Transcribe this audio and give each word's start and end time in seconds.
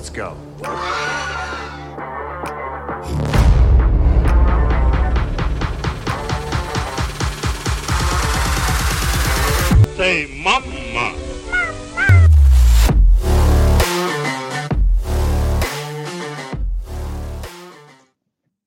Let's 0.00 0.08
go. 0.08 0.34
Say 9.96 10.42
mama. 10.42 11.12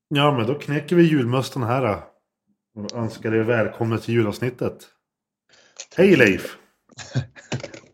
Ja, 0.10 0.38
men 0.38 0.48
då 0.48 0.60
knäcker 0.60 0.96
vi 0.96 1.04
julmusten 1.04 1.64
här. 1.64 2.04
Och 2.76 2.94
önskar 2.94 3.32
er 3.32 3.44
välkommen 3.44 4.00
till 4.00 4.14
julavsnittet. 4.14 4.88
Hej 5.96 6.16
Leif! 6.16 6.58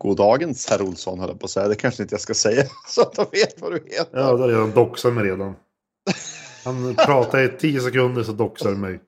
Goddagens 0.00 0.66
herr 0.70 0.82
Olsson 0.82 1.18
höll 1.20 1.28
jag 1.28 1.40
på 1.40 1.44
att 1.44 1.50
säga. 1.50 1.68
Det 1.68 1.74
kanske 1.74 2.02
inte 2.02 2.14
jag 2.14 2.20
ska 2.20 2.34
säga 2.34 2.64
så 2.88 3.02
att 3.02 3.12
de 3.14 3.26
vet 3.32 3.60
vad 3.60 3.72
du 3.72 3.76
heter. 3.76 4.08
Ja, 4.18 4.32
det 4.32 4.42
har 4.42 4.48
redan 4.48 4.70
doxat 4.70 5.12
mig 5.12 5.24
redan. 5.24 5.54
Han 6.64 6.94
pratar 6.94 7.40
i 7.42 7.48
tio 7.58 7.80
sekunder 7.80 8.22
så 8.22 8.32
doxar 8.32 8.70
mig. 8.70 9.00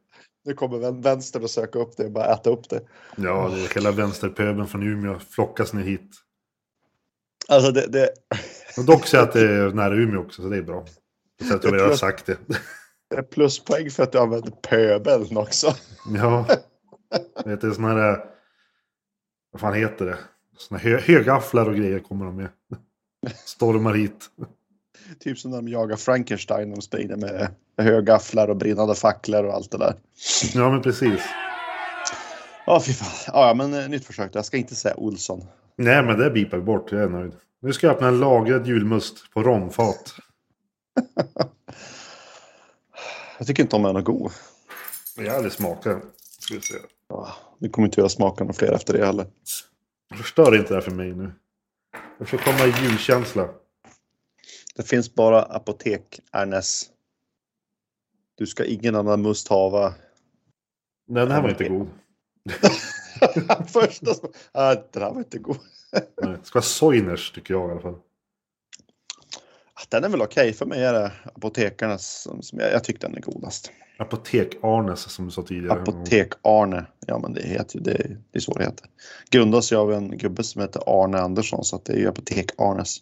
Nu 0.44 0.54
kommer 0.54 0.78
vän- 0.78 1.00
vänstern 1.00 1.44
att 1.44 1.50
söka 1.50 1.78
upp 1.78 1.96
det 1.96 2.04
och 2.04 2.10
bara 2.10 2.34
äta 2.34 2.50
upp 2.50 2.68
det. 2.68 2.80
Ja, 3.16 3.50
det 3.54 3.64
är 3.64 3.74
hela 3.74 3.90
vänsterpöbeln 3.90 4.66
från 4.66 4.82
Umeå 4.82 5.18
flockas 5.18 5.72
ner 5.72 5.82
hit. 5.82 6.10
Alltså 7.48 7.70
det, 7.72 7.86
det, 7.86 8.10
Och 8.78 8.84
dock 8.84 9.06
säger 9.06 9.24
att 9.24 9.32
det 9.32 9.40
är 9.40 9.70
nära 9.70 9.94
Umeå 9.94 10.20
också, 10.20 10.42
så 10.42 10.48
det 10.48 10.56
är 10.56 10.62
bra. 10.62 10.84
Så 11.48 11.54
att 11.54 11.64
jag 11.64 11.74
redan 11.74 11.88
har 11.88 11.96
sagt 11.96 12.26
det. 12.26 12.36
det 13.10 13.16
är 13.16 13.22
pluspoäng 13.22 13.90
för 13.90 14.02
att 14.02 14.12
du 14.12 14.18
använder 14.18 14.50
pöbeln 14.50 15.36
också. 15.36 15.74
Ja. 16.14 16.46
Vet 17.44 17.60
du, 17.60 17.74
sådana 17.74 18.00
här... 18.02 18.24
Vad 19.52 19.60
fan 19.60 19.74
heter 19.74 20.04
det? 20.06 20.18
Såna 20.68 20.80
hö, 20.80 21.00
högafflar 21.00 21.68
och 21.68 21.76
grejer 21.76 21.98
kommer 21.98 22.24
de 22.24 22.36
med. 22.36 22.48
Stormar 23.44 23.94
hit. 23.94 24.30
Typ 25.20 25.38
som 25.38 25.50
när 25.50 25.58
de 25.58 25.68
jagar 25.68 25.96
Frankenstein. 25.96 26.70
De 26.70 26.82
springer 26.82 27.16
med 27.16 27.54
högafflar 27.78 28.48
och 28.48 28.56
brinnande 28.56 28.94
facklor 28.94 29.44
och 29.44 29.54
allt 29.54 29.70
det 29.70 29.78
där. 29.78 29.94
Ja, 30.54 30.70
men 30.70 30.82
precis. 30.82 31.22
Ja, 32.66 32.82
fy 32.86 32.92
fan. 32.92 33.32
Ja, 33.34 33.54
men 33.54 33.74
eh, 33.74 33.88
nytt 33.88 34.04
försök. 34.04 34.30
Jag 34.34 34.44
ska 34.44 34.56
inte 34.56 34.74
säga 34.74 34.96
Olsson. 34.96 35.44
Nej, 35.76 36.02
men 36.02 36.18
det 36.18 36.30
bipar 36.30 36.56
vi 36.56 36.62
bort. 36.62 36.92
Jag 36.92 37.02
är 37.02 37.08
nöjd. 37.08 37.32
Nu 37.60 37.72
ska 37.72 37.86
jag 37.86 37.94
öppna 37.94 38.08
en 38.08 38.20
lagrad 38.20 38.66
julmust 38.66 39.30
på 39.34 39.42
romfat. 39.42 40.14
Jag 43.38 43.46
tycker 43.46 43.62
inte 43.62 43.76
om 43.76 43.82
den 43.82 43.96
är 43.96 44.00
god. 44.00 44.32
Jag 45.16 45.30
har 45.30 45.36
aldrig 45.36 45.52
smakat. 45.52 46.02
Ska 46.38 46.54
vi 46.54 46.60
se. 46.60 46.74
Ja, 47.08 47.28
Det 47.58 47.68
kommer 47.68 47.88
inte 47.88 48.00
göra 48.00 48.08
smaka 48.08 48.44
några 48.44 48.54
fler 48.54 48.72
efter 48.72 48.98
det 48.98 49.06
heller. 49.06 49.26
Förstör 50.16 50.56
inte 50.56 50.68
det 50.68 50.74
här 50.74 50.80
för 50.80 50.90
mig 50.90 51.12
nu. 51.12 51.32
Jag 52.18 52.28
får 52.28 52.38
komma 52.38 52.58
i 52.58 52.84
julkänsla. 52.84 53.48
Det 54.74 54.82
finns 54.82 55.14
bara 55.14 55.42
apotek, 55.42 56.20
Ernest. 56.32 56.90
Du 58.34 58.46
ska 58.46 58.64
ingen 58.64 58.94
annan 58.94 59.22
must 59.22 59.48
hava. 59.48 59.94
Nej, 61.08 61.22
den 61.22 61.30
här 61.30 61.42
var 61.42 61.48
inte 61.48 61.68
god. 61.68 61.88
Första 63.66 64.14
som... 64.14 64.32
Ah, 64.52 64.74
den 64.74 65.02
här 65.02 65.10
var 65.10 65.18
inte 65.18 65.38
god. 65.38 65.58
Nej, 65.92 66.36
det 66.38 66.46
ska 66.46 66.56
vara 66.56 66.64
Soiners 66.64 67.32
tycker 67.32 67.54
jag 67.54 67.68
i 67.68 67.72
alla 67.72 67.80
fall. 67.80 67.98
Den 69.88 70.04
är 70.04 70.08
väl 70.08 70.22
okej. 70.22 70.52
För 70.52 70.66
mig 70.66 70.84
är 70.84 70.92
det 70.92 71.12
apotekarnas 71.34 72.22
som, 72.22 72.42
som 72.42 72.58
jag, 72.58 72.72
jag 72.72 72.84
tycker 72.84 73.00
den 73.00 73.16
är 73.16 73.20
godast. 73.20 73.72
Apotek-Arnes 74.02 75.08
som 75.08 75.24
du 75.24 75.30
sa 75.30 75.42
tidigare. 75.42 75.82
Apotek-Arne. 75.82 76.86
Ja, 77.06 77.18
men 77.18 77.32
det 77.32 77.42
heter 77.42 77.76
ju 77.76 77.82
det. 77.82 78.16
Det 78.30 78.38
är 78.38 78.40
så 78.40 78.54
det 78.54 78.64
heter. 78.64 78.86
Grundas 79.30 79.72
ju 79.72 79.76
av 79.76 79.92
en 79.92 80.18
gubbe 80.18 80.42
som 80.42 80.62
heter 80.62 80.82
Arne 80.86 81.18
Andersson. 81.18 81.64
Så 81.64 81.76
att 81.76 81.84
det 81.84 81.92
är 81.92 81.98
ju 81.98 82.08
Apotek-Arnes. 82.08 82.98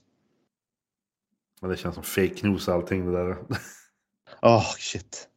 Men 1.61 1.71
det 1.71 1.77
känns 1.77 1.95
som 1.95 2.05
fake 2.05 2.49
news 2.49 2.69
allting 2.69 3.07
det 3.07 3.13
där. 3.13 3.37
Oh, 4.43 4.75
shit. 4.79 5.29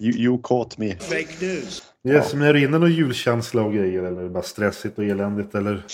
You, 0.00 0.12
you 0.12 0.38
caught 0.42 0.78
me. 0.78 0.96
Fake 0.96 1.36
news. 1.40 1.82
Yes, 2.04 2.34
men 2.34 2.42
är 2.42 2.52
du 2.52 2.64
inne 2.64 2.78
någon 2.78 2.92
julkänsla 2.92 3.62
och 3.62 3.72
grejer 3.72 4.02
eller 4.02 4.20
är 4.20 4.24
det 4.24 4.30
bara 4.30 4.42
stressigt 4.42 4.98
och 4.98 5.04
eländigt 5.04 5.54
eller? 5.54 5.84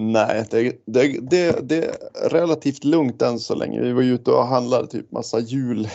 Nej, 0.00 0.46
det, 0.50 0.82
det, 0.86 1.30
det, 1.30 1.68
det 1.68 1.84
är 1.84 2.28
relativt 2.28 2.84
lugnt 2.84 3.22
än 3.22 3.38
så 3.38 3.54
länge. 3.54 3.80
Vi 3.80 3.92
var 3.92 4.02
ju 4.02 4.14
ute 4.14 4.30
och 4.30 4.46
handlade 4.46 4.86
typ 4.86 5.12
massa 5.12 5.40
jul. 5.40 5.88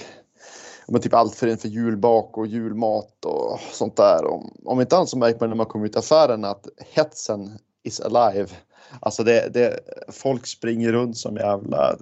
Men 0.88 1.02
typ 1.02 1.14
allt 1.14 1.36
för 1.36 1.48
inför 1.48 1.68
julbak 1.68 2.38
och 2.38 2.48
julmat 2.48 3.26
och 3.26 3.60
sånt 3.72 3.96
där. 3.96 4.26
Om, 4.26 4.54
om 4.66 4.82
inte 4.82 4.98
annat 4.98 5.10
så 5.10 5.18
märker 5.18 5.40
man 5.40 5.50
när 5.50 5.56
man 5.56 5.66
kommer 5.66 5.86
ut 5.86 5.96
i 5.96 6.00
affären 6.00 6.46
att 6.46 6.68
hetsen 6.94 7.60
is 7.84 8.00
alive. 8.00 8.50
Alltså 9.00 9.24
det, 9.24 9.54
det, 9.54 9.80
folk 10.12 10.48
springer 10.48 10.92
runt 10.92 11.18
som 11.18 11.36
jävla 11.36 11.98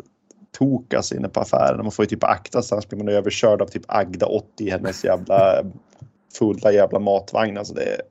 tokas 0.58 1.12
inne 1.12 1.30
på 1.30 1.40
affären. 1.40 1.84
Man 1.84 1.92
får 1.92 2.06
ju 2.06 2.10
typ 2.10 2.24
akta 2.24 2.62
sig 2.62 2.76
annars 2.76 2.88
blir 2.88 2.98
man 2.98 3.10
överkörd 3.10 3.62
av 3.62 3.68
typ 3.68 3.84
Agda 3.88 4.26
80 4.26 4.48
i 4.58 4.70
hennes 4.70 5.04
jävla 5.04 5.64
fulla 6.38 6.72
jävla 6.72 7.00
matvagn. 7.00 7.58
Alltså 7.58 7.74
det 7.74 7.84
är 7.84 8.02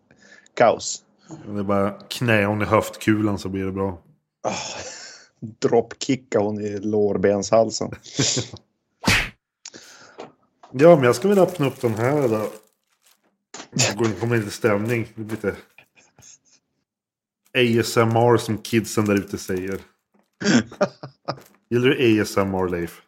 kaos. 0.55 1.03
Det 1.47 1.59
är 1.59 1.63
bara 1.63 1.91
knä 1.91 2.45
hon 2.45 2.63
i 2.63 2.65
höftkulan 2.65 3.39
så 3.39 3.49
blir 3.49 3.65
det 3.65 3.73
bra. 3.73 3.89
Oh, 3.89 4.53
Droppkicka 5.41 6.39
hon 6.39 6.61
i 6.61 6.79
lårbenshalsen. 6.79 7.91
Ja, 10.77 10.97
men 10.97 11.05
jag 11.05 11.17
ska 11.17 11.29
väl 11.29 11.39
öppna 11.39 11.67
upp 11.67 11.81
den 11.81 11.95
här 11.95 12.29
då. 12.29 12.51
Jag 13.71 13.97
går 13.97 14.07
in 14.07 14.15
kommer 14.15 14.37
lite 14.37 14.51
stämning. 14.51 15.13
Det 15.15 15.23
blir 15.23 15.37
lite 15.37 15.57
ASMR 17.81 18.37
som 18.37 18.59
kidsen 18.59 19.05
där 19.05 19.15
ute 19.15 19.39
säger. 19.39 19.81
Gillar 21.71 21.89
du 21.89 22.23
ASMR 22.23 22.69
Leif? 22.69 23.03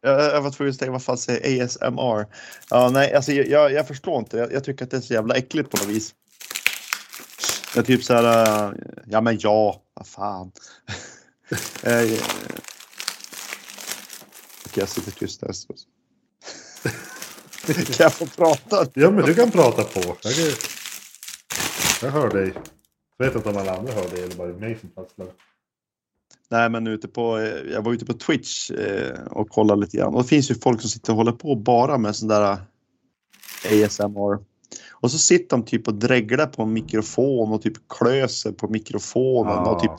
Jag, 0.00 0.20
jag 0.20 0.42
var 0.42 0.50
tvungen 0.50 0.70
att 0.70 0.78
säga 0.78 0.90
vad 0.90 1.02
fan 1.02 1.18
säger 1.18 1.64
ASMR? 1.64 2.26
Ja, 2.70 2.90
nej, 2.92 3.14
alltså 3.14 3.32
jag, 3.32 3.72
jag, 3.72 3.88
förstår 3.88 4.18
inte. 4.18 4.36
Jag, 4.36 4.52
jag 4.52 4.64
tycker 4.64 4.84
att 4.84 4.90
det 4.90 4.96
är 4.96 5.00
så 5.00 5.14
jävla 5.14 5.34
äckligt 5.34 5.70
på 5.70 5.76
något 5.76 5.88
vis. 5.88 6.14
Jag 7.74 7.86
typ 7.86 8.04
så 8.04 8.14
här, 8.14 8.66
äh, 8.68 8.74
ja 9.06 9.20
men 9.20 9.38
ja, 9.40 9.82
vad 9.94 10.06
fan. 10.06 10.52
Eh, 11.82 12.02
eh, 12.02 12.18
Okej, 14.66 14.80
jag 14.80 14.88
sitter 14.88 15.10
tyst 15.10 15.42
här. 15.42 15.52
Kan 17.66 17.74
jag 17.98 18.12
få 18.12 18.26
prata? 18.26 18.86
Ja, 18.94 19.10
men 19.10 19.24
du 19.24 19.34
kan 19.34 19.50
prata 19.50 19.84
på. 19.84 20.00
Jag, 20.22 20.34
kan... 20.34 20.44
jag 22.02 22.10
hör 22.10 22.30
dig. 22.30 22.54
Jag 23.18 23.26
vet 23.26 23.36
inte 23.36 23.48
om 23.48 23.56
alla 23.56 23.76
andra 23.76 23.92
hör 23.92 24.08
dig 24.08 24.22
eller 24.22 24.36
bara 24.36 24.48
mig 24.48 24.78
som 24.80 24.88
prasslar. 24.90 25.26
Nej, 26.50 26.70
men 26.70 26.86
ute 26.86 27.08
på, 27.08 27.38
eh, 27.38 27.72
jag 27.72 27.82
var 27.82 27.92
ute 27.92 28.04
på 28.04 28.12
Twitch 28.12 28.70
eh, 28.70 29.26
och 29.30 29.48
kollade 29.48 29.80
lite 29.80 29.96
grann. 29.96 30.14
Och 30.14 30.22
det 30.22 30.28
finns 30.28 30.50
ju 30.50 30.54
folk 30.54 30.80
som 30.80 30.90
sitter 30.90 31.12
och 31.12 31.16
håller 31.16 31.32
på 31.32 31.54
bara 31.54 31.98
med 31.98 32.16
sån 32.16 32.28
där 32.28 32.58
eh, 33.70 33.86
ASMR. 33.86 34.38
Och 34.90 35.10
så 35.10 35.18
sitter 35.18 35.56
de 35.56 35.64
typ 35.64 35.88
och 35.88 35.94
dreglar 35.94 36.46
på 36.46 36.62
en 36.62 36.72
mikrofon 36.72 37.52
och 37.52 37.62
typ 37.62 37.88
klöser 37.88 38.52
på 38.52 38.68
mikrofonen 38.68 39.58
och 39.58 39.80
typ 39.80 39.92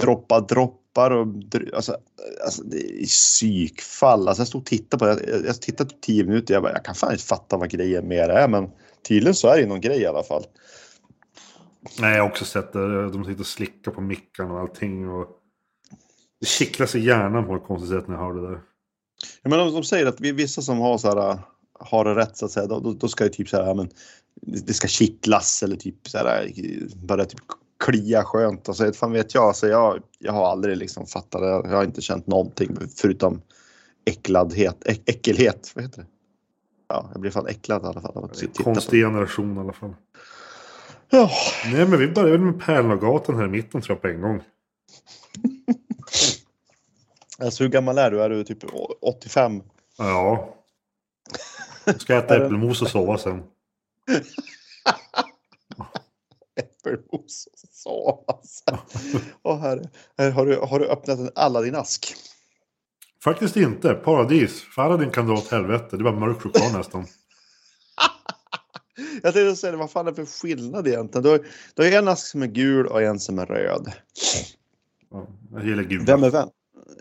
droppar 0.00 0.40
droppar 0.40 1.10
och 1.10 1.26
alltså, 1.74 1.96
alltså 2.44 2.62
det 2.62 3.02
är 3.02 3.06
psykfall. 3.06 4.28
Alltså 4.28 4.40
jag 4.40 4.48
stod 4.48 4.60
och 4.60 4.66
tittade 4.66 4.98
på 4.98 5.04
det. 5.04 5.30
Jag, 5.32 5.46
jag 5.46 5.62
tittade 5.62 5.90
typ 5.90 6.00
tio 6.00 6.24
minuter. 6.24 6.54
Jag 6.54 6.62
bara, 6.62 6.72
jag 6.72 6.84
kan 6.84 6.94
fan 6.94 7.12
inte 7.12 7.24
fatta 7.24 7.56
vad 7.56 7.70
grejen 7.70 8.08
med 8.08 8.30
det 8.30 8.34
är, 8.34 8.48
men 8.48 8.70
tydligen 9.08 9.34
så 9.34 9.48
är 9.48 9.58
det 9.58 9.66
någon 9.66 9.80
grej 9.80 10.00
i 10.00 10.06
alla 10.06 10.22
fall. 10.22 10.44
Nej, 11.98 12.16
jag 12.16 12.22
har 12.22 12.30
också 12.30 12.44
sett 12.44 12.72
det. 12.72 13.10
De 13.10 13.24
sitter 13.24 13.40
och 13.40 13.46
slickar 13.46 13.92
på 13.92 14.00
mickarna 14.00 14.54
och 14.54 14.60
allting. 14.60 15.08
Och... 15.08 15.28
Det 16.40 16.46
kittlas 16.46 16.94
i 16.94 17.00
hjärnan 17.00 17.46
på 17.46 17.56
ett 17.56 17.64
konstigt 17.64 17.90
sätt 17.90 18.08
när 18.08 18.14
jag 18.14 18.22
hör 18.22 18.34
det 18.34 18.48
där. 18.48 18.60
Ja, 19.42 19.50
men 19.50 19.58
de, 19.58 19.74
de 19.74 19.84
säger 19.84 20.06
att 20.06 20.20
vi, 20.20 20.32
vissa 20.32 20.62
som 20.62 20.78
har 20.78 20.98
så 20.98 21.08
här, 21.08 21.38
har 21.80 22.04
det 22.04 22.14
rätt 22.14 22.36
så 22.36 22.44
att 22.44 22.52
säga, 22.52 22.66
då, 22.66 22.80
då, 22.80 22.92
då 22.92 23.08
ska 23.08 23.24
det 23.24 23.30
typ 23.30 23.48
så 23.48 23.56
här, 23.56 23.74
men 23.74 23.90
det 24.42 24.74
ska 24.74 24.88
kittlas 24.88 25.62
eller 25.62 25.76
typ 25.76 26.08
så 26.08 26.18
här, 26.18 26.52
bara 26.94 27.24
typ 27.24 27.40
klia 27.80 28.24
skönt. 28.24 28.68
Alltså, 28.68 28.92
fan 28.92 29.12
vet 29.12 29.34
jag, 29.34 29.44
alltså, 29.44 29.68
jag, 29.68 30.02
jag 30.18 30.32
har 30.32 30.46
aldrig 30.46 30.76
liksom 30.76 31.06
fattat 31.06 31.40
det. 31.40 31.48
Jag 31.48 31.76
har 31.76 31.84
inte 31.84 32.00
känt 32.00 32.26
någonting 32.26 32.76
förutom 32.96 33.42
äckladhet, 34.04 34.86
äck, 34.86 35.02
äckelhet. 35.06 35.72
Vad 35.74 35.84
heter 35.84 36.00
det? 36.00 36.06
Ja, 36.88 37.10
jag 37.12 37.20
blir 37.20 37.30
fan 37.30 37.46
äcklad 37.46 37.82
i 37.82 37.86
alla 37.86 38.00
fall 38.00 38.24
att 38.24 38.34
titta 38.34 38.52
på 38.52 38.62
konstig 38.62 39.04
generation 39.04 39.56
i 39.56 39.60
alla 39.60 39.72
fall. 39.72 39.94
Ja, 41.10 41.30
Nej, 41.64 41.86
men 41.86 41.98
vi 41.98 42.08
börjar 42.08 42.30
väl 42.30 42.40
med 42.40 42.60
Pärlagatan 42.60 43.36
här 43.36 43.44
i 43.44 43.48
mitten 43.48 43.80
tror 43.80 43.96
jag 43.96 44.02
på 44.02 44.08
en 44.08 44.20
gång. 44.20 44.42
alltså 47.38 47.64
hur 47.64 47.70
gammal 47.70 47.98
är 47.98 48.10
du? 48.10 48.22
Är 48.22 48.30
du 48.30 48.44
typ 48.44 48.64
85? 49.00 49.62
Ja. 49.98 50.54
Jag 51.84 52.00
ska 52.00 52.16
äta 52.16 52.36
äppelmos 52.36 52.82
och 52.82 52.88
sova 52.88 53.18
sen. 53.18 53.42
Äppelmos 56.80 57.48
och 57.52 57.58
sova. 57.72 58.40
Åh 59.42 59.58
herre. 59.58 59.88
Här 60.18 60.30
Har 60.30 60.46
du, 60.46 60.56
har 60.56 60.78
du 60.78 60.86
öppnat 60.86 61.18
en 61.18 61.30
Aladdin-ask? 61.34 62.14
Faktiskt 63.24 63.56
inte. 63.56 63.94
Paradis. 63.94 64.60
För 64.60 64.82
Aladdin 64.82 65.10
kan 65.10 65.26
dra 65.26 65.34
åt 65.34 65.48
helvete. 65.50 65.96
Det 65.96 66.04
var 66.04 66.12
mörk 66.12 66.40
choklad 66.40 66.72
nästan. 66.76 67.06
Jag 69.22 69.34
tänkte 69.34 69.56
säga, 69.56 69.76
vad 69.76 69.90
fan 69.90 70.06
är 70.06 70.10
det 70.10 70.26
för 70.26 70.46
skillnad 70.46 70.88
egentligen? 70.88 71.22
Du 71.22 71.28
har, 71.28 71.46
du 71.74 71.82
har 71.82 71.98
en 71.98 72.08
ask 72.08 72.26
som 72.26 72.42
är 72.42 72.46
gul 72.46 72.86
och 72.86 73.02
en 73.02 73.20
som 73.20 73.38
är 73.38 73.46
röd. 73.46 73.92
Ja. 75.10 75.26
Jag 75.52 75.66
gillar 75.66 75.82
gula. 75.82 76.04
Vem 76.04 76.24
är 76.24 76.30
vem? 76.30 76.48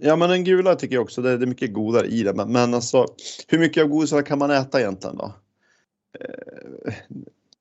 Ja, 0.02 0.16
men 0.16 0.30
den 0.30 0.44
gula 0.44 0.76
tycker 0.76 0.96
jag 0.96 1.04
också. 1.04 1.22
Det 1.22 1.31
är, 1.31 1.38
det 1.38 1.46
är 1.46 1.48
mycket 1.48 1.74
godare 1.74 2.08
i 2.08 2.24
det. 2.24 2.34
Men, 2.34 2.52
men 2.52 2.74
alltså, 2.74 3.06
hur 3.48 3.60
mycket 3.60 3.84
av 3.84 3.90
godisarna 3.90 4.24
kan 4.24 4.40
man 4.40 4.52
äta 4.52 4.80
egentligen 4.80 5.18
då? 5.18 5.34
Eh, 6.20 6.94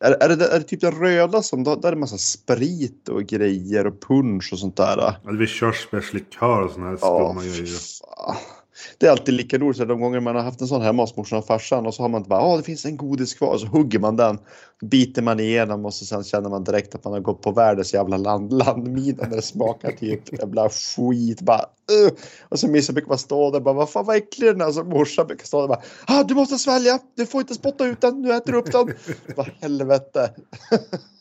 är, 0.05 0.13
är, 0.23 0.37
det, 0.37 0.47
är 0.49 0.59
det 0.59 0.65
typ 0.65 0.81
den 0.81 0.93
röda 0.93 1.43
som, 1.43 1.65
där 1.65 1.87
är 1.87 1.91
det 1.91 1.97
massa 1.97 2.19
sprit 2.19 3.09
och 3.09 3.23
grejer 3.25 3.87
och 3.87 4.01
punch 4.03 4.53
och 4.53 4.59
sånt 4.59 4.77
där? 4.77 4.97
Ja, 4.97 5.33
det 5.33 5.45
är 5.45 5.47
körsbärslikör 5.47 6.63
och 6.63 6.71
såna 6.71 6.87
här 6.87 6.99
Ja, 7.01 7.35
skumma 7.35 7.43
grejer. 7.43 7.99
fan. 8.17 8.37
Det 8.99 9.07
är 9.07 9.11
alltid 9.11 9.35
lika 9.35 9.59
roligt 9.59 9.77
så 9.77 9.85
de 9.85 10.01
gånger 10.01 10.21
man 10.21 10.37
har 10.37 10.43
haft 10.43 10.61
en 10.61 10.69
sån 10.69 10.83
hemma 10.83 11.03
hos 11.03 11.17
morsan 11.17 11.39
och 11.39 11.47
farsan 11.47 11.87
och 11.87 11.95
så 11.95 12.03
har 12.03 12.09
man 12.09 12.19
inte 12.21 12.29
bara, 12.29 12.41
ja 12.41 12.57
det 12.57 12.63
finns 12.63 12.85
en 12.85 12.97
godis 12.97 13.35
kvar 13.35 13.53
och 13.53 13.61
så 13.61 13.67
hugger 13.67 13.99
man 13.99 14.17
den, 14.17 14.39
biter 14.81 15.23
man 15.23 15.41
igenom 15.41 15.85
och 15.85 15.95
så 15.95 16.05
sen 16.05 16.25
känner 16.25 16.51
man 16.51 16.65
direkt 16.65 16.95
att 16.95 17.05
man 17.05 17.13
har 17.13 17.21
gått 17.21 17.43
på 17.43 17.53
världens 17.53 17.95
jävla 17.95 18.17
land, 18.17 18.53
landmina 18.53 19.27
när 19.29 19.37
det 19.37 19.43
smakar 19.43 19.93
typ 19.93 20.33
jävla 20.39 20.69
skit 20.69 21.41
bara 21.41 21.61
uh. 21.61 22.11
Och 22.49 22.59
så 22.59 22.69
Missa 22.69 22.93
brukar 22.93 23.09
bara 23.09 23.19
stå 23.19 23.51
där 23.51 23.61
bara, 23.61 23.75
vad 23.75 23.91
fan 23.91 24.05
vad 24.05 24.17
äcklig 24.17 24.49
den 24.49 24.61
är. 24.61 24.71
Så 24.71 24.85
morsan 24.85 25.27
brukar 25.27 25.45
stå 25.45 25.61
där 25.61 25.69
bara, 25.69 25.83
ah, 26.07 26.23
du 26.23 26.35
måste 26.35 26.59
svälja, 26.59 26.99
du 27.17 27.27
får 27.27 27.41
inte 27.41 27.55
spotta 27.55 27.87
ut 27.87 28.01
den, 28.01 28.23
nu 28.23 28.33
äter 28.33 28.53
du 28.53 28.59
upp 28.59 28.73
den. 28.73 28.95
Vad 29.37 29.51
helvete. 29.61 30.31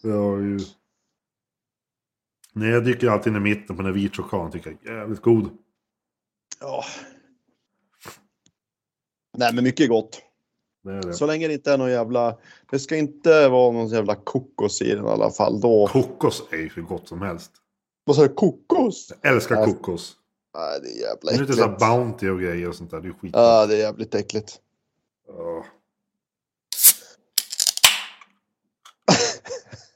Ja, 0.02 0.38
ju. 0.40 0.60
Nej, 2.54 2.70
jag 2.70 2.86
dyker 2.86 3.08
alltid 3.10 3.34
in 3.34 3.38
i 3.38 3.40
mitten 3.40 3.76
på 3.76 3.82
den 3.82 3.86
här 3.86 4.02
vit 4.02 4.16
chokladen. 4.16 4.52
Tycker 4.52 4.78
jag 4.82 4.94
är 4.94 5.00
jävligt 5.00 5.22
god. 5.22 5.50
Ja. 6.60 6.84
Nej 9.38 9.54
men 9.54 9.64
mycket 9.64 9.90
gott. 9.90 10.22
Det 10.84 11.02
det. 11.02 11.14
Så 11.14 11.26
länge 11.26 11.48
det 11.48 11.54
inte 11.54 11.72
är 11.74 11.78
någon 11.78 11.92
jävla, 11.92 12.38
det 12.72 12.80
ska 12.80 12.96
inte 12.96 13.48
vara 13.50 13.72
någon 13.72 13.88
jävla 13.88 14.16
kokos 14.16 14.82
i 14.82 14.96
den 14.96 15.06
i 15.06 15.10
alla 15.10 15.30
fall. 15.32 15.62
Då, 15.62 15.88
Kokos 15.88 16.44
är 16.52 16.58
ju 16.58 16.70
hur 16.76 16.82
gott 16.82 17.08
som 17.08 17.22
helst. 17.22 17.52
vad 18.04 18.16
sa 18.16 18.22
du, 18.22 18.30
kokos? 18.34 19.14
Jag 19.22 19.34
älskar 19.34 19.56
Ja. 19.56 19.66
kokos. 19.66 20.14
Nej, 20.58 20.80
det 20.82 20.88
är 20.90 21.02
jävla 21.02 21.32
Det 21.32 21.38
är 21.38 21.42
äckligt. 21.42 21.60
såhär 21.60 21.78
Bounty 21.98 22.30
och 22.30 22.40
grejer 22.40 22.70
och 22.70 22.76
sånt 22.76 22.92
där. 22.92 23.02
Det 23.02 23.08
är 23.08 23.14
skit. 23.14 23.32
Ja, 23.34 23.66
det 23.66 23.74
är 23.76 23.80
jävligt 23.80 24.16
äckligt. 24.16 24.60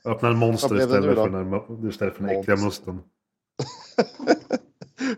Öppna 0.06 0.28
en 0.30 0.38
monster 0.38 0.68
för, 0.68 0.76
den, 0.78 1.90
istället 1.90 2.16
för 2.16 2.24
den 2.24 2.40
äckliga 2.40 2.58
musten. 2.58 3.00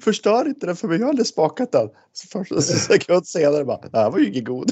Förstör 0.01 0.47
inte 0.47 0.65
den 0.65 0.75
för 0.75 0.87
mig, 0.87 0.97
jag 0.97 1.05
har 1.05 1.09
aldrig 1.09 1.27
smakat 1.27 1.71
den. 1.71 1.89
Så 2.13 2.27
först 2.27 2.53
så 2.53 2.61
sekund 2.61 3.27
senare 3.27 3.65
bara, 3.65 3.81
det 3.91 3.97
här 3.97 4.11
var 4.11 4.19
ju 4.19 4.27
ingen 4.27 4.43
god. 4.43 4.71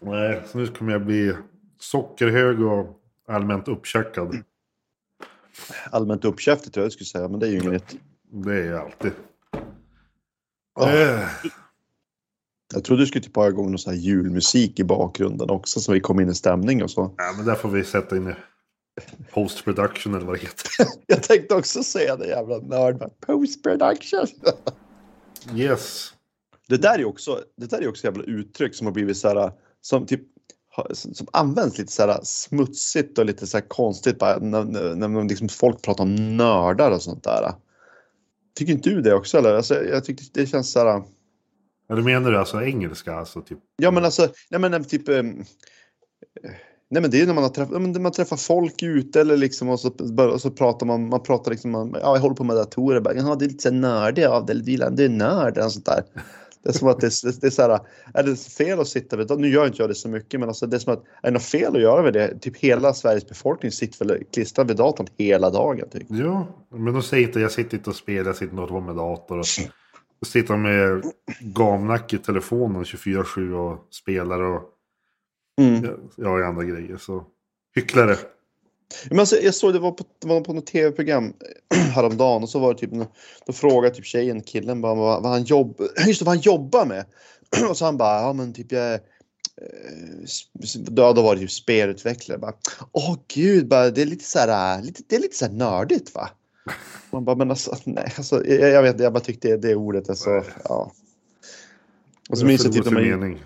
Nej, 0.00 0.42
så 0.52 0.58
nu 0.58 0.66
kommer 0.66 0.92
jag 0.92 1.04
bli 1.06 1.32
sockerhög 1.80 2.62
och 2.62 3.00
allmänt 3.28 3.68
uppkäkad. 3.68 4.42
Allmänt 5.90 6.24
uppkäftigt 6.24 6.74
tror 6.74 6.82
jag 6.82 6.86
jag 6.86 6.92
skulle 6.92 7.06
säga, 7.06 7.28
men 7.28 7.40
det 7.40 7.46
är 7.46 7.50
ju 7.50 7.58
inget. 7.58 7.96
Det 8.30 8.52
är 8.52 8.70
jag 8.70 8.80
alltid. 8.84 9.12
Ah. 10.80 10.90
Eh, 10.90 11.28
Jag 12.74 12.84
trodde 12.84 13.02
du 13.02 13.06
skulle 13.06 13.24
typ 13.24 13.36
ha 13.36 13.48
igång 13.48 13.70
någon 13.70 13.78
sån 13.78 13.92
här 13.92 14.00
julmusik 14.00 14.80
i 14.80 14.84
bakgrunden 14.84 15.50
också 15.50 15.80
så 15.80 15.92
vi 15.92 16.00
kom 16.00 16.20
in 16.20 16.28
i 16.28 16.34
stämning 16.34 16.82
och 16.82 16.90
så. 16.90 17.14
Ja, 17.16 17.34
men 17.36 17.46
där 17.46 17.54
får 17.54 17.68
vi 17.68 17.84
sätta 17.84 18.16
in 18.16 18.28
i 18.28 18.34
post 19.30 19.64
production 19.64 20.14
eller 20.14 20.26
vad 20.26 20.34
det 20.34 20.40
heter. 20.40 20.70
Jag 21.06 21.22
tänkte 21.22 21.54
också 21.54 21.82
säga 21.82 22.16
det 22.16 22.26
jävla 22.26 22.58
nörd. 22.58 23.10
Post 23.26 23.62
production. 23.62 24.26
Yes. 25.54 26.12
Det 26.68 26.76
där 26.76 26.98
är 26.98 27.04
också, 27.04 27.42
det 27.56 27.70
där 27.70 27.82
är 27.82 27.88
också 27.88 28.04
jävla 28.04 28.24
uttryck 28.24 28.74
som 28.74 28.86
har 28.86 28.94
blivit 28.94 29.16
så 29.16 29.28
här, 29.28 29.52
som 29.80 30.06
typ 30.06 30.20
som 30.92 31.26
används 31.32 31.78
lite 31.78 31.92
så 31.92 32.02
här 32.02 32.20
smutsigt 32.22 33.18
och 33.18 33.24
lite 33.24 33.46
så 33.46 33.56
här 33.56 33.64
konstigt 33.68 34.18
bara 34.18 34.38
när, 34.38 34.64
när, 34.64 35.08
när 35.08 35.24
liksom 35.24 35.48
folk 35.48 35.82
pratar 35.82 36.04
om 36.04 36.36
nördar 36.36 36.90
och 36.90 37.02
sånt 37.02 37.24
där. 37.24 37.52
Tycker 38.54 38.72
inte 38.72 38.90
du 38.90 39.02
det 39.02 39.14
också 39.14 39.38
eller? 39.38 39.54
Alltså, 39.54 39.84
jag 39.84 40.04
tycker 40.04 40.24
det 40.32 40.46
känns 40.46 40.72
så 40.72 40.78
här. 40.78 41.02
Ja, 41.88 41.94
du 41.94 42.02
menar 42.02 42.30
du 42.30 42.38
alltså 42.38 42.62
engelska? 42.62 43.14
Alltså, 43.14 43.40
typ. 43.40 43.58
Ja 43.76 43.90
men 43.90 44.04
alltså, 44.04 44.28
nej 44.50 44.60
men 44.60 44.84
typ. 44.84 45.08
ehm, 45.08 45.44
Nej 46.90 47.02
men 47.02 47.10
det 47.10 47.20
är 47.20 47.26
när 47.26 47.34
man 47.34 47.42
har 47.44 47.50
träff, 47.50 47.68
när 47.70 48.00
man 48.00 48.12
träffar 48.12 48.36
folk 48.36 48.82
ute 48.82 49.20
eller 49.20 49.36
liksom 49.36 49.68
och 49.68 49.80
så, 49.80 49.90
och 50.32 50.40
så 50.40 50.50
pratar 50.50 50.86
man, 50.86 51.08
man 51.08 51.22
pratar 51.22 51.50
liksom, 51.50 51.70
man, 51.70 51.90
ja 52.02 52.14
jag 52.14 52.20
håller 52.20 52.34
på 52.34 52.44
med 52.44 52.56
datorer, 52.56 53.00
bara, 53.00 53.14
jaha 53.14 53.36
det 53.36 53.44
är 53.44 53.48
lite 53.48 53.62
så 53.62 53.70
nördig 53.74 54.24
av 54.24 54.46
det, 54.46 54.52
eller 54.52 54.90
du 54.90 55.04
är 55.04 55.08
nörd 55.08 55.58
och 55.58 55.72
sånt 55.72 55.86
där. 55.86 56.02
Det 56.62 56.68
är 56.68 56.72
som 56.72 56.88
att 56.88 57.00
det, 57.00 57.06
är- 57.06 57.40
det 57.40 57.46
är 57.46 57.50
så 57.50 57.62
här, 57.62 57.80
är 58.14 58.22
det 58.22 58.36
fel 58.36 58.80
att 58.80 58.88
sitta 58.88 59.16
vid, 59.16 59.38
nu 59.38 59.48
gör 59.48 59.66
inte 59.66 59.82
jag 59.82 59.90
det 59.90 59.94
så 59.94 60.08
mycket 60.08 60.40
men 60.40 60.48
alltså 60.48 60.66
det 60.66 60.76
är 60.76 60.78
som 60.78 60.92
att, 60.92 61.02
är 61.02 61.06
det 61.22 61.30
något 61.30 61.42
fel 61.42 61.76
att 61.76 61.82
göra 61.82 62.02
med 62.02 62.12
det? 62.12 62.38
Typ 62.38 62.56
hela 62.56 62.94
Sveriges 62.94 63.28
befolkning 63.28 63.72
sitter 63.72 64.04
väl 64.04 64.24
klistrad 64.32 64.68
vid 64.68 64.76
datorn 64.76 65.06
hela 65.18 65.50
dagen 65.50 65.88
typ. 65.90 66.02
Ja, 66.08 66.46
men 66.74 66.94
de 66.94 67.02
säger 67.02 67.26
inte 67.26 67.40
jag 67.40 67.52
sitter 67.52 67.76
inte 67.76 67.90
och 67.90 67.96
spelar, 67.96 68.24
jag 68.26 68.36
sitter 68.36 68.50
inte 68.52 68.62
och 68.62 68.68
håller 68.68 68.80
på 68.80 68.86
med 68.86 68.96
dator. 68.96 69.38
Och, 69.38 69.44
och 70.20 70.26
sitter 70.26 70.56
med 70.56 71.02
gamnack 71.40 72.12
i 72.12 72.18
telefonen 72.18 72.82
24-7 72.84 73.52
och 73.52 73.86
spelar 73.90 74.40
och 74.40 74.62
Mm. 75.56 75.90
ja, 76.16 76.40
i 76.40 76.42
andra 76.42 76.64
grejer. 76.64 76.96
Så 76.96 77.24
hycklare. 77.74 78.16
Men 79.10 79.20
alltså, 79.20 79.36
jag 79.36 79.54
såg 79.54 79.72
det 79.72 79.78
var 79.78 79.92
på, 79.92 80.04
det 80.18 80.28
var 80.28 80.40
på 80.40 80.52
något 80.52 80.66
tv-program 80.66 81.32
häromdagen 81.74 82.42
och 82.42 82.48
så 82.48 82.58
var 82.58 82.74
det 82.74 82.80
typ, 82.80 82.90
då 83.46 83.52
frågade 83.52 83.94
typ 83.94 84.04
tjejen 84.04 84.40
killen 84.40 84.80
bara 84.80 84.94
vad, 84.94 85.22
vad 85.22 85.32
han 85.32 85.44
jobb, 85.44 85.80
just 86.06 86.20
det, 86.20 86.24
vad 86.24 86.34
han 86.34 86.42
jobbar 86.42 86.86
med. 86.86 87.04
Och 87.70 87.76
så 87.76 87.84
han 87.84 87.96
bara, 87.96 88.20
ja 88.20 88.32
men 88.32 88.52
typ 88.52 88.72
jag 88.72 89.00
då, 90.74 91.12
då 91.12 91.22
var 91.22 91.34
det 91.34 91.40
typ 91.40 91.50
spelutvecklare. 91.50 92.38
Bara, 92.38 92.54
Åh 92.92 93.16
gud, 93.34 93.68
bara, 93.68 93.90
det 93.90 94.02
är 94.02 94.06
lite 94.06 94.24
så 94.24 94.38
här, 94.38 94.82
lite, 94.82 95.02
det 95.06 95.16
är 95.16 95.20
lite 95.20 95.36
så 95.36 95.44
här 95.44 95.52
nördigt 95.52 96.14
va? 96.14 96.30
Man 97.10 97.24
bara, 97.24 97.36
men 97.36 97.50
alltså 97.50 97.76
nej, 97.84 98.12
alltså, 98.16 98.46
jag, 98.46 98.70
jag 98.70 98.82
vet 98.82 99.00
jag 99.00 99.12
bara 99.12 99.20
tyckte 99.20 99.48
det, 99.48 99.56
det 99.56 99.74
ordet 99.74 100.08
är 100.08 100.14
så, 100.14 100.30
Nej. 100.30 100.42
ja. 100.64 100.92
Och 102.30 102.38
så 102.38 102.46
minns 102.46 102.64
jag 102.64 102.72
typ 102.72 102.84
när 102.84 102.92
man, 102.92 103.02
mening. 103.02 103.42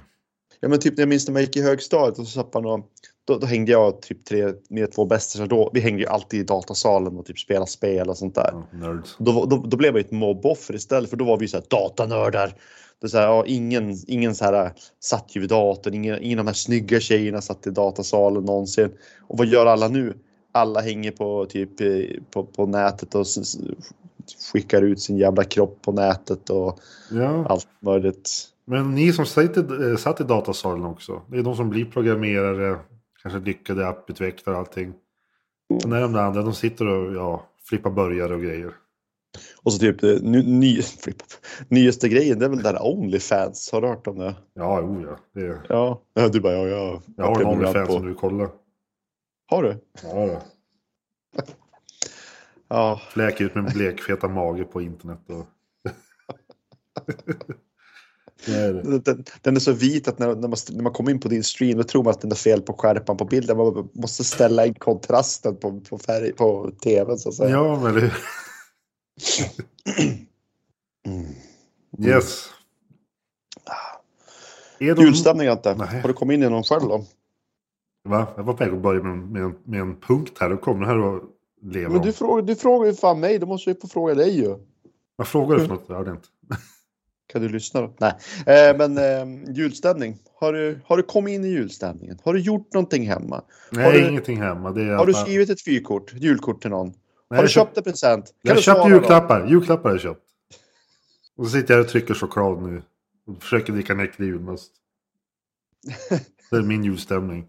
Ja 0.61 0.69
men 0.69 0.79
typ 0.79 0.97
när 0.97 1.03
jag 1.03 1.09
minns 1.09 1.27
när 1.27 1.33
man 1.33 1.43
gick 1.43 1.57
i 1.57 1.62
högstadiet 1.62 2.19
och 2.19 2.27
så 2.27 2.51
man 2.55 2.67
och 2.67 2.91
då, 3.25 3.39
då 3.39 3.47
hängde 3.47 3.73
jag 3.73 4.03
typ 4.03 4.25
tre, 4.25 4.53
mina 4.69 4.87
två 4.87 5.05
bästisar 5.05 5.47
då. 5.47 5.71
Vi 5.75 5.81
hängde 5.81 6.03
ju 6.03 6.09
alltid 6.09 6.41
i 6.41 6.45
datasalen 6.45 7.17
och 7.17 7.27
typ 7.27 7.39
spelade 7.39 7.71
spel 7.71 8.09
och 8.09 8.19
sånt 8.19 8.35
där. 8.35 8.62
Nerds. 8.73 9.17
Då, 9.19 9.45
då, 9.45 9.57
då 9.57 9.77
blev 9.77 9.97
jag 9.97 10.05
ett 10.05 10.11
mobboffer 10.11 10.75
istället 10.75 11.11
för 11.11 11.17
då 11.17 11.25
var 11.25 11.39
vi 11.39 11.49
så 11.49 11.57
här 11.57 11.65
datanördar. 11.69 12.55
Det 13.01 13.07
är 13.07 13.09
så 13.09 13.19
här, 13.19 13.27
ja, 13.27 13.45
ingen, 13.47 13.97
ingen 14.07 14.35
så 14.35 14.45
här 14.45 14.73
satt 15.01 15.37
ju 15.37 15.41
vid 15.41 15.49
datorn, 15.49 15.95
ingen, 15.95 16.23
ingen 16.23 16.39
av 16.39 16.45
de 16.45 16.49
här 16.49 16.55
snygga 16.55 17.01
tjejerna 17.01 17.41
satt 17.41 17.67
i 17.67 17.71
datasalen 17.71 18.45
någonsin. 18.45 18.91
Och 19.21 19.39
vad 19.39 19.47
gör 19.47 19.67
alla 19.67 19.89
nu? 19.89 20.15
Alla 20.53 20.81
hänger 20.81 21.11
på 21.11 21.46
typ 21.46 21.81
eh, 21.81 21.87
på, 22.31 22.44
på 22.44 22.67
nätet 22.67 23.15
och 23.15 23.27
skickar 24.53 24.82
ut 24.82 25.01
sin 25.01 25.17
jävla 25.17 25.44
kropp 25.44 25.82
på 25.82 25.93
nätet 25.93 26.51
och 26.51 26.81
Ja, 27.11 27.46
allt 27.49 27.69
möjligt. 27.81 28.51
Men 28.70 28.94
ni 28.94 29.12
som 29.12 29.27
satt 29.27 29.56
i, 29.56 29.60
eh, 29.60 29.96
satt 29.96 30.20
i 30.20 30.24
datasalen 30.24 30.84
också. 30.84 31.22
Det 31.29 31.39
är 31.39 31.43
de 31.43 31.56
som 31.56 31.70
blir 31.70 31.84
programmerare, 31.84 32.79
kanske 33.22 33.41
lyckade 33.41 33.89
apputvecklare 33.89 34.56
och 34.56 34.60
allting. 34.60 34.94
Men 35.84 35.93
är 35.93 36.00
de 36.00 36.12
där 36.12 36.20
andra, 36.22 36.43
de 36.43 36.55
sitter 36.55 36.86
och 36.86 37.15
ja, 37.15 37.46
flippar 37.69 37.91
burgare 37.91 38.34
och 38.34 38.43
grejer. 38.43 38.74
Och 39.62 39.72
så 39.72 39.79
typ 39.79 40.03
eh, 40.03 40.10
ny, 40.22 40.43
ny, 40.43 40.81
nyaste 41.69 42.08
grejen, 42.08 42.39
det 42.39 42.44
är 42.44 42.48
väl 42.48 42.62
där 42.62 42.86
Onlyfans. 42.86 43.72
Har 43.72 43.81
du 43.81 43.89
hört 43.89 44.06
om 44.06 44.19
det? 44.19 44.34
Ja, 44.55 44.81
jo 44.81 45.03
ja. 45.03 45.19
Det 45.41 45.60
Ja. 45.69 46.00
ja 46.15 46.29
du 46.29 46.41
bara, 46.41 46.53
ja, 46.53 46.67
ja. 46.69 47.03
jag 47.17 47.24
har 47.24 47.41
en 47.41 47.46
Onlyfans 47.46 47.89
på- 47.89 47.93
som 47.94 48.06
du 48.06 48.15
kollar. 48.15 48.48
Har 49.46 49.62
du? 49.62 49.77
Ja, 50.03 50.27
då. 50.27 50.43
Ja. 52.69 53.00
Fläker 53.10 53.44
ut 53.44 53.55
med 53.55 53.65
blekfeta 53.65 54.29
mage 54.29 54.65
på 54.65 54.82
internet. 54.82 55.19
Och... 55.29 55.46
är. 58.49 58.73
Den, 58.73 59.01
den, 59.01 59.25
den 59.43 59.56
är 59.56 59.61
så 59.61 59.73
vit 59.73 60.09
att 60.09 60.19
när, 60.19 60.27
när, 60.27 60.49
man, 60.49 60.56
när 60.70 60.82
man 60.82 60.93
kommer 60.93 61.11
in 61.11 61.20
på 61.20 61.29
din 61.29 61.44
stream 61.44 61.79
då 61.79 61.85
tror 61.85 62.05
man 62.05 62.11
att 62.11 62.20
den 62.20 62.31
är 62.31 62.37
fel 62.37 62.63
på 62.63 62.73
skärpan 62.73 63.17
på 63.17 63.25
bilden. 63.25 63.56
Man 63.56 63.89
måste 63.93 64.25
ställa 64.25 64.67
in 64.67 64.75
kontrasten 64.75 65.56
på, 65.56 65.81
på, 65.81 65.99
färg, 65.99 66.32
på 66.32 66.70
tvn 66.82 67.19
så 67.19 67.29
att 67.29 67.35
säga. 67.35 67.51
Ja, 67.51 67.81
men 67.81 67.94
det... 67.94 68.13
Mm. 71.06 71.27
Yes. 72.09 72.51
Är 74.79 74.94
de... 74.94 75.03
Julstämning 75.03 75.49
inte. 75.49 75.75
Nej. 75.75 76.01
Har 76.01 76.09
du 76.09 76.15
kommit 76.15 76.35
in 76.35 76.43
i 76.43 76.49
någon 76.49 76.63
själv 76.63 76.82
då? 76.82 77.05
Va? 78.09 78.27
Jag 78.37 78.43
var 78.43 78.53
på 78.55 78.65
väg 78.65 78.75
att 78.75 78.82
börja 78.82 79.03
med, 79.03 79.13
en- 79.13 79.32
med, 79.32 79.43
en, 79.43 79.55
med 79.65 79.81
en 79.81 80.01
punkt 80.01 80.37
här. 80.41 80.53
Och 80.53 80.61
kommer 80.61 80.87
här 80.87 80.99
och 80.99 81.23
lever 81.63 81.89
Men 81.89 82.03
du 82.03 82.13
frågar, 82.13 82.43
du 82.43 82.55
frågar 82.56 82.87
ju 82.87 82.94
fan 82.94 83.20
mig, 83.20 83.39
då 83.39 83.47
måste 83.47 83.70
jag 83.70 83.75
ju 83.75 83.81
få 83.81 83.89
fråga 83.89 84.15
dig 84.15 84.41
ju. 84.41 84.56
Vad 85.17 85.29
frågar 85.29 85.56
du 85.56 85.61
för 85.67 85.75
något? 85.75 85.85
Jag 85.87 85.97
hörde 85.97 86.11
inte. 86.11 86.29
Kan 87.32 87.43
du 87.43 87.49
lyssna 87.49 87.81
då? 87.81 87.94
Nej, 87.99 88.13
eh, 88.46 88.77
men 88.77 88.99
eh, 88.99 89.53
julstämning. 89.55 90.19
Har 90.34 90.53
du, 90.53 90.81
har 90.84 90.96
du 90.96 91.03
kommit 91.03 91.32
in 91.32 91.44
i 91.44 91.49
julstämningen? 91.49 92.19
Har 92.25 92.34
du 92.34 92.41
gjort 92.41 92.72
någonting 92.75 93.08
hemma? 93.08 93.44
Nej, 93.70 93.93
du- 93.93 94.08
ingenting 94.08 94.37
hemma. 94.41 94.70
Det 94.70 94.82
är 94.82 94.87
Har 94.94 95.06
du 95.06 95.15
skrivit 95.15 95.51
ett 95.51 95.63
fyrkort, 95.65 96.13
julkort 96.15 96.60
till 96.63 96.70
någon? 96.70 96.87
Nej, 96.87 97.37
har 97.37 97.43
du 97.43 97.49
köpt 97.49 97.77
en 97.77 97.82
present? 97.84 98.25
Kan 98.27 98.34
Jag 98.43 98.55
har 98.55 98.60
köpt 98.63 98.77
svara 98.79 98.89
då? 98.89 98.94
julklappar. 98.94 99.46
Julklappar 99.46 99.82
har 99.84 99.91
jag 99.91 100.01
köpt. 100.01 100.22
Och 101.37 101.44
så 101.46 101.51
sitter 101.51 101.75
jag 101.75 101.81
och 101.84 101.89
trycker 101.89 102.15
choklad 102.15 102.63
nu. 102.63 102.82
Och 103.27 103.43
försöker 103.43 103.72
dricka 103.72 103.93
en 103.93 104.01
äcklig 104.01 104.27
julmust. 104.27 104.72
Det 106.51 106.56
är 106.56 106.63
min 106.63 106.84
julstämning. 106.84 107.46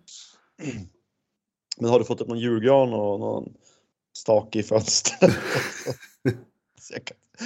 Men 1.77 1.89
har 1.89 1.99
du 1.99 2.05
fått 2.05 2.21
upp 2.21 2.27
någon 2.27 2.39
julgran 2.39 2.93
och 2.93 3.19
någon 3.19 3.53
stake 4.17 4.59
i 4.59 4.63
fönstret? 4.63 5.31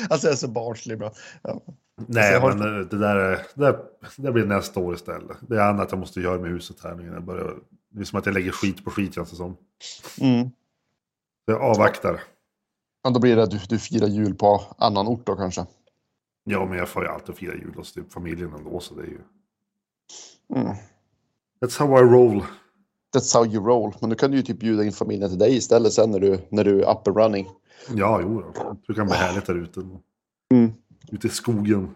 Alltså 0.10 0.28
jag 0.28 0.34
är 0.34 0.38
så 0.38 0.48
barnslig 0.48 0.98
bra. 0.98 1.14
Ja. 1.44 1.62
Nej, 2.08 2.34
jag 2.34 2.40
har- 2.42 2.54
men 2.56 2.60
det 2.74 2.86
det, 2.86 2.98
där, 3.56 3.80
det 4.18 4.32
blir 4.32 4.46
nästa 4.46 4.80
år 4.80 4.94
istället. 4.94 5.38
Det 5.42 5.56
är 5.56 5.70
annat 5.70 5.92
jag 5.92 6.00
måste 6.00 6.22
göra 6.22 6.40
med 6.40 6.52
huset 6.52 6.84
här 6.84 6.96
nu. 6.96 7.06
Jag 7.14 7.24
börjar, 7.24 7.54
det 7.90 8.02
är 8.02 8.06
som 8.06 8.20
att 8.20 8.26
jag 8.26 8.34
lägger 8.34 8.52
skit 8.52 8.86
på 8.86 8.92
skit 8.92 9.16
känns 9.16 9.30
det 9.30 9.36
som. 9.36 9.58
Mm. 10.22 10.50
Så 11.46 11.52
jag 11.52 11.62
avvaktar. 11.62 12.22
Ja, 13.04 13.10
då 13.10 13.20
blir 13.20 13.36
det 13.36 13.44
att 13.44 13.52
du, 13.52 13.60
du 13.70 13.80
firar 13.80 14.08
jul 14.08 14.36
på 14.36 14.62
annan 14.78 15.08
ort 15.08 15.26
då 15.26 15.36
kanske. 15.36 15.66
Ja, 16.44 16.66
men 16.66 16.78
jag 16.78 16.90
får 16.90 17.04
ju 17.04 17.10
alltid 17.10 17.36
fira 17.36 17.54
jul 17.54 17.74
hos 17.76 17.94
typ 17.94 18.14
familjen 18.14 18.54
ändå. 18.54 18.80
Så 18.80 18.94
det 18.96 19.02
är 19.02 19.08
ju... 19.08 19.20
Mm. 20.56 20.76
That's 21.62 21.80
how 21.80 22.00
I 22.00 22.02
roll. 22.02 22.44
That's 23.16 23.34
how 23.38 23.46
you 23.46 23.66
roll. 23.66 23.94
Men 24.02 24.10
du 24.10 24.16
kan 24.16 24.34
ju 24.34 24.42
typ 24.42 24.60
bjuda 24.60 24.84
in 24.84 24.92
familjen 24.92 25.30
till 25.30 25.40
dig 25.40 25.56
istället 25.58 25.94
sen 25.94 26.12
när 26.12 26.20
du, 26.20 26.40
när 26.50 26.64
du 26.64 26.84
är 26.84 26.92
up 26.92 27.08
and 27.08 27.18
running. 27.18 27.48
Ja, 27.94 28.20
jo 28.24 28.42
då. 28.56 28.76
Det 28.88 28.94
kan 28.94 29.06
bli 29.08 29.16
härligt 29.16 29.46
där 29.46 29.56
ute. 29.56 29.80
Mm. 30.52 30.72
Ute 31.12 31.28
i 31.28 31.30
skogen. 31.30 31.96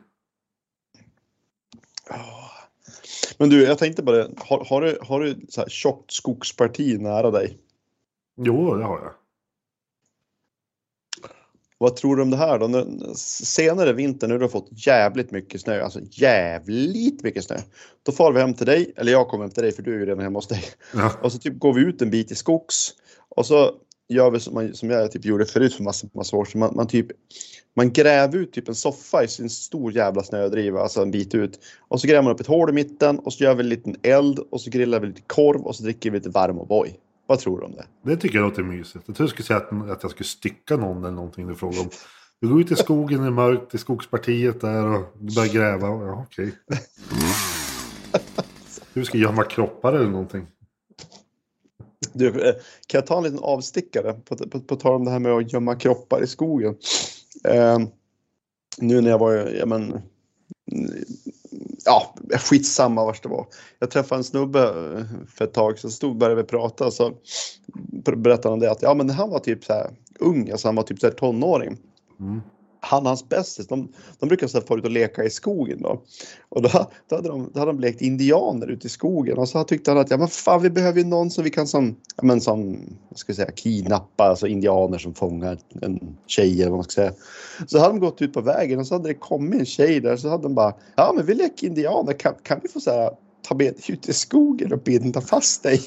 Men 3.37 3.49
du, 3.49 3.63
jag 3.63 3.77
tänkte 3.77 4.03
bara 4.03 4.15
det. 4.15 4.33
Har, 4.37 4.65
har 4.65 4.81
du, 4.81 4.99
har 5.01 5.19
du 5.19 5.45
så 5.49 5.61
här 5.61 5.69
tjockt 5.69 6.11
skogsparti 6.11 6.97
nära 6.97 7.31
dig? 7.31 7.57
Jo, 8.37 8.75
det 8.75 8.83
har 8.83 8.99
jag. 8.99 9.13
Vad 11.77 11.95
tror 11.95 12.15
du 12.15 12.21
om 12.21 12.29
det 12.29 12.37
här 12.37 12.59
då? 12.59 12.85
Senare 13.15 13.93
vinter 13.93 14.27
när 14.27 14.37
du 14.37 14.41
har 14.41 14.49
fått 14.49 14.69
jävligt 14.71 15.31
mycket 15.31 15.61
snö, 15.61 15.83
alltså 15.83 15.99
jävligt 16.11 17.23
mycket 17.23 17.43
snö. 17.43 17.57
Då 18.03 18.11
far 18.11 18.31
vi 18.31 18.39
hem 18.39 18.53
till 18.53 18.65
dig, 18.65 18.93
eller 18.95 19.11
jag 19.11 19.27
kommer 19.27 19.43
hem 19.43 19.51
till 19.51 19.63
dig 19.63 19.71
för 19.71 19.83
du 19.83 19.95
är 19.95 19.99
ju 19.99 20.05
redan 20.05 20.23
hemma 20.23 20.37
hos 20.37 20.47
dig. 20.47 20.63
Ja. 20.93 21.13
Och 21.23 21.31
så 21.31 21.37
typ 21.37 21.59
går 21.59 21.73
vi 21.73 21.81
ut 21.81 22.01
en 22.01 22.09
bit 22.09 22.31
i 22.31 22.35
skogs 22.35 22.93
och 23.29 23.45
så 23.45 23.75
gör 24.09 24.31
vi 24.31 24.39
som, 24.39 24.53
man, 24.53 24.73
som 24.73 24.89
jag 24.89 25.11
typ 25.11 25.25
gjorde 25.25 25.45
förut 25.45 25.73
för 25.73 25.83
massa, 25.83 26.07
massa 26.13 26.35
år 26.35 26.45
sedan. 26.45 26.59
Man, 26.59 26.75
man, 26.75 26.87
typ, 26.87 27.07
man 27.75 27.93
gräver 27.93 28.37
ut 28.37 28.53
typ 28.53 28.67
en 28.69 28.75
soffa 28.75 29.23
i 29.23 29.27
sin 29.27 29.49
stor 29.49 29.91
jävla 29.91 30.23
snödriva, 30.23 30.81
alltså 30.81 31.01
en 31.01 31.11
bit 31.11 31.35
ut. 31.35 31.59
Och 31.87 32.01
så 32.01 32.07
gräver 32.07 32.21
man 32.21 32.33
upp 32.33 32.39
ett 32.39 32.47
hål 32.47 32.69
i 32.69 32.73
mitten 32.73 33.19
och 33.19 33.33
så 33.33 33.43
gör 33.43 33.55
vi 33.55 33.63
en 33.63 33.69
liten 33.69 33.95
eld 34.03 34.39
och 34.39 34.61
så 34.61 34.69
grillar 34.69 34.99
vi 34.99 35.07
lite 35.07 35.21
korv 35.21 35.61
och 35.61 35.75
så 35.75 35.83
dricker 35.83 36.11
vi 36.11 36.17
lite 36.17 36.29
varm 36.29 36.59
O'boy. 36.59 36.93
Vad 37.27 37.39
tror 37.39 37.59
du 37.59 37.65
om 37.65 37.71
det? 37.71 37.85
Det 38.09 38.17
tycker 38.17 38.37
jag 38.37 38.49
låter 38.49 38.63
mysigt. 38.63 39.03
Jag 39.07 39.15
tror 39.15 39.27
du 39.27 39.31
skulle 39.31 39.45
säga 39.45 39.57
att, 39.57 39.89
att 39.89 40.03
jag 40.03 40.11
skulle 40.11 40.27
stycka 40.27 40.77
någon 40.77 41.03
eller 41.03 41.15
någonting 41.15 41.47
du 41.47 41.55
frågade 41.55 41.81
om. 41.81 41.89
Du 42.41 42.47
går 42.47 42.61
ut 42.61 42.71
i 42.71 42.75
skogen, 42.75 43.21
det 43.21 43.27
är 43.27 43.31
mörkt, 43.31 43.75
i 43.75 43.77
skogspartiet 43.77 44.61
där 44.61 44.87
och 44.87 45.05
börjar 45.35 45.53
gräva. 45.53 45.87
Ja, 45.87 46.25
okej. 46.27 46.51
Du 48.93 49.05
ska 49.05 49.17
gömma 49.17 49.43
kroppar 49.43 49.93
eller 49.93 50.09
någonting. 50.09 50.47
Du, 52.13 52.27
eh, 52.27 52.55
kan 52.87 52.97
jag 52.97 53.05
ta 53.05 53.17
en 53.17 53.23
liten 53.23 53.39
avstickare 53.39 54.13
på, 54.13 54.35
på, 54.35 54.59
på 54.59 54.75
tal 54.75 54.95
om 54.95 55.05
det 55.05 55.11
här 55.11 55.19
med 55.19 55.31
att 55.31 55.53
gömma 55.53 55.75
kroppar 55.75 56.23
i 56.23 56.27
skogen? 56.27 56.75
Eh, 57.43 57.79
nu 58.77 59.01
när 59.01 59.09
jag 59.09 59.19
var, 59.19 59.33
ja 59.33 59.65
men, 59.65 60.01
ja 61.85 62.15
skitsamma 62.39 63.05
vart 63.05 63.23
det 63.23 63.29
var. 63.29 63.47
Jag 63.79 63.91
träffade 63.91 64.19
en 64.19 64.23
snubbe 64.23 64.59
eh, 64.63 65.05
för 65.27 65.45
ett 65.45 65.53
tag 65.53 65.79
så 65.79 65.89
stod 65.89 66.17
började 66.17 66.41
vi 66.41 66.47
prata 66.47 66.91
så 66.91 67.13
berättade 68.15 68.49
han 68.49 68.59
det 68.59 68.71
att 68.71 68.81
ja 68.81 68.93
men 68.93 69.09
han 69.09 69.29
var 69.29 69.39
typ 69.39 69.63
så 69.63 69.73
här 69.73 69.89
ung, 70.19 70.49
alltså 70.49 70.67
han 70.67 70.75
var 70.75 70.83
typ 70.83 70.99
så 70.99 71.07
här 71.07 71.13
tonåring. 71.13 71.77
Mm. 72.19 72.41
Han 72.81 73.01
och 73.01 73.07
hans 73.07 73.29
bästis, 73.29 73.67
de, 73.67 73.93
de 74.19 74.29
brukar 74.29 74.47
så 74.47 74.59
här 74.59 74.65
få 74.65 74.77
ut 74.77 74.85
och 74.85 74.91
leka 74.91 75.23
i 75.23 75.29
skogen 75.29 75.81
då. 75.81 76.01
Och 76.49 76.61
då, 76.61 76.69
då, 77.09 77.15
hade 77.15 77.29
de, 77.29 77.51
då 77.53 77.59
hade 77.59 77.71
de 77.71 77.79
lekt 77.79 78.01
indianer 78.01 78.67
ute 78.67 78.87
i 78.87 78.89
skogen 78.89 79.37
och 79.37 79.49
så 79.49 79.63
tyckte 79.63 79.91
han 79.91 79.97
att 79.97 80.11
ja 80.11 80.17
men 80.17 80.27
fan 80.27 80.61
vi 80.61 80.69
behöver 80.69 80.99
ju 80.99 81.05
någon 81.05 81.31
som 81.31 81.43
vi 81.43 81.49
kan 81.49 81.67
som, 81.67 81.95
ja 82.15 82.23
men 82.23 82.41
som, 82.41 82.79
vad 83.09 83.19
ska 83.19 83.29
jag 83.29 83.35
säga, 83.35 83.51
kidnappa, 83.51 84.23
alltså 84.23 84.47
indianer 84.47 84.97
som 84.97 85.13
fångar 85.13 85.59
en 85.81 86.17
tjej 86.27 86.61
eller 86.61 86.69
vad 86.69 86.77
man 86.77 86.83
ska 86.83 86.91
säga. 86.91 87.13
Så 87.67 87.79
hade 87.79 87.93
de 87.93 87.99
gått 87.99 88.21
ut 88.21 88.33
på 88.33 88.41
vägen 88.41 88.79
och 88.79 88.87
så 88.87 88.95
hade 88.95 89.07
det 89.07 89.13
kommit 89.13 89.59
en 89.59 89.65
tjej 89.65 89.99
där 89.99 90.17
så 90.17 90.29
hade 90.29 90.43
de 90.43 90.55
bara, 90.55 90.73
ja 90.95 91.13
men 91.15 91.25
vi 91.25 91.33
leker 91.33 91.67
indianer, 91.67 92.13
kan, 92.13 92.33
kan 92.43 92.59
vi 92.63 92.69
få 92.69 92.79
så 92.79 92.91
här, 92.91 93.11
ta 93.41 93.55
med 93.55 93.73
dig 93.73 93.83
ut 93.87 94.09
i 94.09 94.13
skogen 94.13 94.73
och 94.73 94.79
binda 94.79 95.21
fast 95.21 95.63
dig? 95.63 95.81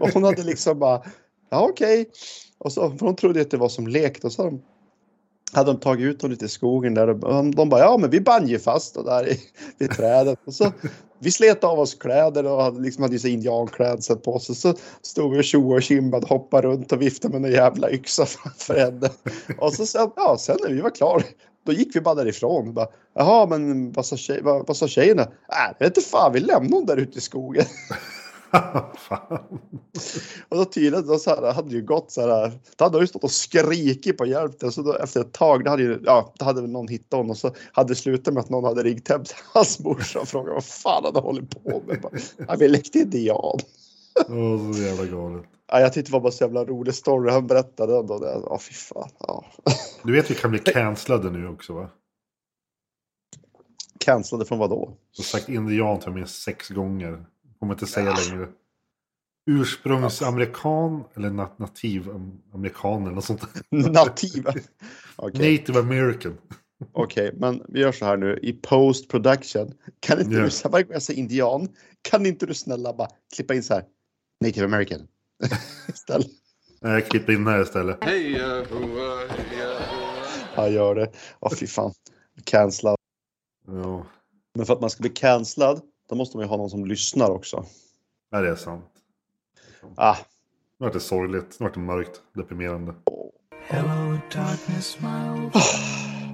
Och 0.00 0.08
hon 0.08 0.24
hade 0.24 0.42
liksom 0.42 0.78
bara, 0.78 1.02
ja 1.50 1.68
okej. 1.70 2.10
Och 2.58 2.72
så, 2.72 2.90
för 2.90 3.06
hon 3.06 3.16
trodde 3.16 3.40
att 3.40 3.50
det 3.50 3.56
var 3.56 3.68
som 3.68 3.86
lek 3.86 4.24
och 4.24 4.32
så 4.32 4.42
hade 4.42 4.56
de 4.56 4.62
hade 5.52 5.72
de 5.72 5.80
tagit 5.80 6.04
ut 6.04 6.20
dem 6.20 6.30
lite 6.30 6.44
i 6.44 6.48
skogen 6.48 6.94
där 6.94 7.08
och 7.08 7.44
de, 7.44 7.68
bara 7.68 7.80
ja 7.80 7.98
men 7.98 8.10
vi 8.10 8.20
band 8.20 8.48
ju 8.48 8.58
fast 8.58 8.96
och 8.96 9.04
där 9.04 9.28
i, 9.28 9.40
vid 9.78 9.90
trädet 9.90 10.38
och 10.44 10.54
så 10.54 10.72
vi 11.18 11.30
slet 11.30 11.64
av 11.64 11.80
oss 11.80 11.94
kläder 11.94 12.46
och 12.46 12.62
hade 12.62 12.80
liksom 12.80 13.02
hade 13.02 13.14
ju 13.14 13.18
så 13.18 13.28
indianklädsel 13.28 14.16
på 14.16 14.34
oss 14.34 14.50
och 14.50 14.56
så 14.56 14.74
stod 15.02 15.32
vi 15.32 15.40
och 15.40 15.44
tjoade 15.44 15.74
och 15.74 15.82
kimbade 15.82 16.26
hoppade 16.26 16.68
runt 16.68 16.92
och 16.92 17.02
viftade 17.02 17.38
med 17.38 17.50
en 17.50 17.56
jävla 17.56 17.90
yxa 17.90 18.26
framför 18.26 18.78
henne. 18.78 19.10
Och 19.58 19.72
så 19.72 19.86
sen, 19.86 20.10
ja, 20.16 20.36
sen 20.38 20.56
när 20.62 20.74
vi 20.74 20.80
var 20.80 20.90
klara 20.90 21.22
då 21.66 21.72
gick 21.72 21.96
vi 21.96 22.00
bara 22.00 22.14
därifrån. 22.14 22.74
Bara, 22.74 22.86
Jaha, 23.14 23.46
men 23.46 23.92
vad 23.92 24.06
sa, 24.06 24.16
tjej, 24.16 24.40
vad, 24.42 24.66
vad 24.66 24.76
sa 24.76 24.88
tjejerna? 24.88 25.22
Äh, 25.22 25.74
jag 25.78 25.86
vet 25.86 25.96
inte 25.96 26.08
fan, 26.08 26.32
vi 26.32 26.40
lämnade 26.40 26.76
hon 26.76 26.86
där 26.86 26.96
ute 26.96 27.18
i 27.18 27.20
skogen. 27.20 27.64
Fan. 28.98 29.38
Och 30.48 30.56
då 30.56 30.64
tydligen 30.64 31.06
då 31.06 31.18
så 31.18 31.30
här, 31.30 31.52
hade 31.52 31.74
ju 31.74 31.82
gått 31.82 32.10
så 32.10 32.20
här. 32.20 32.52
Då 32.76 32.84
hade 32.84 32.98
ju 32.98 33.06
stått 33.06 33.24
och 33.24 33.30
skrikit 33.30 34.18
på 34.18 34.26
hjälp. 34.26 34.60
där. 34.60 34.70
Så 34.70 34.82
då, 34.82 34.94
efter 34.94 35.20
ett 35.20 35.32
tag 35.32 35.64
då 35.64 35.70
hade, 35.70 35.82
ju, 35.82 36.00
ja, 36.04 36.32
då 36.38 36.44
hade 36.44 36.60
väl 36.60 36.70
någon 36.70 36.88
hittat 36.88 37.12
honom 37.12 37.30
och 37.30 37.36
så 37.36 37.50
hade 37.72 37.88
det 37.88 37.94
slutat 37.94 38.34
med 38.34 38.40
att 38.40 38.48
någon 38.48 38.64
hade 38.64 38.82
ringt 38.82 39.08
hem 39.08 39.24
till 39.24 39.36
hans 39.54 39.80
morsa 39.80 40.20
och 40.20 40.28
frågat 40.28 40.54
vad 40.54 40.64
fan 40.64 41.04
han 41.04 41.14
hade 41.14 41.26
hållit 41.26 41.64
på 41.64 41.82
med. 41.86 42.00
Bara, 42.00 42.56
vi 42.56 42.68
lekte 42.68 42.98
indian. 42.98 43.58
Åh, 44.28 44.72
så 44.72 44.82
jävla 44.82 45.04
galet. 45.04 45.42
Ja, 45.72 45.80
jag 45.80 45.92
tyckte 45.92 46.10
det 46.10 46.12
var 46.12 46.20
bara 46.20 46.32
så 46.32 46.44
jävla 46.44 46.64
rolig 46.64 46.94
story. 46.94 47.30
Han 47.30 47.46
berättade 47.46 47.92
Ja, 47.92 48.58
fy 48.60 48.74
fan. 48.74 49.10
Ja. 49.18 49.44
Du 50.02 50.12
vet 50.12 50.30
vi 50.30 50.34
kan 50.34 50.50
bli 50.50 50.58
cancellade 50.58 51.30
nu 51.30 51.48
också 51.48 51.72
va? 51.72 51.90
Cancellade 54.00 54.44
från 54.44 54.58
vad 54.58 54.70
då? 54.70 54.96
Jag 55.12 55.22
har 55.22 55.24
sagt 55.24 55.48
indian 55.48 56.00
till 56.00 56.12
mig 56.12 56.26
sex 56.26 56.68
gånger. 56.68 57.24
Kommer 57.60 57.74
inte 57.74 57.86
säga 57.86 58.14
längre. 58.14 58.48
Ursprungsamerikan 59.50 61.04
eller 61.16 61.30
nat 61.30 61.58
nativamerikan 61.58 63.02
eller 63.02 63.14
något 63.14 63.24
sånt. 63.24 63.40
där. 63.70 63.90
Nativa. 63.92 64.54
Okej, 65.16 65.58
Native 65.58 65.78
American. 65.80 66.38
okej, 66.92 67.32
men 67.36 67.62
vi 67.68 67.80
gör 67.80 67.92
så 67.92 68.04
här 68.04 68.16
nu. 68.16 68.38
I 68.42 68.52
post 68.52 69.08
production. 69.08 69.72
Kan 70.00 70.20
inte 70.20 70.34
Ja. 70.36 70.42
du, 70.62 70.68
varje 70.68 70.84
gång 70.84 70.92
jag 70.92 71.02
säger 71.02 71.20
indian, 71.20 71.68
kan 72.02 72.26
inte 72.26 72.46
du 72.46 72.54
snälla 72.54 72.92
bara 72.94 73.08
klippa 73.36 73.54
in 73.54 73.62
så 73.62 73.74
här. 73.74 73.84
Native 74.44 74.64
American. 74.64 75.06
Istället. 75.88 76.26
Nej, 76.80 77.02
klipp 77.02 77.28
in 77.28 77.46
här 77.46 77.62
istället. 77.62 78.04
Hey, 78.04 78.34
uh, 78.40 78.62
who, 78.70 78.84
uh, 78.84 79.56
yeah. 79.58 79.82
Han 80.54 80.72
gör 80.72 80.94
det. 80.94 81.12
Åh 81.40 81.54
fy 81.54 81.66
fan. 81.66 81.92
Cancellad. 82.44 82.96
Ja, 83.66 84.06
Men 84.54 84.66
för 84.66 84.74
att 84.74 84.80
man 84.80 84.90
ska 84.90 85.00
bli 85.00 85.10
cancellad, 85.10 85.80
då 86.08 86.14
måste 86.14 86.36
man 86.36 86.44
ju 86.46 86.50
ha 86.50 86.56
någon 86.56 86.70
som 86.70 86.84
lyssnar 86.86 87.30
också. 87.30 87.64
Nej, 88.32 88.42
det 88.42 88.48
är 88.48 88.56
sant. 88.56 88.84
Ah, 89.96 90.16
Nu 90.78 90.84
vart 90.86 90.92
det 90.92 91.00
sorgligt. 91.00 91.56
Nu 91.60 91.64
vart 91.64 91.74
det 91.74 91.80
mörkt. 91.80 92.22
Deprimerande. 92.32 92.94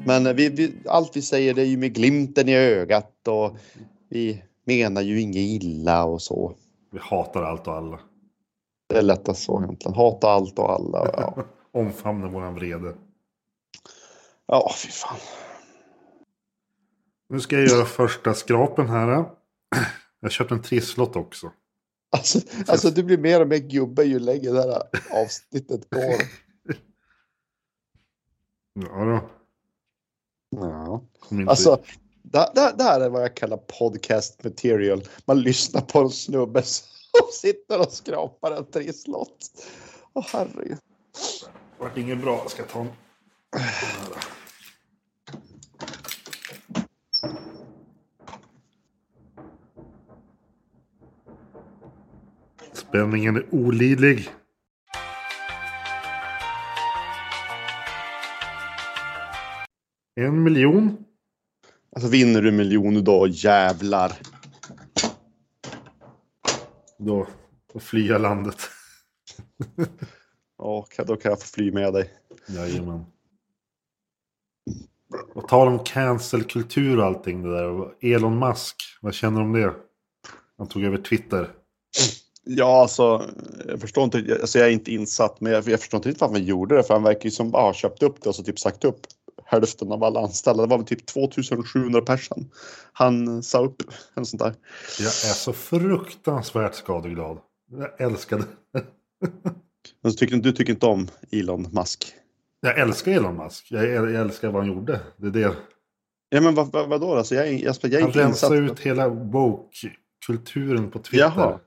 men 0.07 0.37
vi, 0.37 0.49
vi, 0.49 0.75
allt 0.89 1.17
vi 1.17 1.23
säger 1.23 1.55
det 1.55 1.63
är 1.63 1.67
ju 1.67 1.77
med 1.77 1.95
glimten 1.95 2.49
i 2.49 2.55
ögat 2.57 3.29
och 3.29 3.57
vi 4.09 4.43
menar 4.65 5.03
ju 5.03 5.21
inget 5.21 5.37
illa 5.63 6.05
och 6.05 6.23
så. 6.23 6.55
Vi 6.91 6.99
hatar 7.03 7.43
allt 7.43 7.67
och 7.67 7.75
alla. 7.75 8.01
Det 8.89 8.99
är 8.99 9.03
lättast 9.03 9.43
så 9.43 9.63
egentligen. 9.63 9.95
Hata 9.97 10.29
allt 10.29 10.59
och 10.59 10.73
alla. 10.73 11.01
och 11.01 11.09
Ja, 11.17 11.45
Omfamna 11.81 12.29
våran 12.29 12.55
vrede. 12.55 12.95
ja 14.47 14.73
fy 14.77 14.89
fan. 14.89 15.19
Nu 17.29 17.41
ska 17.41 17.57
jag 17.57 17.69
göra 17.69 17.85
första 17.85 18.35
skrapen 18.35 18.89
här. 18.89 19.25
Jag 20.21 20.33
köpte 20.33 20.55
en 20.55 20.63
trisslott 20.63 21.17
också. 21.17 21.53
Alltså, 22.11 22.41
alltså 22.67 22.91
du 22.91 23.03
blir 23.03 23.19
mer 23.19 23.41
och 23.41 23.49
mer 23.49 23.59
gubbe 23.59 24.05
ju 24.05 24.19
längre 24.19 24.53
det 24.53 24.63
här 24.63 24.83
avsnittet 25.23 25.91
går. 25.91 26.23
Ja 28.77 29.05
då. 29.05 29.31
Ja. 30.61 31.05
Alltså, 31.49 31.83
det, 32.23 32.51
det, 32.55 32.75
det 32.79 32.85
här 32.85 33.01
är 33.01 33.09
vad 33.09 33.23
jag 33.23 33.37
kallar 33.37 33.57
podcast 33.57 34.45
material. 34.45 35.05
Man 35.25 35.41
lyssnar 35.41 35.81
på 35.81 35.99
en 35.99 36.11
snubbe 36.11 36.63
som 36.63 37.27
sitter 37.33 37.81
och 37.81 37.93
skrapar 37.93 38.53
en 38.53 38.65
trisslott. 38.65 39.51
Åh 40.13 40.27
herregud. 40.33 40.79
Det 41.79 41.85
vart 41.85 41.99
inget 41.99 42.23
bra. 42.23 42.39
Jag 42.43 42.51
ska 42.51 42.63
ta 42.63 42.81
en... 42.81 42.89
Spänningen 52.95 53.37
är 53.37 53.55
olidlig. 53.55 54.29
En 60.15 60.43
miljon. 60.43 61.05
Alltså 61.97 62.09
vinner 62.09 62.43
du 62.43 62.53
miljon 62.53 63.05
då 63.05 63.27
jävlar. 63.27 64.13
Då, 66.99 67.27
då 67.73 67.81
flyr 67.81 68.11
jag 68.11 68.21
landet. 68.21 68.59
Ja, 70.59 70.87
då 70.97 71.17
kan 71.17 71.31
jag 71.31 71.41
få 71.41 71.47
fly 71.47 71.73
med 71.73 71.93
dig. 71.93 72.11
Jajamän. 72.49 73.05
Och 75.35 75.49
tal 75.49 75.69
om 75.69 75.79
cancelkultur 75.79 76.99
och 76.99 77.05
allting 77.05 77.43
det 77.43 77.51
där. 77.51 77.95
Elon 78.01 78.39
Musk, 78.39 78.77
vad 79.01 79.15
känner 79.15 79.41
du 79.41 79.45
om 79.47 79.53
det? 79.53 79.75
Han 80.59 80.69
tog 80.69 80.85
över 80.85 80.99
Twitter. 80.99 81.51
Ja, 82.45 82.81
alltså, 82.83 83.31
jag 83.69 83.81
förstår 83.81 84.05
inte, 84.05 84.39
alltså 84.41 84.59
jag 84.59 84.69
är 84.69 84.73
inte 84.73 84.93
insatt, 84.93 85.41
men 85.41 85.53
jag, 85.53 85.69
jag 85.69 85.81
förstår 85.81 85.99
inte 85.99 86.09
riktigt 86.09 86.21
varför 86.21 86.35
han 86.35 86.45
gjorde 86.45 86.77
det, 86.77 86.83
för 86.83 86.95
han 86.95 87.03
verkar 87.03 87.25
ju 87.25 87.31
som 87.31 87.51
bara 87.51 87.75
köpt 87.75 88.03
upp 88.03 88.23
det 88.23 88.29
och 88.29 88.35
så 88.35 88.43
typ 88.43 88.59
sagt 88.59 88.85
upp 88.85 89.01
hälften 89.45 89.93
av 89.93 90.05
alla 90.05 90.21
anställda. 90.21 90.63
Det 90.63 90.69
var 90.69 90.77
väl 90.79 90.87
typ 90.87 91.07
2700 91.07 92.01
personer 92.01 92.45
han 92.93 93.43
sa 93.43 93.65
upp. 93.65 93.83
En 94.15 94.27
sånt 94.27 94.43
där. 94.43 94.55
Jag 94.99 95.07
är 95.07 95.35
så 95.35 95.53
fruktansvärt 95.53 96.75
skadeglad. 96.75 97.39
Jag 97.73 98.01
älskar 98.01 98.39
det. 98.39 98.45
Men 100.03 100.13
så 100.13 100.19
tycker, 100.19 100.37
du 100.37 100.53
tycker 100.53 100.73
inte 100.73 100.87
om 100.87 101.09
Elon 101.33 101.67
Musk? 101.73 102.07
Jag 102.61 102.79
älskar 102.79 103.13
Elon 103.13 103.37
Musk. 103.37 103.67
Jag, 103.71 103.85
jag 103.87 104.15
älskar 104.15 104.49
vad 104.51 104.63
han 104.67 104.73
gjorde. 104.75 105.01
Det 105.17 105.27
är 105.27 105.31
det. 105.31 105.55
Ja, 106.29 106.41
men 106.41 106.55
vad, 106.55 106.73
vad, 106.73 106.89
vadå? 106.89 107.15
Alltså, 107.15 107.35
jag, 107.35 107.49
är- 107.49 107.65
jag, 107.65 107.77
jag 107.83 107.93
är 107.93 108.01
Han 108.01 108.09
inte 108.09 108.21
insatt. 108.23 108.51
rensar 108.53 108.73
ut 108.73 108.81
hela 108.81 109.09
woke-kulturen 109.09 110.91
på 110.91 110.99
Twitter. 110.99 111.25
Jaha. 111.25 111.59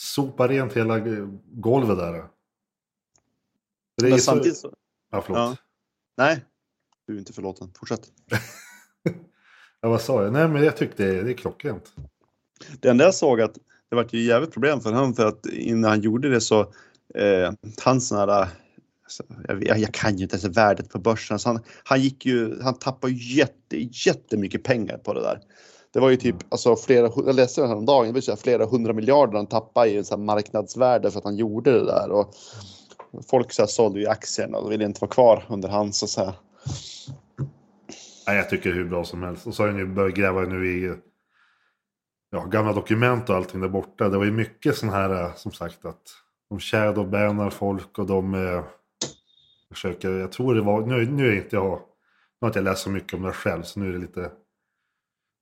Sopar 0.00 0.48
rent 0.48 0.72
hela 0.72 0.98
golvet 1.52 1.98
där. 1.98 2.24
Det 3.96 4.06
är 4.06 4.10
Men 4.10 4.20
samtidigt 4.20 4.56
så... 4.56 4.74
Ja, 5.10 5.22
förlåt. 5.22 5.38
Ja. 5.38 5.56
Nej, 6.16 6.44
du 7.06 7.14
är 7.14 7.18
inte 7.18 7.32
förlåten. 7.32 7.72
Fortsätt. 7.78 8.12
Ja, 9.80 9.88
vad 9.88 10.00
sa 10.00 10.22
jag? 10.22 10.32
Nej, 10.32 10.48
men 10.48 10.64
jag 10.64 10.76
tyckte 10.76 11.04
det, 11.04 11.22
det 11.22 11.30
är 11.30 11.34
klockrent. 11.34 11.92
Det 12.80 12.88
enda 12.88 13.04
jag 13.04 13.14
såg 13.14 13.40
att 13.40 13.54
det 13.88 13.96
var 13.96 14.06
ju 14.10 14.22
jävligt 14.22 14.52
problem 14.52 14.80
för 14.80 14.92
honom 14.92 15.14
för 15.14 15.26
att 15.26 15.46
innan 15.46 15.90
han 15.90 16.00
gjorde 16.00 16.30
det 16.30 16.40
så 16.40 16.60
eh, 17.14 17.52
hans 17.84 18.10
här 18.10 18.28
alltså, 18.28 19.22
jag, 19.48 19.78
jag 19.78 19.94
kan 19.94 20.16
ju 20.16 20.22
inte 20.22 20.36
ens 20.36 20.56
värdet 20.56 20.90
på 20.90 20.98
börsen. 20.98 21.38
Så 21.38 21.48
han, 21.48 21.60
han 21.84 22.00
gick 22.00 22.26
ju, 22.26 22.62
han 22.62 22.78
tappade 22.78 23.12
jätte, 23.12 23.76
jättemycket 24.06 24.64
pengar 24.64 24.98
på 24.98 25.14
det 25.14 25.20
där. 25.20 25.40
Det 25.92 26.00
var 26.00 26.10
ju 26.10 26.16
typ, 26.16 26.36
alltså 26.48 26.76
flera, 26.76 27.10
jag 27.26 27.34
läste 27.34 27.60
det 27.60 27.66
här 27.66 27.76
om 27.76 27.86
dagen, 27.86 28.06
det 28.06 28.12
vill 28.12 28.22
säga 28.22 28.36
flera 28.36 28.66
hundra 28.66 28.92
miljarder 28.92 29.36
han 29.36 29.46
tappade 29.46 29.90
i 29.90 30.04
så 30.04 30.16
här 30.16 30.22
marknadsvärde 30.22 31.10
för 31.10 31.18
att 31.18 31.24
han 31.24 31.36
gjorde 31.36 31.72
det 31.72 31.84
där. 31.84 32.10
Och 32.10 32.34
folk 33.30 33.52
så 33.52 33.62
här 33.62 33.66
sålde 33.66 34.00
ju 34.00 34.06
aktierna 34.06 34.58
och 34.58 34.72
ville 34.72 34.84
inte 34.84 35.00
vara 35.00 35.10
kvar 35.10 35.44
under 35.48 35.68
hans 35.68 36.02
och 36.02 36.08
så 36.08 36.24
här. 36.24 36.34
Nej, 38.26 38.36
jag 38.36 38.50
tycker 38.50 38.72
hur 38.72 38.84
bra 38.84 39.04
som 39.04 39.22
helst. 39.22 39.46
Och 39.46 39.54
så 39.54 39.62
har 39.62 39.78
ju 39.78 39.86
börjat 39.86 40.16
gräva 40.16 40.40
nu 40.40 40.68
i 40.68 40.94
ja, 42.30 42.44
gamla 42.44 42.72
dokument 42.72 43.30
och 43.30 43.36
allting 43.36 43.60
där 43.60 43.68
borta. 43.68 44.08
Det 44.08 44.18
var 44.18 44.24
ju 44.24 44.32
mycket 44.32 44.76
sån 44.76 44.88
här, 44.88 45.24
eh, 45.24 45.34
som 45.34 45.52
sagt, 45.52 45.84
att 45.84 46.02
de 46.50 46.60
shadowbannar 46.60 47.50
folk 47.50 47.98
och 47.98 48.06
de 48.06 48.34
eh, 48.34 48.64
försöker, 49.70 50.10
jag 50.10 50.32
tror 50.32 50.54
det 50.54 50.60
var, 50.60 50.80
nu, 50.80 51.10
nu 51.10 51.28
är 51.28 51.36
inte 51.36 51.56
jag, 51.56 51.70
nu 51.70 51.80
har 52.40 52.48
inte 52.48 52.58
jag 52.58 52.64
läst 52.64 52.82
så 52.82 52.90
mycket 52.90 53.14
om 53.14 53.22
det 53.22 53.32
själv, 53.32 53.62
så 53.62 53.80
nu 53.80 53.88
är 53.88 53.92
det 53.92 53.98
lite, 53.98 54.30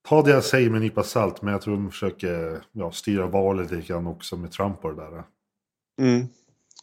ta 0.08 0.22
det 0.22 0.30
jag 0.30 0.44
säger 0.44 0.70
med 0.70 0.76
en 0.76 0.82
nypa 0.82 1.02
salt, 1.02 1.42
men 1.42 1.52
jag 1.52 1.62
tror 1.62 1.74
de 1.74 1.90
försöker 1.90 2.64
ja, 2.72 2.92
styra 2.92 3.26
valet 3.26 3.70
lite 3.70 3.86
grann 3.86 4.06
också 4.06 4.36
med 4.36 4.52
Trump 4.52 4.84
och 4.84 4.94
det 4.96 5.02
där. 5.02 5.24
Mm. 6.00 6.26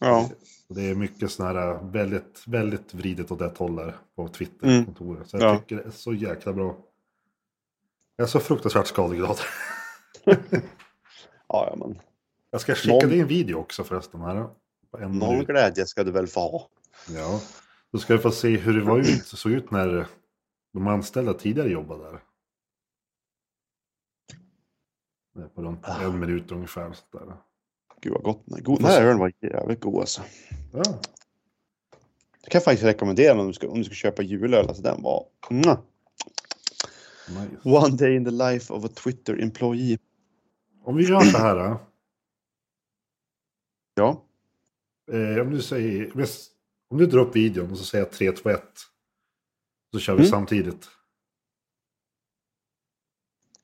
Ja. 0.00 0.30
Det 0.68 0.90
är 0.90 0.94
mycket 0.94 1.30
sån 1.30 1.46
här 1.46 1.78
väldigt, 1.92 2.42
väldigt 2.46 2.94
vridet 2.94 3.30
åt 3.30 3.40
ett 3.40 3.58
håll 3.58 3.76
där 3.76 3.96
på 4.16 4.28
Twitter. 4.28 4.66
Mm. 4.66 4.94
Så 5.24 5.36
jag 5.36 5.42
Ja. 5.42 5.58
tycker 5.58 5.76
det 5.76 5.82
är 5.82 5.90
så 5.90 6.12
jäkla 6.14 6.52
bra. 6.52 6.76
Jag 8.16 8.24
är 8.24 8.28
så 8.28 8.40
fruktansvärt 8.40 8.86
skadeglad. 8.86 9.38
Ja, 11.48 11.66
ja, 11.70 11.76
men 11.76 12.00
Jag 12.50 12.60
ska 12.60 12.74
skicka 12.74 12.94
Noll. 12.94 13.08
dig 13.08 13.20
en 13.20 13.26
video 13.26 13.56
också 13.56 13.84
förresten. 13.84 14.20
Här, 14.20 14.48
på 14.90 14.98
en 14.98 15.12
noll 15.18 15.30
minut. 15.32 15.46
glädje 15.46 15.86
ska 15.86 16.04
du 16.04 16.10
väl 16.10 16.26
få 16.26 16.40
ha. 16.40 16.68
Ja. 17.08 17.40
Då 17.92 17.98
ska 17.98 18.12
vi 18.16 18.22
få 18.22 18.30
se 18.30 18.56
hur 18.56 18.74
det 18.74 18.84
var 18.84 18.98
ut, 18.98 19.26
såg 19.26 19.52
ut 19.52 19.70
när 19.70 20.06
de 20.72 20.86
anställda 20.86 21.34
tidigare 21.34 21.68
jobbade 21.70 22.04
där. 22.04 22.20
Det 24.28 24.34
är 24.34 24.38
på 25.54 25.62
runt 25.62 25.80
Ah. 25.82 26.02
en 26.04 26.20
minut 26.20 26.52
ungefär. 26.52 26.92
Så 26.92 27.18
där. 27.18 27.36
Gud 28.00 28.12
vad 28.12 28.22
gott. 28.22 28.42
God, 28.46 28.78
den 28.78 28.86
här 28.86 29.02
ölen 29.02 29.18
var 29.18 29.32
jävligt 29.40 29.80
god 29.80 30.00
alltså. 30.00 30.22
Ja. 30.72 30.82
Jag 32.42 32.50
kan 32.50 32.60
faktiskt 32.60 32.84
rekommendera 32.84 33.40
om 33.40 33.46
du 33.46 33.52
ska, 33.52 33.68
om 33.68 33.78
du 33.78 33.84
ska 33.84 33.94
köpa 33.94 34.22
julöl. 34.22 34.68
Alltså 34.68 34.82
den 34.82 35.02
var... 35.02 35.26
Mm. 35.50 35.76
Nice. 37.28 37.68
One 37.68 37.96
day 37.96 38.16
in 38.16 38.24
the 38.24 38.30
life 38.30 38.72
of 38.72 38.84
a 38.84 38.88
Twitter 38.94 39.42
employee. 39.42 39.98
Om 40.82 40.96
vi 40.96 41.04
gör 41.08 41.20
så 41.20 41.38
här. 41.38 41.56
då. 41.56 41.80
Ja. 43.96 44.24
Eh, 45.12 45.40
om, 45.42 45.50
du 45.50 45.62
säger, 45.62 46.12
om 46.88 46.98
du 46.98 47.06
drar 47.06 47.18
upp 47.20 47.36
videon 47.36 47.70
och 47.70 47.78
så 47.78 47.84
säger 47.84 48.04
jag 48.04 48.12
3, 48.12 48.32
2, 48.32 48.50
1. 48.50 48.62
Så 49.92 49.98
kör 50.00 50.12
vi 50.14 50.18
Mm. 50.18 50.30
samtidigt. 50.30 50.88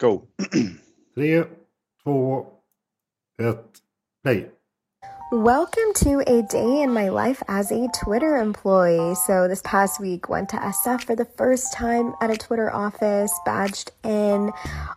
Go. 0.01 0.27
3, 1.15 1.45
2, 2.05 2.47
1, 3.39 3.59
play. 4.25 4.47
Welcome 5.33 5.93
to 5.97 6.25
a 6.27 6.43
day 6.43 6.83
in 6.83 6.93
my 6.93 7.09
life 7.09 7.43
as 7.47 7.71
a 7.71 7.89
Twitter 8.03 8.39
employee. 8.39 9.15
So 9.15 9.47
this 9.47 9.61
past 9.65 10.01
week 10.01 10.29
went 10.29 10.49
to 10.49 10.57
SF 10.57 11.05
for 11.05 11.15
the 11.15 11.25
first 11.25 11.73
time 11.73 12.15
at 12.21 12.31
a 12.31 12.37
Twitter 12.37 12.75
office, 12.75 13.33
badged 13.45 13.93
in. 14.03 14.51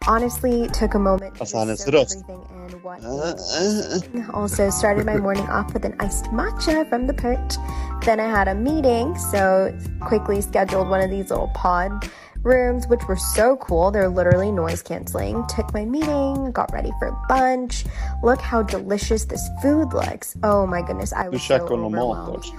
Honestly, 0.07 0.69
took 0.69 0.93
a 0.95 0.99
moment 0.99 1.35
to 1.35 1.41
Alltså, 1.41 1.57
han 1.57 1.69
är 1.69 1.75
soak 1.75 1.93
everything 1.93 2.41
in. 2.71 2.81
What 2.81 3.01
ah, 3.03 3.33
is 3.33 4.03
ah, 4.03 4.31
ah. 4.31 4.39
also 4.39 4.69
started 4.69 5.05
my 5.05 5.17
morning 5.17 5.47
off 5.49 5.73
with 5.73 5.85
an 5.85 5.95
iced 5.99 6.25
matcha 6.31 6.89
from 6.89 7.05
the 7.05 7.13
perch. 7.13 7.57
Then 8.05 8.19
I 8.19 8.29
had 8.29 8.47
a 8.47 8.55
meeting, 8.55 9.15
so 9.17 9.71
quickly 9.99 10.41
scheduled 10.41 10.89
one 10.89 11.01
of 11.01 11.11
these 11.11 11.29
little 11.29 11.51
pod 11.53 12.09
rooms, 12.43 12.87
which 12.87 13.01
were 13.07 13.17
so 13.35 13.55
cool. 13.57 13.91
They're 13.91 14.09
literally 14.09 14.51
noise 14.51 14.81
canceling. 14.81 15.43
Took 15.55 15.73
my 15.73 15.85
meeting, 15.85 16.51
got 16.51 16.71
ready 16.73 16.91
for 16.99 17.15
lunch. 17.29 17.85
Look 18.23 18.39
how 18.41 18.63
delicious 18.63 19.25
this 19.25 19.41
food 19.61 19.93
looks. 19.93 20.35
Oh 20.43 20.65
my 20.67 20.81
goodness, 20.81 21.13
I 21.13 21.23
Du 21.23 21.29
was 21.31 21.41
so 21.43 21.53
käkar 21.53 21.77
någon 21.77 21.95
overwhelmed. 21.95 22.35
också. 22.37 22.53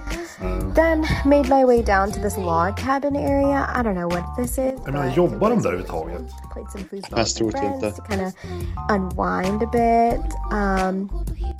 Then 0.75 1.05
made 1.25 1.47
my 1.49 1.63
way 1.65 1.81
down 1.81 2.11
to 2.11 2.19
this 2.19 2.37
log 2.37 2.75
cabin 2.77 3.15
area. 3.15 3.65
I 3.73 3.81
don't 3.83 3.95
know 3.95 4.07
what 4.09 4.25
this 4.37 4.51
is. 4.57 4.73
Jag 4.85 4.93
menar, 4.93 5.05
but 5.07 5.15
jobbar 5.15 5.49
de 5.49 5.57
it 5.59 5.63
där 5.63 5.73
was 5.73 5.85
överhuvudtaget? 5.87 6.21
Played 6.53 6.69
some 6.71 6.83
foosball 6.83 7.17
Jag 7.19 7.25
with 7.25 7.35
tror 7.35 7.55
inte. 7.55 7.79
friends 7.79 7.95
to 7.95 8.01
kind 8.01 8.21
of 8.21 8.33
unwind 8.89 9.63
a 9.63 9.69
bit. 9.71 10.35
Um, 10.51 11.09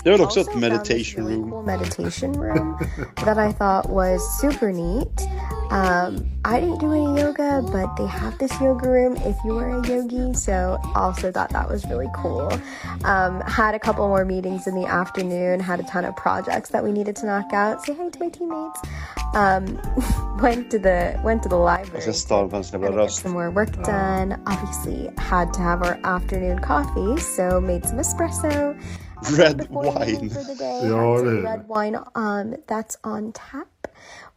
Det 0.04 0.10
är 0.10 0.12
väl 0.14 0.22
också 0.22 0.40
also 0.40 0.52
ett 0.52 0.58
meditation 0.60 1.26
really 1.26 1.42
room. 1.42 1.52
Cool 1.52 1.66
meditation 1.66 2.34
room 2.34 2.78
that 3.26 3.38
I 3.38 3.54
thought 3.54 3.90
was 3.90 4.40
super 4.42 4.72
neat. 4.72 5.22
Um, 5.72 6.26
I 6.46 6.60
didn't 6.62 6.80
do 6.80 6.92
any 6.92 7.22
yoga, 7.22 7.62
but 7.62 7.96
they 7.98 8.08
have 8.16 8.38
this 8.38 8.52
yoga 8.62 8.90
room 8.90 9.16
if 9.18 9.36
you 9.46 9.58
are 9.58 9.70
a 9.80 9.88
yogi. 9.88 10.34
So 10.34 10.80
also 10.96 11.32
thought 11.32 11.50
that 11.52 11.70
was 11.70 11.86
really 11.86 12.10
cool. 12.16 12.52
Um, 13.04 13.42
had 13.42 13.76
a 13.76 13.80
couple 13.80 14.08
more 14.08 14.26
meetings 14.26 14.68
in 14.68 14.76
the 14.76 14.86
afternoon. 14.88 15.60
Had 15.60 15.80
a 15.80 15.84
ton 15.84 16.06
of 16.06 16.16
projects 16.16 16.70
that 16.70 16.84
we 16.84 16.92
needed 16.92 17.16
to 17.18 17.26
knock 17.26 17.54
out. 17.54 17.84
Say 17.84 17.94
hi 17.96 18.10
to 18.10 18.20
my 18.20 18.30
teammates. 18.30 18.80
Um, 19.34 19.66
went 20.42 20.72
to 20.72 20.80
the 20.80 21.20
went 21.24 21.44
to 21.44 21.50
the 21.50 21.58
library. 21.58 21.92
Jag 21.94 22.04
ska 22.04 22.14
stava 22.14 22.48
på 22.50 22.56
hans 22.56 22.72
Gotta 22.72 22.88
get 22.88 22.96
röst. 22.96 23.22
some 23.22 23.34
more 23.34 23.50
work 23.52 23.72
done. 23.84 24.36
Obviously, 24.48 25.10
had 25.18 25.54
to 25.54 25.62
have 25.62 25.82
our 25.84 26.00
afternoon 26.04 26.60
coffee, 26.60 27.18
so 27.22 27.60
made 27.62 27.86
some 27.86 28.00
espresso. 28.00 28.76
Red 29.38 29.68
wine. 29.70 30.30
for 30.30 30.44
the 30.44 30.56
day, 30.56 30.82
Ja, 30.90 31.16
had 31.16 31.26
det 31.26 31.26
some 31.26 31.38
är 31.38 31.42
det. 31.42 31.50
red 31.50 31.66
wine 31.68 31.96
um, 32.16 32.56
that's 32.68 32.98
on 33.04 33.32
tap. 33.32 33.68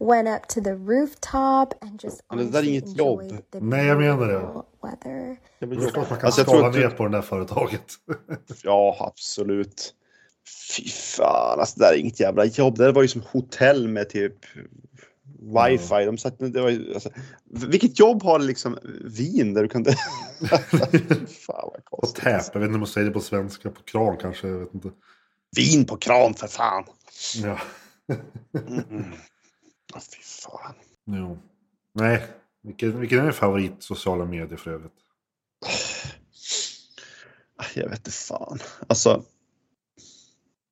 Went 0.01 0.29
up 0.29 0.49
to 0.49 0.61
the 0.61 0.73
rooftop 0.75 1.75
and 1.85 2.03
just 2.05 2.21
Men 2.29 2.39
det 2.39 2.45
där 2.53 2.59
är 2.59 2.65
inget 2.69 2.97
jobb. 2.99 3.21
enjoyed 3.21 3.51
the 3.51 3.61
Nej, 3.61 3.87
jag 3.87 3.99
menar 3.99 4.27
det. 4.27 4.33
beautiful 4.33 4.63
weather. 4.83 5.37
Det 5.59 5.67
Jag 5.67 5.83
förstår 5.83 6.03
att 6.03 6.11
man 6.11 6.19
kan 6.19 6.27
Alltså, 6.27 6.41
jag 6.41 6.49
skala 6.49 6.61
tror 6.61 6.69
att 6.69 6.75
ner 6.77 6.83
du- 6.91 6.97
på 6.97 7.05
det 7.05 7.11
där 7.17 7.23
företaget. 7.23 7.85
Ja, 8.63 8.97
absolut. 9.01 9.95
Fy 10.77 10.89
fan, 10.89 11.61
alltså 11.61 11.79
det 11.79 11.85
där 11.87 11.93
är 11.93 11.97
inget 11.97 12.21
jävla 12.21 12.45
jobb. 12.45 12.79
Det 12.79 12.85
där 12.85 12.93
var 12.93 13.03
ju 13.03 13.09
som 13.09 13.23
hotell 13.33 13.89
med 13.89 14.09
typ 14.11 14.35
wifi. 15.41 16.05
De 16.05 16.19
satt, 16.19 16.35
det 16.39 16.61
var 16.61 16.69
ju, 16.71 16.95
alltså, 16.95 17.11
vilket 17.51 17.99
jobb 17.99 18.23
har 18.23 18.39
liksom 18.39 18.79
vin 19.05 19.55
där 19.55 19.63
du 19.63 19.69
kunde... 19.69 19.93
fan 21.47 21.71
vad 21.73 21.85
konstigt. 21.85 22.25
tap, 22.25 22.43
jag 22.53 22.61
vet 22.61 22.67
inte 22.67 22.75
om 22.75 22.81
man 22.81 22.87
säger 22.87 23.07
det 23.07 23.13
på 23.13 23.21
svenska. 23.21 23.71
På 23.71 23.83
kran 23.83 24.17
kanske, 24.17 24.49
jag 24.49 24.59
vet 24.59 24.75
inte. 24.75 24.91
Vin 25.57 25.85
på 25.85 25.97
kran 25.97 26.35
för 26.35 26.47
fan. 26.47 26.85
Ja. 27.43 27.59
Mm. 28.89 29.05
Oh, 29.95 30.01
fy 30.01 30.23
fan. 30.23 30.75
Jo. 31.05 31.39
Nej, 31.93 32.23
vilken, 32.63 33.01
vilken 33.01 33.19
är 33.19 33.23
din 33.23 33.33
favorit 33.33 33.73
sociala 33.79 34.25
medier 34.25 34.57
för 34.57 34.71
övrigt? 34.71 34.93
Jag 37.75 37.89
vet 37.89 37.99
inte 37.99 38.11
fan. 38.11 38.59
Alltså 38.87 39.25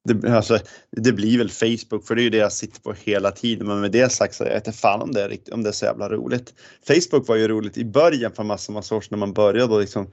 det, 0.05 0.37
alltså, 0.37 0.59
det 0.91 1.13
blir 1.13 1.39
väl 1.39 1.51
Facebook 1.51 2.07
för 2.07 2.15
det 2.15 2.21
är 2.21 2.25
ju 2.25 2.31
det 2.31 2.37
jag 2.37 2.53
sitter 2.53 2.81
på 2.81 2.93
hela 2.93 3.31
tiden. 3.31 3.67
Men 3.67 3.81
med 3.81 3.93
det 3.93 4.13
sagt 4.13 4.35
så 4.35 4.45
jag 4.45 4.51
vet 4.51 4.67
inte 4.67 4.79
fan 4.79 5.03
om 5.03 5.13
det 5.13 5.23
är, 5.23 5.29
rikt- 5.29 5.49
om 5.49 5.63
det 5.63 5.69
är 5.69 5.73
så 5.73 5.85
jävla 5.85 6.09
roligt. 6.09 6.55
Facebook 6.87 7.29
var 7.29 7.37
ju 7.37 7.49
roligt 7.49 7.79
i 7.79 7.85
början 7.85 8.33
för 8.33 8.43
massa, 8.43 8.73
massa 8.73 8.95
år 8.95 9.01
sedan 9.01 9.09
när 9.11 9.19
man 9.19 9.33
började 9.33 9.75
och 9.75 9.81
liksom 9.81 10.11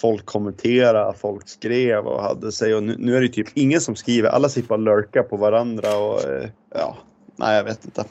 folk 0.00 0.26
kommenterade, 0.26 1.18
folk 1.18 1.48
skrev 1.48 2.06
och 2.06 2.22
hade 2.22 2.52
sig 2.52 2.74
och 2.74 2.82
nu, 2.82 2.96
nu 2.98 3.16
är 3.16 3.20
det 3.20 3.28
typ 3.28 3.48
ingen 3.54 3.80
som 3.80 3.96
skriver. 3.96 4.28
Alla 4.28 4.48
sitter 4.48 4.68
bara 4.68 4.74
och 4.74 4.80
lurkar 4.80 5.22
på 5.22 5.36
varandra 5.36 5.96
och 5.96 6.24
eh, 6.24 6.48
ja, 6.74 6.98
nej 7.36 7.56
jag 7.56 7.64
vet 7.64 7.84
inte. 7.84 8.04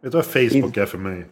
Vet 0.00 0.12
du 0.12 0.18
vad 0.18 0.26
Facebook 0.26 0.76
är 0.76 0.86
för 0.86 0.98
mig? 0.98 1.26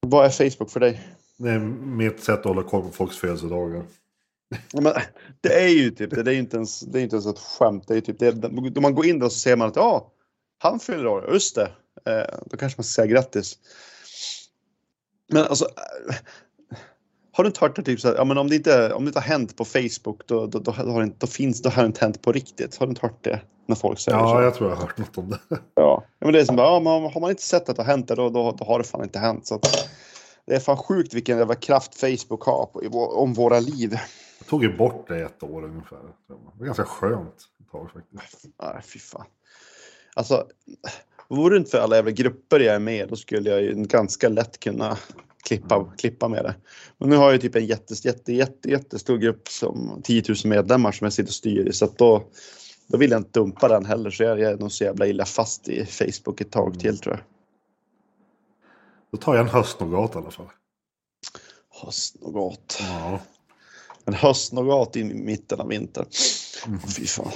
Vad 0.00 0.26
är 0.26 0.30
Facebook 0.30 0.70
för 0.70 0.80
dig? 0.80 1.08
Det 1.36 1.50
är 1.50 1.58
mitt 1.58 2.20
sätt 2.20 2.38
att 2.38 2.44
hålla 2.44 2.62
koll 2.62 2.82
på 2.82 2.90
folks 2.90 3.16
födelsedagar. 3.16 3.84
Ja, 4.72 4.80
men, 4.80 4.92
det 5.40 5.64
är 5.64 5.68
ju 5.68 5.90
typ 5.90 6.10
det. 6.10 6.22
Det 6.22 6.30
är 6.30 6.34
ju 6.34 6.40
inte 6.40 6.56
ens, 6.56 6.80
det 6.80 7.00
är 7.00 7.02
inte 7.02 7.16
ens 7.16 7.26
ett 7.26 7.38
skämt. 7.38 7.84
Det 7.88 7.96
är 7.96 8.00
typ 8.00 8.18
det. 8.18 8.44
Om 8.76 8.82
man 8.82 8.94
går 8.94 9.06
in 9.06 9.18
där 9.18 9.28
så 9.28 9.38
ser 9.38 9.56
man 9.56 9.68
att 9.68 9.76
ja, 9.76 10.12
han 10.58 10.80
fyller 10.80 11.06
år. 11.06 11.30
Just 11.32 11.54
det. 11.54 11.72
Eh, 12.06 12.38
då 12.46 12.56
kanske 12.56 12.78
man 12.78 12.84
ska 12.84 13.02
säga 13.02 13.06
grattis. 13.06 13.58
Men 15.32 15.42
alltså. 15.42 15.68
Har 17.32 17.44
du 17.44 17.48
inte 17.48 17.60
hört 17.60 17.76
det 17.76 17.82
typ 17.82 18.00
så 18.00 18.08
här, 18.08 18.14
ja 18.14 18.24
men 18.24 18.38
om 18.38 18.48
det 18.48 18.56
inte, 18.56 18.92
om 18.92 19.04
det 19.04 19.08
inte 19.08 19.20
har 19.20 19.26
hänt 19.26 19.56
på 19.56 19.64
Facebook 19.64 20.26
då, 20.26 20.46
då, 20.46 20.58
då, 20.58 20.72
har 20.72 21.00
det 21.00 21.04
inte, 21.04 21.16
då 21.18 21.26
finns 21.26 21.62
det 21.62 21.70
har 21.70 21.82
det 21.82 21.86
inte 21.86 22.00
hänt 22.00 22.22
på 22.22 22.32
riktigt. 22.32 22.76
Har 22.76 22.86
du 22.86 22.90
inte 22.90 23.02
hört 23.02 23.24
det? 23.24 23.40
När 23.66 23.76
folk 23.76 23.98
säger 23.98 24.18
så. 24.18 24.24
Ja, 24.24 24.42
jag 24.42 24.54
tror 24.54 24.70
jag 24.70 24.76
har 24.76 24.82
hört 24.82 24.98
något 24.98 25.18
om 25.18 25.30
det. 25.30 25.58
Ja. 25.74 26.04
men 26.18 26.32
det 26.32 26.40
är 26.40 26.44
som 26.44 26.56
bara, 26.56 26.66
ja, 26.66 26.80
men 26.80 27.12
har 27.12 27.20
man 27.20 27.30
inte 27.30 27.42
sett 27.42 27.68
att 27.68 27.76
det 27.76 27.82
har 27.82 27.90
hänt 27.90 28.08
det 28.08 28.14
då, 28.14 28.30
då, 28.30 28.52
då 28.52 28.64
har 28.64 28.78
det 28.78 28.84
fan 28.84 29.02
inte 29.02 29.18
hänt. 29.18 29.46
Så 29.46 29.54
att, 29.54 29.88
det 30.46 30.54
är 30.54 30.60
fan 30.60 30.76
sjukt 30.76 31.14
vilken 31.14 31.38
jävla 31.38 31.54
kraft 31.54 32.00
Facebook 32.00 32.44
har 32.44 32.66
på, 32.66 32.82
vår, 32.90 33.18
om 33.18 33.34
våra 33.34 33.60
liv. 33.60 33.98
Jag 34.38 34.46
tog 34.48 34.62
ju 34.62 34.76
bort 34.76 35.08
det 35.08 35.18
i 35.18 35.22
ett 35.22 35.42
år 35.42 35.64
ungefär. 35.64 35.98
Det 36.28 36.34
var 36.58 36.66
ganska 36.66 36.84
skönt 36.84 37.34
ett 37.60 37.70
tag 37.72 37.90
faktiskt. 37.92 38.44
Nej, 38.62 38.82
fy 38.82 38.98
fan. 38.98 39.26
Alltså, 40.14 40.46
vore 41.28 41.54
det 41.54 41.58
inte 41.58 41.70
för 41.70 41.78
alla 41.78 41.96
jävla 41.96 42.10
grupper 42.10 42.60
jag 42.60 42.74
är 42.74 42.78
med 42.78 43.08
då 43.08 43.16
skulle 43.16 43.50
jag 43.50 43.62
ju 43.62 43.74
ganska 43.74 44.28
lätt 44.28 44.60
kunna 44.60 44.98
klippa, 45.42 45.92
klippa 45.98 46.28
med 46.28 46.44
det. 46.44 46.54
Men 46.98 47.08
nu 47.08 47.16
har 47.16 47.32
jag 47.32 47.40
typ 47.40 47.56
en 47.56 47.66
jätte, 47.66 47.94
jätte, 47.94 48.32
jätte, 48.32 48.70
jättestor 48.70 49.18
grupp 49.18 49.48
som 49.48 50.00
10 50.04 50.22
000 50.28 50.36
medlemmar 50.44 50.92
som 50.92 51.04
jag 51.04 51.12
sitter 51.12 51.30
och 51.30 51.34
styr 51.34 51.68
i. 51.68 51.72
Så 51.72 51.84
att 51.84 51.98
då, 51.98 52.24
då 52.86 52.98
vill 52.98 53.10
jag 53.10 53.20
inte 53.20 53.40
dumpa 53.40 53.68
den 53.68 53.84
heller. 53.84 54.10
Så 54.10 54.22
jag 54.22 54.40
är 54.40 54.56
nog 54.56 54.72
så 54.72 54.84
jävla 54.84 55.06
illa 55.06 55.24
fast 55.24 55.68
i 55.68 55.86
Facebook 55.86 56.40
ett 56.40 56.52
tag 56.52 56.80
till 56.80 56.98
tror 56.98 57.14
jag. 57.14 57.24
Då 59.10 59.16
tar 59.16 59.34
jag 59.34 59.42
en 59.42 59.50
höstnougat 59.50 60.14
i 60.14 60.18
alla 60.18 60.30
fall. 60.30 60.48
Höstnougat. 61.82 62.78
Ja. 62.80 63.20
En 64.04 64.14
höstnougat 64.14 64.96
i 64.96 65.04
mitten 65.04 65.60
av 65.60 65.68
vintern. 65.68 66.06
Fy 66.96 67.06
fan. 67.06 67.32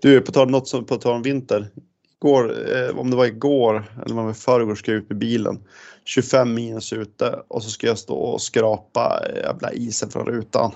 Du, 0.00 0.20
på 0.20 0.32
tal, 0.32 0.50
något 0.50 0.68
som, 0.68 0.84
på 0.84 0.96
tal 0.96 1.14
om 1.14 1.22
vinter 1.22 1.68
går, 2.18 2.74
eh, 2.76 2.98
om 2.98 3.10
det 3.10 3.16
var 3.16 3.26
igår 3.26 3.92
eller 3.94 4.10
om 4.10 4.16
det 4.16 4.22
var 4.22 4.30
i 4.30 4.34
förrgår 4.34 4.74
ska 4.74 4.90
jag 4.90 4.98
ut 4.98 5.08
med 5.08 5.18
bilen. 5.18 5.58
25 6.04 6.54
minus 6.54 6.92
ute 6.92 7.42
och 7.48 7.62
så 7.62 7.70
ska 7.70 7.86
jag 7.86 7.98
stå 7.98 8.14
och 8.14 8.42
skrapa 8.42 9.22
eh, 9.28 9.36
jävla 9.36 9.72
isen 9.72 10.10
från 10.10 10.26
rutan. 10.26 10.72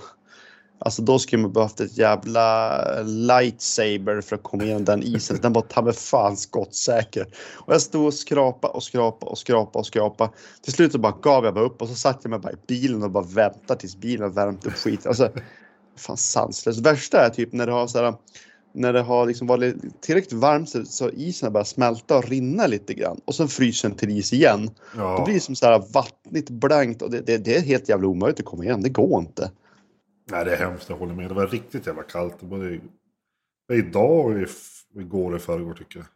Alltså 0.84 1.02
då 1.02 1.18
skulle 1.18 1.42
man 1.42 1.52
behövt 1.52 1.80
ett 1.80 1.98
jävla 1.98 2.82
lightsaber 3.02 4.20
för 4.20 4.36
att 4.36 4.42
komma 4.42 4.64
igenom 4.64 4.84
den 4.84 5.02
isen. 5.02 5.38
Den 5.42 5.52
var 5.52 5.62
ta 5.62 5.82
mig 5.82 5.92
fan 5.92 6.36
skottsäker. 6.36 7.26
Och 7.54 7.74
jag 7.74 7.82
stod 7.82 8.06
och 8.06 8.14
skrapa 8.14 8.68
och 8.68 8.82
skrapa 8.82 9.26
och 9.26 9.38
skrapa 9.38 9.78
och 9.78 9.86
skrapa. 9.86 10.30
Till 10.62 10.72
slut 10.72 10.92
så 10.92 10.98
bara 10.98 11.16
gav 11.22 11.44
jag 11.44 11.54
bara 11.54 11.64
upp 11.64 11.82
och 11.82 11.88
så 11.88 11.94
satte 11.94 12.18
jag 12.22 12.30
mig 12.30 12.38
bara 12.38 12.52
i 12.52 12.56
bilen 12.66 13.02
och 13.02 13.10
bara 13.10 13.24
väntade 13.24 13.80
tills 13.80 13.96
bilen 13.96 14.22
har 14.22 14.30
värmt 14.30 14.66
upp 14.66 14.72
skit. 14.72 15.06
Alltså, 15.06 15.30
fan 15.96 16.16
sanslöst. 16.16 16.86
Värsta 16.86 17.26
är 17.26 17.30
typ 17.30 17.52
när 17.52 17.66
du 17.66 17.72
har 17.72 17.86
så 17.86 17.98
här, 17.98 18.14
när 18.74 18.92
det 18.92 19.00
har 19.02 19.26
liksom 19.26 19.46
varit 19.46 20.00
tillräckligt 20.02 20.32
varmt 20.32 20.68
så, 20.68 20.84
så 20.84 21.10
isen 21.10 21.46
har 21.46 21.50
börjat 21.52 21.68
smälta 21.68 22.18
och 22.18 22.28
rinna 22.28 22.66
lite 22.66 22.94
grann 22.94 23.20
och 23.24 23.34
sen 23.34 23.48
fryser 23.48 23.88
den 23.88 23.98
till 23.98 24.10
is 24.10 24.32
igen. 24.32 24.70
Ja. 24.96 25.16
Då 25.18 25.24
blir 25.24 25.34
det 25.34 25.40
som 25.40 25.56
så 25.56 25.66
här 25.66 25.82
vattnigt, 25.94 26.50
blankt 26.50 27.02
och 27.02 27.10
det, 27.10 27.20
det, 27.20 27.38
det 27.38 27.56
är 27.56 27.60
helt 27.60 27.88
jävla 27.88 28.08
omöjligt 28.08 28.40
att 28.40 28.46
komma 28.46 28.64
igen. 28.64 28.82
Det 28.82 28.88
går 28.88 29.20
inte. 29.20 29.50
Nej, 30.30 30.44
det 30.44 30.52
är 30.56 30.56
hemskt. 30.70 30.88
Jag 30.88 30.96
håller 30.96 31.14
med. 31.14 31.28
Det 31.30 31.34
var 31.34 31.46
riktigt 31.46 31.86
jävla 31.86 32.02
kallt. 32.02 32.40
Både 32.42 32.80
idag 33.72 34.26
och 34.26 34.32
i- 34.38 34.46
igår 35.00 35.30
och 35.32 35.36
i 35.36 35.40
förrgår 35.40 35.74
tycker 35.74 35.98
jag. 35.98 36.06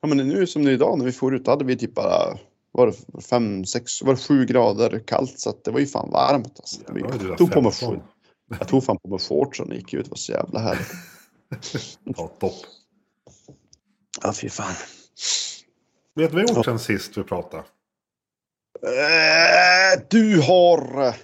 Ja 0.00 0.08
men 0.08 0.16
nu 0.28 0.46
som 0.46 0.62
nu 0.62 0.72
idag 0.72 0.98
när 0.98 1.04
vi 1.04 1.12
for 1.12 1.34
ut 1.34 1.44
då 1.44 1.50
hade 1.50 1.64
vi 1.64 1.76
typ 1.76 1.94
bara 1.94 2.38
var 2.72 2.86
det 2.86 3.20
fem, 3.22 3.64
sex, 3.64 4.02
var 4.02 4.12
det 4.12 4.20
sju 4.20 4.46
grader 4.46 4.98
kallt 5.06 5.38
så 5.40 5.50
att 5.50 5.64
det 5.64 5.70
var 5.70 5.80
ju 5.80 5.86
fan 5.86 6.10
varmt. 6.10 6.52
Alltså. 6.58 6.80
Det 6.86 6.92
var 6.92 7.00
Ja, 7.00 7.06
det 7.18 7.24
är 7.24 7.28
jag, 7.28 7.38
tog 7.38 7.52
på 7.52 7.60
mig, 7.60 7.72
15. 7.72 8.00
jag 8.58 8.68
tog 8.68 8.84
fan 8.84 8.98
på 9.02 9.08
mig 9.08 9.18
shortsen 9.18 9.68
och 9.68 9.74
gick 9.74 9.94
ut. 9.94 10.04
Det 10.04 10.10
var 10.10 10.16
så 10.16 10.32
jävla 10.32 10.60
härligt. 10.60 10.86
Ja, 12.04 12.28
topp. 12.40 12.54
Ja 14.22 14.32
fy 14.32 14.48
fan. 14.48 14.74
Vet 16.14 16.30
du 16.30 16.36
vad 16.36 16.46
vi 16.48 16.54
gjort 16.54 16.64
sen 16.64 16.78
sist 16.78 17.16
vi 17.16 17.22
pratade? 17.22 17.64
Eh, 18.82 20.02
Du 20.10 20.40
har 20.40 21.14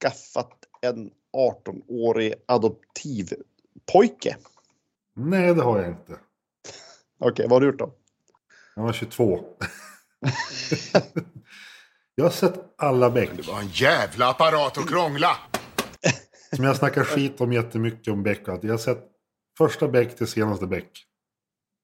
skaffat 0.00 0.52
en 0.80 1.10
18-årig 1.36 2.34
adoptivpojke. 2.46 4.36
Nej, 5.16 5.54
det 5.54 5.62
har 5.62 5.78
jag 5.78 5.88
inte. 5.88 6.18
Okej, 7.20 7.46
vad 7.48 7.52
har 7.52 7.60
du 7.60 7.66
gjort 7.66 7.78
då? 7.78 7.92
Jag 8.74 8.82
var 8.82 8.92
22. 8.92 9.40
jag 12.14 12.24
har 12.24 12.30
sett 12.30 12.54
alla 12.78 13.10
Beck. 13.10 13.30
Det 13.36 13.42
var 13.46 13.60
en 13.60 13.68
jävla 13.68 14.28
apparat 14.30 14.78
att 14.78 14.88
krångla. 14.88 15.36
Som 16.56 16.64
jag 16.64 16.76
snackar 16.76 17.04
skit 17.04 17.40
om 17.40 17.52
jättemycket 17.52 18.12
om 18.12 18.22
Beck. 18.22 18.48
och 18.48 18.54
att 18.54 18.64
Jag 18.64 18.72
har 18.72 18.78
sett 18.78 19.04
första 19.58 19.88
Beck 19.88 20.16
till 20.16 20.26
senaste 20.26 20.66
Beck. 20.66 21.04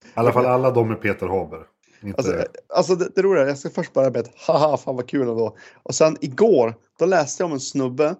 I 0.04 0.08
alla 0.14 0.32
fall 0.32 0.46
alla 0.46 0.70
de 0.70 0.88
med 0.88 1.00
Peter 1.00 1.26
Haber. 1.26 1.66
Inte... 2.02 2.16
Alltså, 2.16 2.44
alltså 2.68 2.94
det, 2.96 3.08
det 3.14 3.22
roliga 3.22 3.42
är, 3.44 3.48
jag 3.48 3.58
ska 3.58 3.70
först 3.70 3.92
börja 3.92 4.10
med 4.10 4.20
ett 4.20 4.32
haha, 4.46 4.76
fan 4.76 4.96
vad 4.96 5.08
kul 5.08 5.28
ändå. 5.28 5.56
Och 5.82 5.94
sen 5.94 6.16
igår, 6.20 6.74
då 6.98 7.06
läste 7.06 7.42
jag 7.42 7.46
om 7.46 7.52
en 7.52 7.60
snubbe 7.60 8.14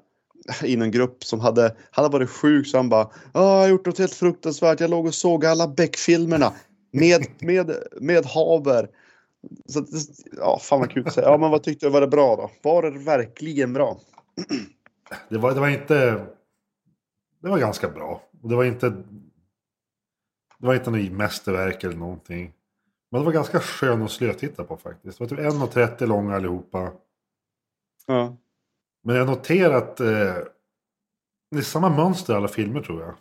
i 0.63 0.75
en 0.75 0.91
grupp 0.91 1.25
som 1.25 1.41
hade, 1.41 1.77
han 1.91 2.05
hade 2.05 2.19
varit 2.19 2.31
sjuk 2.31 2.67
så 2.67 2.77
han 2.77 2.89
bara, 2.89 3.11
"Ja, 3.33 3.41
jag 3.41 3.61
har 3.61 3.69
gjort 3.69 3.87
något 3.87 3.99
helt 3.99 4.15
fruktansvärt, 4.15 4.81
jag 4.81 4.91
låg 4.91 5.07
och 5.07 5.15
såg 5.15 5.47
alla 5.47 5.69
Beck-filmerna 5.69 6.53
med, 6.93 7.27
med, 7.39 7.77
med 8.01 8.27
Haber. 8.27 8.89
Så, 9.69 9.79
att 9.79 9.89
ja, 10.39 10.59
fan 10.63 10.81
vad 10.81 10.91
kul 10.91 11.07
att 11.07 11.15
säga. 11.15 11.29
Ja, 11.29 11.39
men 11.39 11.51
vad 11.51 11.63
tyckte 11.63 11.87
du, 11.87 11.91
var 11.91 12.01
det 12.01 12.07
bra 12.09 12.37
då? 12.37 12.51
Var 12.71 12.83
det 12.83 12.91
verkligen 12.91 13.73
bra? 13.73 13.99
Det, 15.29 15.39
var, 15.39 15.55
det 15.55 15.61
var 15.61 15.69
inte... 15.69 16.27
Det 17.41 17.49
var 17.49 17.59
ganska 17.59 17.89
bra. 17.89 18.23
Och 18.43 18.49
det 18.49 18.57
var 18.57 18.65
inte... 18.65 18.91
Det 20.59 20.67
var 20.67 20.75
inte 20.75 20.91
något 20.91 21.13
mästerverk 21.13 21.85
eller 21.85 21.97
någonting. 21.97 22.53
Men 23.11 23.21
det 23.21 23.25
var 23.25 23.33
ganska 23.33 23.61
skön 23.61 24.03
och 24.03 24.23
att 24.23 24.39
titta 24.39 24.65
på 24.65 24.77
faktiskt. 24.77 25.19
Det 25.19 25.25
var 25.25 25.29
typ 25.29 25.39
1,30 25.39 26.07
långa 26.07 26.37
allihopa. 26.37 26.93
Ja. 28.07 28.37
Men 29.03 29.17
jag 29.17 29.27
har 29.27 29.35
noterat... 29.35 30.01
Eh, 30.01 30.37
det 31.51 31.59
är 31.59 31.63
samma 31.63 31.89
mönster 31.89 32.33
i 32.33 32.37
alla 32.37 32.49
filmer 32.49 32.81
tror 32.81 33.03
jag. 33.03 33.15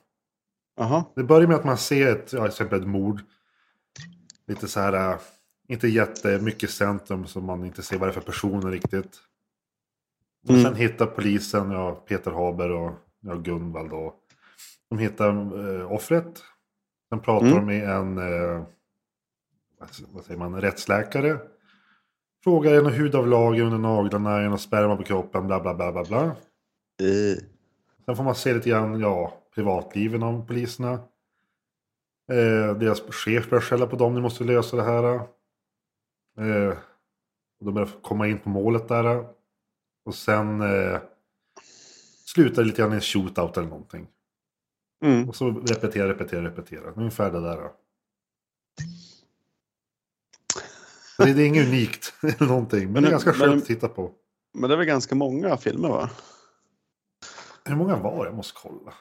Aha. 0.79 1.13
Det 1.15 1.23
börjar 1.23 1.47
med 1.47 1.55
att 1.55 1.63
man 1.63 1.77
ser 1.77 2.15
ett, 2.15 2.33
ja, 2.33 2.39
till 2.39 2.49
exempel 2.49 2.81
ett 2.81 2.87
mord. 2.87 3.21
Lite 4.47 4.67
så 4.67 4.79
här, 4.79 5.11
äh, 5.11 5.19
inte 5.67 5.87
jättemycket 5.87 6.69
centrum 6.69 7.27
så 7.27 7.41
man 7.41 7.65
inte 7.65 7.83
ser 7.83 7.97
vad 7.97 8.07
det 8.07 8.11
är 8.11 8.13
för 8.13 8.21
personer 8.21 8.71
riktigt. 8.71 9.19
Och 10.43 10.49
Mm. 10.49 10.61
sen 10.63 10.75
hittar 10.75 11.05
polisen, 11.05 11.71
ja, 11.71 11.91
Peter 12.07 12.31
Haber 12.31 12.71
och 12.71 12.91
ja, 13.19 13.35
Gunvald 13.35 13.89
då. 13.89 14.15
De 14.89 14.99
hittar 14.99 15.29
eh, 15.79 15.91
offret. 15.91 16.43
Sen 17.09 17.19
pratar 17.19 17.47
Mm. 17.47 17.57
de 17.59 17.65
med 17.65 17.89
en, 17.89 18.17
eh, 18.17 18.63
vad- 20.11 20.23
säger 20.23 20.39
man, 20.39 20.61
rättsläkare. 20.61 21.37
Frågar 22.43 22.81
någon 22.81 22.93
hudavlager 22.93 23.63
under 23.63 23.77
naglarna, 23.77 24.37
någon 24.39 24.59
sperma 24.59 24.95
på 24.95 25.03
kroppen, 25.03 25.47
bla 25.47 25.59
bla 25.59 25.73
bla 25.73 25.91
bla 25.91 26.03
bla. 26.03 26.23
Eh. 26.25 27.37
Sen 28.05 28.15
får 28.15 28.23
man 28.23 28.35
se 28.35 28.53
lite 28.53 28.69
grann, 28.69 28.99
ja, 28.99 29.33
privatliven 29.55 30.23
av 30.23 30.47
poliserna. 30.47 30.91
Eh, 32.31 32.75
deras 32.77 33.01
chef 33.01 33.49
börjar 33.49 33.61
skälla 33.61 33.87
på 33.87 33.95
dem, 33.95 34.15
ni 34.15 34.21
måste 34.21 34.43
lösa 34.43 34.77
det 34.77 34.83
här. 34.83 35.03
Eh, 36.37 36.77
och 37.59 37.65
de 37.65 37.73
börjar 37.73 37.89
komma 38.01 38.27
in 38.27 38.39
på 38.39 38.49
målet 38.49 38.87
där. 38.87 39.25
Och 40.05 40.15
sen 40.15 40.61
eh, 40.61 40.99
slutar 42.25 42.61
det 42.61 42.67
lite 42.67 42.81
grann 42.81 42.91
i 42.91 42.95
en 42.95 43.01
shootout 43.01 43.57
eller 43.57 43.67
någonting. 43.67 44.07
Mm. 45.05 45.29
Och 45.29 45.35
så 45.35 45.49
repetera, 45.51 46.09
repetera, 46.09 46.43
repetera. 46.45 46.91
Ungefär 46.91 47.31
det 47.31 47.41
där. 47.41 47.69
Så 51.15 51.23
det, 51.25 51.33
det 51.33 51.41
är 51.43 51.47
inget 51.47 51.67
unikt 51.67 52.13
eller 52.21 52.47
någonting. 52.47 52.83
Men, 52.83 52.93
Men- 52.93 53.03
det 53.03 53.09
är 53.09 53.11
ganska 53.11 53.29
men- 53.31 53.39
skönt 53.39 53.61
att 53.61 53.67
titta 53.67 53.87
på. 53.89 54.11
Men 54.53 54.69
det 54.69 54.75
är 54.75 54.77
väl 54.77 54.85
ganska 54.87 55.15
många 55.15 55.57
filmer 55.57 55.89
va? 55.89 56.09
Hur 57.65 57.75
många 57.75 57.95
var 57.95 58.17
det? 58.25 58.29
Jag 58.29 58.35
måste 58.35 58.59
kolla. 58.61 58.93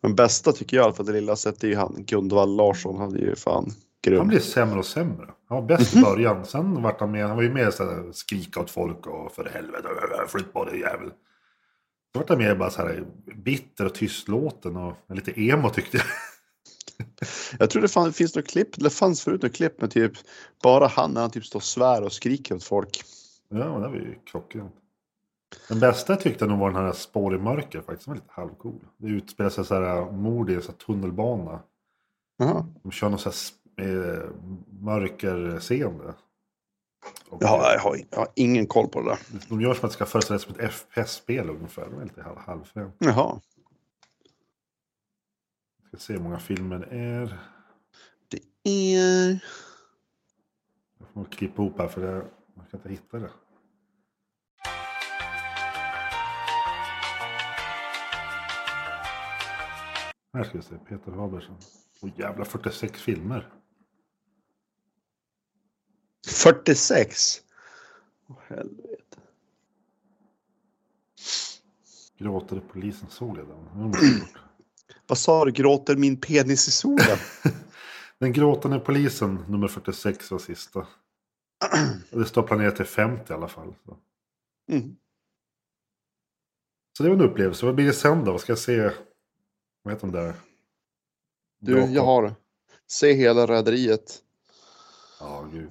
Men 0.00 0.14
bästa 0.14 0.52
tycker 0.52 0.76
jag 0.76 0.84
i 0.84 0.86
alla 0.86 0.94
fall 0.94 1.06
det 1.06 1.12
lilla 1.12 1.36
sättet 1.36 1.64
är 1.64 1.68
ju 1.68 1.74
han 1.76 1.94
Gunvald 1.98 2.56
Larsson. 2.56 2.96
Han 2.96 3.14
är 3.16 3.18
ju 3.20 3.36
fan 3.36 3.70
grym. 4.02 4.18
Han 4.18 4.28
blev 4.28 4.40
sämre 4.40 4.78
och 4.78 4.86
sämre. 4.86 5.26
Han 5.48 5.60
var 5.60 5.62
bäst 5.62 5.96
i 5.96 6.02
början. 6.02 6.44
Sen 6.44 6.82
vart 6.82 7.00
han 7.00 7.10
med. 7.10 7.26
Han 7.26 7.36
var 7.36 7.42
ju 7.42 7.52
med 7.52 7.74
så 7.74 8.12
skrika 8.12 8.60
åt 8.60 8.70
folk 8.70 9.06
och 9.06 9.32
för 9.32 9.44
helvete, 9.44 9.88
flytt 10.28 10.52
på 10.52 10.64
dig 10.64 10.80
jävel. 10.80 11.10
Så 12.12 12.18
vart 12.18 12.28
han 12.28 12.38
mer 12.38 12.54
bara 12.54 12.70
så 12.70 12.82
här 12.82 13.04
bitter 13.34 13.86
och 13.86 13.94
tystlåten 13.94 14.76
och 14.76 14.96
lite 15.08 15.40
emo 15.40 15.70
tyckte 15.70 15.96
jag. 15.96 16.06
Jag 17.58 17.70
tror 17.70 17.82
det 17.82 17.88
fan, 17.88 18.12
finns 18.12 18.36
något 18.36 18.46
klipp, 18.46 18.68
det 18.76 18.90
fanns 18.90 19.22
förut 19.22 19.42
något 19.42 19.54
klipp 19.54 19.80
med 19.80 19.90
typ 19.90 20.12
bara 20.62 20.86
han 20.86 21.12
när 21.14 21.20
han 21.20 21.30
typ 21.30 21.44
står 21.44 21.58
och 21.58 21.62
svär 21.62 22.02
och 22.02 22.12
skriker 22.12 22.54
åt 22.54 22.64
folk. 22.64 23.02
Ja, 23.48 23.58
det 23.58 23.88
var 23.88 23.94
ju 23.94 24.18
klockrent. 24.30 24.74
Den 25.68 25.80
bästa 25.80 26.16
tyckte 26.16 26.44
jag 26.44 26.50
nog 26.50 26.58
var 26.58 26.70
den 26.70 26.84
här 26.84 26.92
Spår 26.92 27.34
i 27.34 27.38
mörker 27.38 27.80
faktiskt. 27.80 28.04
Den 28.04 28.14
var 28.14 28.16
lite 28.16 28.32
halvcool. 28.32 28.80
Det 28.96 29.08
utspelar 29.08 29.50
sig 29.50 29.64
så 29.64 29.74
här 29.74 30.12
mord 30.12 30.50
i 30.50 30.54
en 30.54 30.62
tunnelbana. 30.62 31.60
Jaha. 32.36 32.66
De 32.82 32.92
kör 32.92 33.08
någon 33.08 33.18
så 33.18 33.28
här 33.28 33.36
eh, 33.80 34.30
mörker 34.80 35.60
scen 35.60 35.98
där. 35.98 36.14
Och, 37.28 37.42
Ja, 37.42 37.72
jag, 37.72 37.80
har, 37.80 37.96
jag 38.10 38.18
har 38.18 38.28
ingen 38.34 38.66
koll 38.66 38.88
på 38.88 39.02
det 39.02 39.08
där. 39.08 39.18
De 39.48 39.60
gör 39.60 39.74
som 39.74 39.84
att 39.84 39.90
det 39.90 39.94
ska 39.94 40.06
föreställa 40.06 40.38
som 40.38 40.54
ett 40.54 40.72
FPS-spel 40.72 41.50
ungefär. 41.50 41.88
Det 41.90 41.96
är 41.96 42.04
lite 42.04 42.22
halv, 42.22 42.38
halvfränt. 42.38 42.94
Jaha. 42.98 43.40
Ska 45.88 45.96
se 45.96 46.12
hur 46.12 46.20
många 46.20 46.38
filmer 46.38 46.78
det 46.78 46.96
är. 46.96 47.38
Det 48.28 48.70
är... 48.70 49.44
Jag 50.98 51.08
får 51.14 51.24
klippa 51.24 51.62
ihop 51.62 51.78
här 51.78 51.88
för 51.88 52.00
det, 52.00 52.24
man 52.54 52.66
kan 52.66 52.80
inte 52.80 52.88
hitta 52.88 53.18
det. 53.18 53.30
Här 60.32 60.44
ska 60.44 60.58
vi 60.58 60.64
se, 60.64 60.74
Peter 60.88 61.12
Habersson. 61.12 61.56
Åh 62.02 62.10
jävla 62.16 62.44
46 62.44 63.02
filmer. 63.02 63.48
46. 66.42 67.42
Åh, 68.28 68.36
helvete. 68.48 69.18
Gråter 72.18 72.62
polisen, 72.72 73.08
den? 73.44 73.82
Gjort. 73.82 73.96
Vad 75.06 75.18
sa 75.18 75.44
du? 75.44 75.50
Gråter 75.52 75.96
min 75.96 76.20
penis 76.20 76.68
i 76.68 76.70
solen? 76.70 77.18
Den 78.18 78.32
gråtande 78.32 78.78
polisen, 78.80 79.44
nummer 79.48 79.68
46 79.68 80.30
var 80.30 80.38
sista. 80.38 80.86
Det 82.10 82.24
står 82.24 82.42
planerat 82.42 82.76
till 82.76 82.84
50 82.84 83.32
i 83.32 83.36
alla 83.36 83.48
fall. 83.48 83.74
Så, 83.84 83.96
Mm. 84.68 84.96
så 86.96 87.02
det 87.02 87.08
var 87.08 87.16
en 87.16 87.22
upplevelse. 87.30 87.66
Vad 87.66 87.74
blir 87.74 87.86
det 87.86 87.92
sen 87.92 88.24
då? 88.24 88.32
Vad 88.32 88.40
ska 88.40 88.52
jag 88.52 88.58
se? 88.58 88.90
Vad 89.82 89.94
heter 89.94 90.06
de 90.06 90.12
där? 90.12 90.34
Du, 91.60 91.80
jag 91.80 92.04
har... 92.04 92.34
Se 92.86 93.12
hela 93.12 93.46
Rederiet. 93.46 94.18
Ja, 95.20 95.42
gud. 95.52 95.70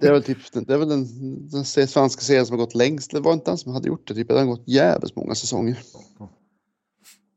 Det 0.00 0.06
är 0.06 0.12
väl, 0.12 0.22
typ, 0.22 0.38
det 0.52 0.74
är 0.74 0.78
väl 0.78 0.88
den, 0.88 1.06
den 1.50 1.64
svenska 1.64 2.20
serien 2.20 2.46
som 2.46 2.58
har 2.58 2.64
gått 2.66 2.74
längst. 2.74 3.10
Det 3.10 3.20
var 3.20 3.32
inte 3.32 3.50
den 3.50 3.58
som 3.58 3.72
hade 3.72 3.88
gjort 3.88 4.08
det. 4.08 4.14
Typ. 4.14 4.28
Den 4.28 4.38
har 4.38 4.44
gått 4.44 4.68
jävligt 4.68 5.16
många 5.16 5.34
säsonger. 5.34 5.78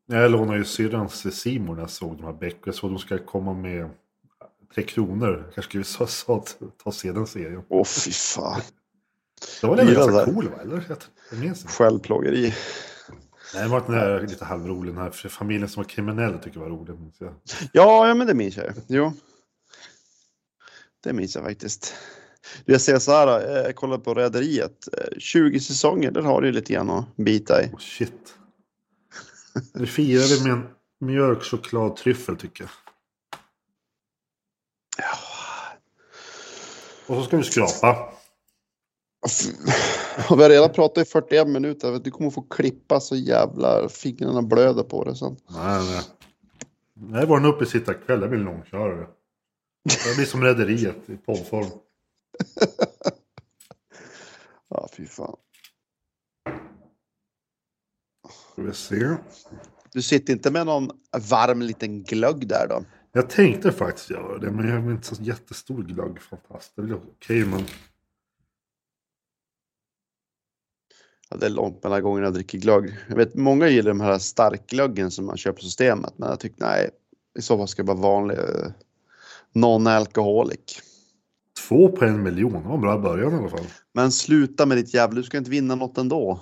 Jag 0.08 0.32
lånade 0.32 0.58
ju 0.58 0.66
syrrans 0.66 1.36
Simon 1.42 1.76
när 1.76 1.84
jag 1.84 1.90
såg 1.90 2.18
de 2.18 2.24
här 2.24 2.34
Beck. 2.34 2.58
Jag 2.66 2.76
såg 2.76 2.92
att 2.92 2.98
de 2.98 3.00
ska 3.00 3.26
komma 3.26 3.54
med 3.54 3.90
Tre 4.76 4.84
Kronor. 4.84 5.52
Kanske 5.56 5.62
skulle 5.62 5.84
vi 5.84 6.08
sa, 6.08 6.38
att 6.38 6.58
ta 6.84 6.92
se 6.92 7.12
den 7.12 7.28
serien. 7.28 7.62
Åh 7.70 7.86
fy 7.86 8.12
fan. 8.12 8.62
Det 9.62 9.68
var 9.68 9.76
väl 9.76 9.88
Gillar 9.88 10.08
ganska 10.08 10.34
cool 10.34 10.50
va? 10.50 10.62
Eller? 10.62 10.86
Jag, 10.90 10.98
jag 11.32 11.40
minns 11.40 11.62
inte. 11.62 11.74
Självplågeri. 11.74 12.54
Nej, 13.54 13.64
det 13.64 13.70
var 13.70 13.84
den 13.86 13.96
här 13.96 14.22
lite 14.22 14.46
halvrolig. 14.46 14.94
Den 14.94 15.04
här 15.04 15.12
familjen 15.12 15.70
som 15.70 15.84
var 15.84 15.90
kriminell 15.90 16.40
tycker 16.40 16.60
jag 16.60 16.70
var 16.70 16.78
rolig. 16.78 16.96
Ja, 17.72 18.08
ja 18.08 18.16
men 18.16 18.28
det 18.28 18.34
minns 18.34 18.58
jag. 18.58 18.74
Jo. 18.88 19.14
Det 21.06 21.14
minns 21.14 21.36
jag 21.36 21.44
faktiskt. 21.44 21.96
Jag 22.66 22.82
säger 22.82 23.00
så 23.00 23.12
här, 23.12 23.58
eh, 23.58 23.64
jag 23.64 23.76
kollar 23.76 23.98
på 23.98 24.14
Rederiet. 24.14 24.88
Eh, 24.94 25.18
20 25.18 25.60
säsonger, 25.60 26.12
där 26.12 26.22
har 26.22 26.42
du 26.42 26.52
lite 26.52 26.74
grann 26.74 26.90
att 26.90 27.16
bita 27.16 27.64
i. 27.64 27.66
Oh, 27.66 27.80
shit. 27.80 28.34
Det 29.74 29.98
vi 29.98 30.44
med 30.44 30.52
en 30.52 30.68
mjölkchokladtryffel 31.00 32.36
tycker 32.38 32.64
jag. 32.64 32.72
Och 37.08 37.16
så 37.16 37.24
ska 37.24 37.38
vi 37.38 37.44
skrapa. 37.44 38.10
Och 40.30 40.40
vi 40.40 40.44
har 40.44 40.50
redan 40.50 40.70
pratat 40.70 41.08
i 41.08 41.12
41 41.12 41.48
minuter. 41.48 42.00
Du 42.04 42.12
kommer 42.12 42.30
få 42.30 42.42
klippa 42.42 43.00
så 43.00 43.16
jävla 43.16 43.90
fingrarna 43.90 44.42
blöder 44.42 44.84
på 44.84 45.04
det 45.04 45.16
sen. 45.16 45.38
Nej, 45.48 46.04
nej. 46.94 47.20
Det 47.22 47.26
var 47.26 47.38
en 47.38 47.46
uppesittarkväll. 47.46 48.20
Det 48.20 48.28
blir 48.28 48.40
långkörare. 48.40 49.08
Det 49.86 50.16
blir 50.16 50.26
som 50.26 50.42
Rederiet 50.44 51.10
i 51.10 51.18
poddform. 51.18 51.66
Ja, 54.70 54.90
fy 54.98 55.06
fan. 55.06 55.36
Ska 58.52 58.62
vi 58.62 58.74
se. 58.74 59.16
Du 59.94 60.02
sitter 60.02 60.34
inte 60.34 60.52
med 60.52 60.66
någon 60.66 60.92
varm 61.30 61.62
liten 61.62 62.04
glögg 62.04 62.48
där 62.48 62.68
då? 62.68 62.86
Jag 63.12 63.30
tänkte 63.30 63.72
faktiskt 63.72 64.10
göra 64.10 64.38
det, 64.38 64.52
men 64.52 64.68
jag 64.68 64.86
är 64.86 64.92
inte 64.92 65.16
så 65.16 65.24
jättestor 65.24 65.84
glögg 65.84 66.22
fantast. 66.22 66.76
Det 66.76 66.82
är 66.82 66.86
väl 66.86 66.94
okej, 66.96 67.46
men 67.46 67.64
Ja, 71.30 71.38
det 71.38 71.46
är 71.46 71.50
långt 71.50 71.84
mellan 71.84 72.04
gångerna 72.04 72.28
jag 72.28 72.34
dricker 72.34 72.58
glögg. 72.58 72.98
Jag 73.10 73.16
vet, 73.16 73.36
många 73.36 73.68
gillar 73.68 73.90
de 73.90 74.02
här 74.02 74.20
starkglöggen 74.20 75.12
som 75.12 75.26
man 75.26 75.38
köper 75.38 75.56
på 75.58 75.64
systemet. 75.64 76.14
Men 76.18 76.30
jag 76.30 76.40
tycker 76.40 76.62
nej, 76.62 76.90
i 77.40 77.42
så 77.42 77.58
fall 77.58 77.68
ska 77.68 77.84
det 77.84 77.88
vara 77.88 77.98
vanlig 77.98 78.38
eh, 78.38 78.72
non-alcoholic. 79.56 80.82
två 81.68 81.90
på 81.90 82.06
en 82.06 82.24
miljon. 82.24 82.54
Det 82.54 82.68
var 82.68 82.76
en 82.76 82.82
bra 82.82 82.98
början 82.98 83.34
i 83.34 83.36
alla 83.38 83.50
fall. 83.50 83.66
Men 83.94 84.12
sluta 84.12 84.66
med 84.66 84.78
ditt 84.78 84.94
jävla, 84.94 85.16
du 85.16 85.24
ska 85.24 85.38
inte 85.38 85.52
vinna 85.52 85.76
något 85.76 85.98
ändå. 85.98 86.42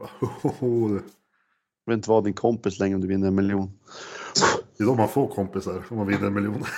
Jag 1.84 1.92
vill 1.92 1.98
inte 1.98 2.10
vara 2.10 2.20
din 2.20 2.34
kompis 2.34 2.78
längre 2.78 2.94
om 2.94 3.00
du 3.00 3.06
vinner 3.06 3.28
en 3.28 3.34
miljon. 3.34 3.78
Det 4.76 4.84
är 4.84 4.86
då 4.86 4.94
man 4.94 5.08
får 5.08 5.28
kompisar 5.28 5.84
om 5.90 5.96
man 5.96 6.06
vinner 6.06 6.26
en 6.26 6.34
miljon. 6.34 6.64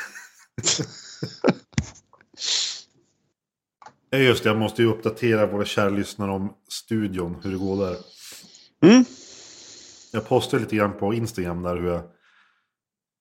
Just 4.13 4.43
det, 4.43 4.49
jag 4.49 4.59
måste 4.59 4.83
ju 4.83 4.89
uppdatera 4.89 5.47
våra 5.47 5.65
kära 5.65 5.91
lyssnare 5.91 6.31
om 6.31 6.53
studion, 6.69 7.37
hur 7.43 7.51
det 7.51 7.59
går 7.59 7.77
där. 7.77 7.97
Mm. 8.83 9.05
Jag 10.13 10.29
postade 10.29 10.63
lite 10.63 10.77
grann 10.77 10.99
på 10.99 11.15
Instagram 11.15 11.63
där 11.63 11.77
hur 11.77 11.89
jag 11.89 12.03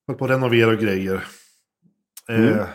höll 0.06 0.16
på 0.16 0.24
att 0.24 0.30
renovera 0.30 0.70
och 0.70 0.78
grejer. 0.78 1.24
Mm. 2.28 2.58
Eh, 2.58 2.68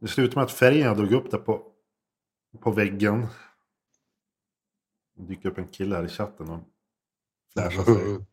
det 0.00 0.08
slutade 0.08 0.36
med 0.36 0.44
att 0.44 0.52
färgen 0.52 0.86
jag 0.86 0.96
drog 0.96 1.12
upp 1.12 1.30
där 1.30 1.38
på, 1.38 1.72
på 2.60 2.70
väggen. 2.70 3.26
Det 5.16 5.22
dyker 5.26 5.48
upp 5.48 5.58
en 5.58 5.68
kille 5.68 5.96
här 5.96 6.04
i 6.04 6.08
chatten 6.08 6.50
och 6.50 6.60
flashar 7.52 7.82
sig. 7.84 8.26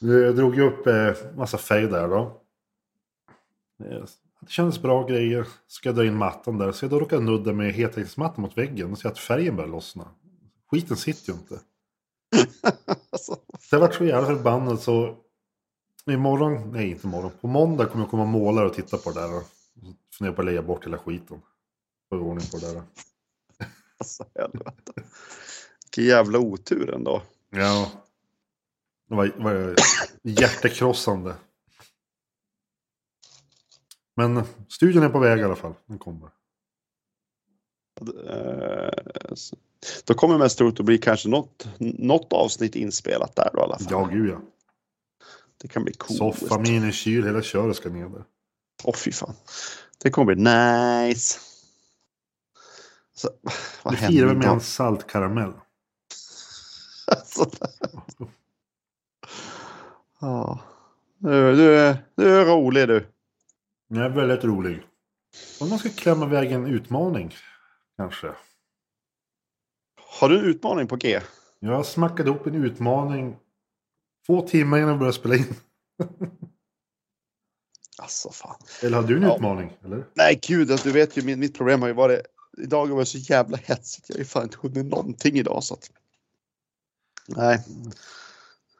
Jag 0.00 0.36
drog 0.36 0.54
ju 0.56 0.62
upp 0.62 0.86
eh, 0.86 1.34
massa 1.36 1.58
färg 1.58 1.86
där 1.86 2.08
då. 2.08 2.42
Eh, 3.84 4.04
Det 4.40 4.48
kändes 4.50 4.82
bra 4.82 5.06
grejer. 5.06 5.46
Ska 5.66 5.88
jag 5.88 5.96
dra 5.96 6.04
in 6.04 6.16
mattan 6.16 6.58
där. 6.58 6.72
Så 6.72 6.84
jag 6.84 6.90
då 6.90 7.00
råkade 7.00 7.22
nudda 7.22 7.52
med 7.52 7.72
heltäckningsmattan 7.72 8.42
mot 8.42 8.58
väggen 8.58 8.92
och 8.92 8.98
se 8.98 9.08
att 9.08 9.18
färgen 9.18 9.56
började 9.56 9.72
lossna. 9.72 10.08
Skiten 10.70 10.96
sitter 10.96 11.32
ju 11.32 11.38
inte. 11.38 11.60
Så 13.20 13.36
jag 13.76 13.80
vart 13.80 13.94
så 13.94 14.04
jävla 14.04 14.26
förbannad 14.36 14.80
så 14.80 15.16
imorgon, 16.10 16.72
nej 16.72 16.90
inte 16.90 17.06
imorgon, 17.06 17.30
på 17.40 17.46
måndag 17.46 17.86
kommer 17.86 18.04
jag 18.04 18.10
komma 18.10 18.22
och 18.22 18.28
måla 18.28 18.64
och 18.64 18.74
titta 18.74 18.98
på 18.98 19.10
det 19.10 19.20
där. 19.20 19.36
Och 19.36 19.42
så 19.42 20.16
funderar 20.18 20.34
på 20.34 20.42
att 20.42 20.46
lägga 20.46 20.62
bort 20.62 20.86
hela 20.86 20.98
skiten. 20.98 21.42
Få 22.08 22.16
ordning 22.16 22.46
på 22.52 22.58
det 22.58 22.72
där. 22.72 22.82
alltså 23.98 24.24
helvete. 24.34 24.92
Vilken 25.84 26.04
jävla 26.04 26.38
otur 26.38 26.94
ändå. 26.94 27.22
Ja. 27.50 27.90
Det 29.08 29.14
var, 29.14 29.32
var 29.38 29.74
hjärtekrossande. 30.22 31.34
Men 34.14 34.44
studion 34.68 35.02
är 35.02 35.08
på 35.08 35.18
väg 35.18 35.38
i 35.38 35.42
alla 35.42 35.56
fall. 35.56 35.74
Den 35.86 35.98
kommer. 35.98 36.30
Eh, 38.00 38.90
Då 40.04 40.14
kommer 40.14 40.38
mest 40.38 40.58
troligt 40.58 40.80
att 40.80 40.86
bli 40.86 40.98
kanske 40.98 41.28
något, 41.28 41.68
något 41.78 42.32
avsnitt 42.32 42.76
inspelat 42.76 43.36
där 43.36 43.50
då 43.52 43.58
i 43.58 43.62
alla 43.62 43.78
fall. 43.78 43.88
Ja, 43.90 44.04
gud 44.04 44.30
ja. 44.30 44.40
Det 45.62 45.68
kan 45.68 45.84
bli 45.84 45.92
coolt. 45.92 46.18
Soffa, 46.18 46.58
minikyl, 46.58 47.24
hela 47.24 47.42
köret 47.42 47.76
ska 47.76 47.88
ner 47.88 48.08
där. 48.08 48.24
Åh 48.84 48.94
fy 48.96 49.12
fan. 49.12 49.34
Det 50.02 50.10
kommer 50.10 50.34
bli 50.34 50.42
nice. 50.44 51.38
Så, 53.14 53.28
vad 53.82 53.94
händer 53.94 54.18
firar 54.18 54.28
vi 54.28 54.34
med 54.34 54.46
en 54.48 54.60
salt 54.60 55.06
karamell. 55.06 55.52
Alltså, 57.06 57.50
ja. 60.20 60.60
Du, 61.18 61.56
du, 61.56 61.76
är- 61.78 62.04
du 62.16 62.40
är 62.40 62.44
rolig 62.44 62.88
du. 62.88 63.06
Den 63.88 64.02
är 64.02 64.08
väldigt 64.08 64.44
rolig. 64.44 64.82
Om 65.60 65.68
man 65.68 65.78
ska 65.78 65.88
klämma 65.88 66.26
iväg 66.26 66.52
en 66.52 66.66
utmaning. 66.66 67.34
Kanske. 67.96 68.32
Har 70.20 70.28
du 70.28 70.38
en 70.38 70.44
utmaning 70.44 70.86
på 70.86 70.96
G? 70.96 71.20
Jag 71.60 71.86
smackade 71.86 72.30
ihop 72.30 72.46
en 72.46 72.54
utmaning. 72.64 73.36
Två 74.26 74.42
timmar 74.48 74.78
innan 74.78 74.92
vi 74.92 74.98
började 74.98 75.18
spela 75.18 75.36
in. 75.36 75.54
Alltså 77.98 78.30
fan. 78.32 78.56
Eller 78.82 78.96
har 78.96 79.04
du 79.08 79.16
en 79.16 79.22
Ja. 79.22 79.34
utmaning? 79.36 79.76
Eller? 79.84 80.06
Nej 80.14 80.40
gud, 80.42 80.70
alltså, 80.70 80.88
du 80.88 80.92
vet 80.92 81.16
ju 81.18 81.22
min, 81.22 81.40
mitt 81.40 81.56
problem 81.56 81.80
har 81.80 81.88
ju 81.88 81.94
varit. 81.94 82.20
Idag 82.58 82.86
har 82.86 82.94
varit 82.94 83.08
så 83.08 83.18
jävla 83.18 83.56
hetsigt. 83.56 84.08
Jag 84.08 84.14
har 84.16 84.18
ju 84.18 84.24
fan 84.24 84.42
inte 84.42 84.58
hunnit 84.60 84.86
någonting 84.86 85.38
idag 85.38 85.64
så 85.64 85.74
att. 85.74 85.90
Nej. 87.28 87.64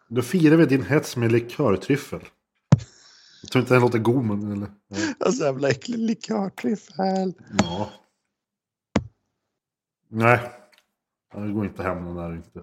Då 0.09 0.22
firar 0.22 0.57
vi 0.57 0.66
din 0.66 0.83
hets 0.87 1.16
med 1.16 1.33
likörtryffel. 1.33 2.20
Jag 3.42 3.50
tror 3.50 3.62
inte 3.62 3.74
den 3.74 3.83
låter 3.83 3.98
god 3.98 4.24
men... 4.24 4.52
Eller? 4.52 4.70
Ja. 4.88 4.96
Alltså 5.26 5.44
jävla 5.44 5.68
äcklig 5.70 5.98
likörtryffel. 5.98 7.35
ja. 7.59 7.90
Nej. 10.09 10.40
Det 11.35 11.52
går 11.52 11.64
inte 11.66 11.83
hem 11.83 12.05
den 12.05 12.14
där 12.16 12.35
inte. 12.37 12.62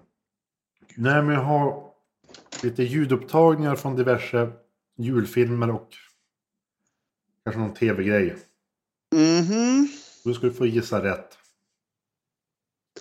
Nej 0.96 1.22
men 1.24 1.30
jag 1.36 1.44
har 1.44 1.89
lite 2.64 2.84
ljudupptagningar 2.84 3.76
från 3.76 3.96
diverse 3.96 4.52
julfilmer 4.98 5.72
och 5.72 5.90
kanske 7.44 7.62
någon 7.62 7.74
tv-grej. 7.74 8.36
Mhm. 9.16 9.88
Då 10.24 10.34
ska 10.34 10.48
du 10.48 10.54
få 10.54 10.66
gissa 10.66 11.04
rätt. 11.04 11.38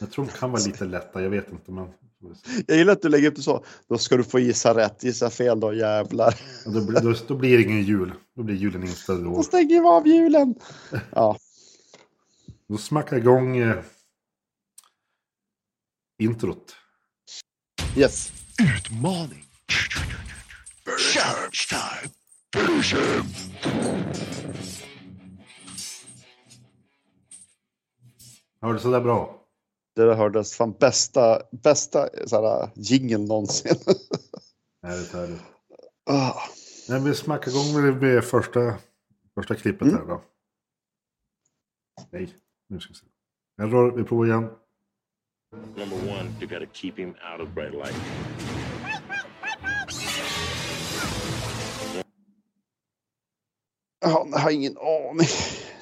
Jag 0.00 0.10
tror 0.12 0.24
de 0.24 0.30
kan 0.32 0.50
vara 0.50 0.62
lite 0.62 0.84
lätta, 0.84 1.22
jag 1.22 1.30
vet 1.30 1.52
inte 1.52 1.70
men. 1.72 1.88
Jag 2.66 2.76
gillar 2.76 2.92
att 2.92 3.02
du 3.02 3.08
lägger 3.08 3.28
upp 3.28 3.36
det 3.36 3.42
så. 3.42 3.64
Då 3.88 3.98
ska 3.98 4.16
du 4.16 4.24
få 4.24 4.38
gissa 4.38 4.74
rätt. 4.76 5.04
Gissa 5.04 5.30
fel 5.30 5.60
då 5.60 5.74
jävlar. 5.74 6.34
Ja, 6.64 6.70
Då, 6.70 6.84
blir- 6.86 7.00
då, 7.00 7.14
då 7.28 7.36
blir 7.36 7.56
det 7.58 7.62
ingen 7.64 7.82
jul. 7.82 8.12
Då 8.34 8.42
blir 8.42 8.56
julen 8.56 8.82
inställd 8.82 9.24
Då 9.24 9.34
då. 9.34 9.42
stänger 9.42 9.80
vi 9.82 9.88
av 9.88 10.06
julen. 10.06 10.54
Ja. 11.10 11.38
Då 12.68 12.78
smackar 12.78 13.16
jag 13.16 13.22
igång 13.22 13.56
eh, 13.56 13.76
introt. 16.18 16.76
Yes. 17.96 18.32
Utmaning. 18.58 19.44
Sheriff's 20.98 21.68
time. 21.68 22.12
Hör 28.60 28.72
du 28.72 28.78
sådär 28.78 29.00
bra? 29.00 29.42
Det 29.94 30.04
där 30.04 30.14
hördes 30.14 30.56
fan 30.56 30.72
bästa, 30.72 31.42
bästa 31.50 32.08
såhär, 32.26 32.70
jingle 32.74 33.18
någonsin. 33.18 33.72
Härligt, 34.82 35.12
härligt. 35.12 35.42
Ah. 36.10 36.32
Nej, 36.88 37.00
vi 37.00 37.14
smackar 37.14 37.50
igång 37.50 37.82
med, 37.82 38.02
med 38.02 38.24
första, 38.24 38.74
första 39.34 39.54
klippet 39.54 39.82
Mm. 39.82 39.94
här 39.96 40.06
då. 40.06 40.22
Nej, 42.10 42.34
nu 42.68 42.80
ska 42.80 42.88
vi 42.92 42.98
se. 42.98 43.06
Jag 43.56 43.72
rör, 43.74 43.90
vi 43.90 44.04
provar 44.04 44.26
igen. 44.26 44.50
Number 45.52 45.96
one, 45.96 46.36
you 46.40 46.46
got 46.46 46.58
to 46.58 46.66
keep 46.66 46.98
him 46.98 47.14
out 47.32 47.40
of 47.40 47.54
bright 47.54 47.74
light. 47.74 47.94
Ja, 54.00 54.26
jag 54.30 54.38
har 54.38 54.50
ingen 54.50 54.76
aning. 54.78 55.28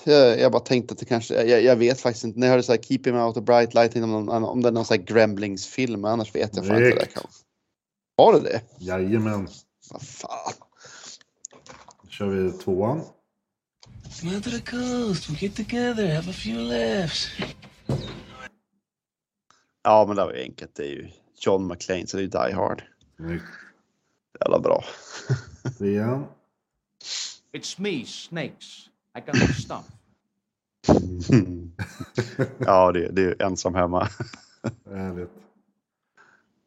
Jag, 0.05 0.41
jag 0.41 0.53
bara 0.53 0.61
tänkte 0.63 0.93
att 0.93 0.99
det 0.99 1.05
kanske, 1.05 1.43
jag, 1.43 1.63
jag 1.63 1.77
vet 1.77 2.01
faktiskt 2.01 2.25
inte. 2.25 2.39
När 2.39 2.47
jag 2.47 2.53
hörde 2.53 2.63
så 2.63 2.73
här 2.73 2.83
Keep 2.83 3.01
him 3.05 3.17
out 3.17 3.37
of 3.37 3.45
bright 3.45 3.75
light, 3.75 3.97
om, 3.97 4.29
om 4.29 4.63
det 4.63 4.69
är 4.69 4.73
någon 4.73 4.85
sån 4.85 4.99
här 4.99 5.05
Gremlings-film, 5.05 6.05
annars 6.05 6.35
vet 6.35 6.57
jag 6.57 6.67
fan 6.67 6.77
inte 6.77 6.99
det 6.99 7.07
kan. 7.07 7.27
Har 8.17 8.33
det 8.33 8.41
det? 8.41 8.61
Jajamän. 8.79 9.49
Vad 9.91 10.03
fan. 10.03 10.53
Då 12.03 12.09
kör 12.09 12.27
vi 12.27 12.53
tvåan. 12.53 13.01
Come 14.21 14.35
out 14.35 14.45
to 14.45 14.51
the 14.51 14.61
coast. 14.61 15.29
We'll 15.29 15.43
get 15.43 15.57
together, 15.57 16.15
have 16.15 16.31
a 16.31 16.35
few 16.35 16.63
laughs. 16.63 17.29
Ja, 19.87 20.05
men 20.07 20.17
det 20.17 20.25
var 20.25 20.33
ju 20.33 20.43
enkelt. 20.43 20.75
Det 20.75 20.83
är 20.83 20.91
ju 20.91 21.09
John 21.41 21.67
McClane, 21.69 22.07
så 22.07 22.17
det 22.17 22.21
är 22.21 22.25
ju 22.25 22.29
Die 22.29 22.55
Hard. 22.57 22.83
Snyggt. 23.17 23.45
Jävla 24.41 24.59
bra. 24.59 24.85
Trean. 25.79 26.27
It's 27.53 27.81
me, 27.81 28.05
Snakes. 28.05 28.89
I 29.19 29.21
got 29.27 29.35
the 29.35 29.53
stuff. 29.53 29.85
ja, 32.59 32.93
det, 32.93 33.09
det 33.09 33.23
är 33.23 33.27
ju 33.27 33.35
ensam 33.39 33.75
hemma. 33.75 34.09
Härligt. 34.91 35.31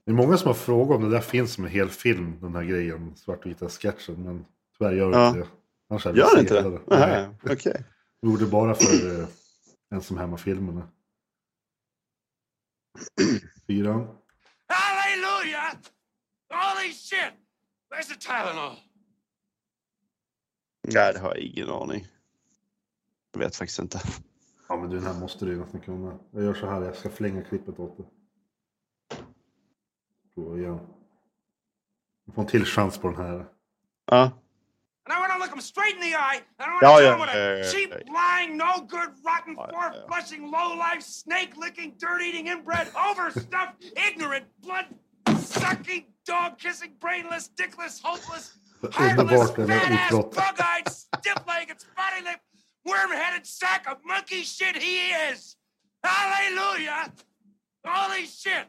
Det 0.06 0.12
är 0.12 0.16
många 0.16 0.38
som 0.38 0.48
har 0.48 0.54
frågat 0.54 0.98
om 0.98 1.04
det 1.04 1.10
där 1.10 1.22
finns 1.22 1.54
som 1.54 1.66
en 1.66 1.72
hel 1.72 1.90
film, 1.90 2.38
den 2.42 2.56
här 2.56 2.64
grejen, 2.64 3.14
svartvita 3.16 3.70
sketchen. 3.70 4.24
Men 4.24 4.46
tyvärr 4.78 4.94
gör 4.94 5.12
det 5.12 5.18
Ja. 5.18 5.28
inte 5.28 5.40
det. 5.40 5.48
Annars 5.90 6.06
hade 6.06 6.16
vi 6.16 6.20
Gör 6.22 6.36
det 6.36 6.42
inte 6.42 6.54
sett 6.54 6.88
det? 6.88 7.00
Nej. 7.00 7.28
Okej. 7.50 7.84
Vi 8.22 8.30
gjorde 8.30 8.46
bara 8.46 8.76
för 8.76 9.20
eh, 9.22 9.28
ensam 9.92 10.18
hemma-filmerna. 10.18 10.88
Fyran. 13.68 14.18
Hallelujah! 14.68 15.78
Holy 16.50 16.94
shit! 16.94 17.34
Where's 17.90 18.08
the 18.08 18.16
Tylenol? 18.16 18.76
Nej, 20.94 21.14
det 21.14 21.20
har 21.20 21.36
jag 21.36 21.38
ingen 21.38 21.70
aning. 21.70 22.08
Jag 23.32 23.40
vet 23.40 23.56
faktiskt 23.56 23.80
inte. 23.80 24.02
Ja 24.70 24.76
men 24.78 24.90
du, 24.90 24.96
den 24.96 25.06
här 25.06 25.20
måste 25.20 25.46
du 25.46 25.52
ju 25.52 25.60
nästan 25.60 25.82
kunna. 25.82 26.20
Jag 26.32 26.44
gör 26.44 26.54
så 26.54 26.66
här, 26.70 26.82
jag 26.82 26.96
ska 26.96 27.10
flänga 27.10 27.42
klippet 27.44 27.80
åt 27.80 27.98
dig. 27.98 28.06
Prova 30.36 30.58
igen. 30.58 30.80
Du 32.26 32.32
får 32.32 32.42
en 32.42 32.48
till 32.48 32.66
chans 32.66 32.98
på 32.98 33.08
den 33.08 33.18
här. 33.18 33.46
Ja. 34.06 34.32
And 35.40 35.44
I 35.44 35.48
want 35.48 35.52
to 35.52 35.56
look 35.56 35.56
him 35.56 35.62
straight 35.62 35.96
in 35.96 36.02
the 36.02 36.16
eye. 36.16 36.42
And 36.60 36.70
I 36.70 36.72
want 36.72 36.82
Ja, 36.82 36.90
to 36.90 36.96
oh, 36.96 37.00
ja, 37.00 37.04
tell 37.04 37.14
him 37.14 37.20
what 37.20 37.30
ja, 37.30 37.40
a 37.40 37.58
ja, 37.58 37.64
ja, 37.64 37.72
cheap, 37.72 37.92
ja. 37.92 38.14
lying, 38.14 38.58
no 38.58 38.82
good, 38.88 39.10
rotten, 39.26 39.56
oh, 39.58 39.62
Ja, 39.62 39.66
ja, 39.66 39.72
four 39.72 39.94
ja. 39.96 40.08
flushing, 40.08 40.52
low 40.52 40.76
life, 40.78 41.02
snake 41.02 41.56
licking, 41.58 41.94
dirt 41.98 42.22
eating, 42.22 42.48
inbred, 42.48 42.88
overstuffed, 43.10 43.84
ignorant, 43.96 44.46
blood 44.62 44.86
sucking, 45.40 46.06
dog 46.26 46.58
kissing, 46.58 46.92
brainless, 47.00 47.50
dickless, 47.56 48.02
hopeless, 48.04 48.58
heartless, 48.92 49.52
fat 49.52 49.92
ass, 49.92 50.12
bug 50.12 50.60
eyed, 50.60 50.90
stiff 50.90 51.38
legged, 51.48 51.80
spotty 51.80 52.24
lip, 52.24 52.40
worm 52.86 53.12
headed 53.12 53.46
sack 53.46 53.88
of 53.90 53.98
monkey 54.06 54.42
shit 54.42 54.76
he 54.78 55.08
is. 55.32 55.56
Hallelujah! 56.04 57.12
Holy 57.86 58.26
shit! 58.26 58.68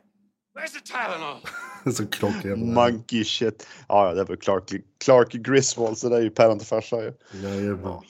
Where's 0.55 0.73
the 0.73 0.81
Tylenol? 0.81 1.41
Så 1.97 2.07
klockren. 2.07 2.75
Monkey 2.75 3.25
shit. 3.25 3.67
Ja, 3.89 4.09
ja, 4.09 4.15
det 4.15 4.25
var 4.25 4.37
Clark, 4.37 4.73
Clark 5.05 5.33
Griswold, 5.33 5.99
så 5.99 6.09
det 6.09 6.17
är 6.17 6.21
ju 6.21 6.31
päron 6.31 6.59
till 6.59 6.67
farsa 6.67 6.97
ju. 7.03 7.13
Jajamän. 7.43 8.03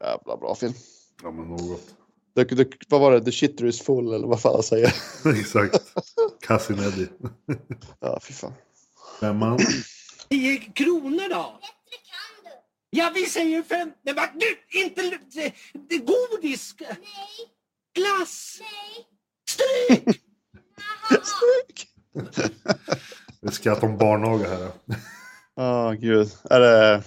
Jävla 0.00 0.36
bra 0.36 0.54
film. 0.54 0.74
Ja 1.22 1.30
men 1.30 1.48
något. 1.48 1.96
Det, 2.34 2.44
det, 2.44 2.68
vad 2.88 3.00
var 3.00 3.12
det? 3.12 3.24
The 3.24 3.32
shitter 3.32 3.66
is 3.66 3.82
full 3.82 4.14
eller 4.14 4.26
vad 4.26 4.40
fan 4.40 4.52
jag 4.52 4.64
säger. 4.64 4.94
Exakt. 5.40 5.82
Cousin 6.40 6.78
Eddie. 6.78 7.08
Ja, 8.00 8.20
fy 8.22 8.32
fan. 8.32 8.52
Femman. 9.20 9.58
10 10.28 10.56
kronor 10.58 11.28
då? 11.28 11.58
Ja, 12.90 13.10
vi 13.14 13.26
säger 13.26 13.62
fem... 13.62 13.92
Nej, 14.02 14.14
men 14.14 14.28
du, 14.38 14.80
inte... 14.80 15.02
Det, 15.32 15.52
det, 15.88 15.98
godis! 15.98 16.74
Nej. 16.80 16.98
Glass! 17.94 18.60
Nej. 18.60 19.06
Stryk! 19.48 20.21
Vi 23.40 23.50
skrattar 23.50 23.88
om 23.88 23.98
barnaga 23.98 24.48
här. 24.48 24.70
Ja, 25.54 25.90
gud. 25.90 26.30
Är 26.50 26.60
det, 26.60 27.02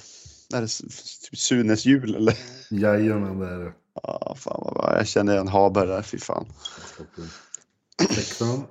är 0.54 0.62
det 0.62 0.68
typ 0.68 1.40
Sunes 1.40 1.86
jul 1.86 2.16
eller? 2.16 2.38
Jajamän 2.70 3.40
det 3.40 3.50
är 3.50 3.60
det. 3.60 3.74
Ja, 4.04 4.36
fan 4.40 4.62
vad 4.66 4.74
bra. 4.74 4.98
Jag 4.98 5.08
känner 5.08 5.34
igen 5.34 5.48
Haber 5.48 5.88
där, 5.88 6.02
fy 6.02 6.20
fan. 6.20 6.46
Sexan. 8.10 8.64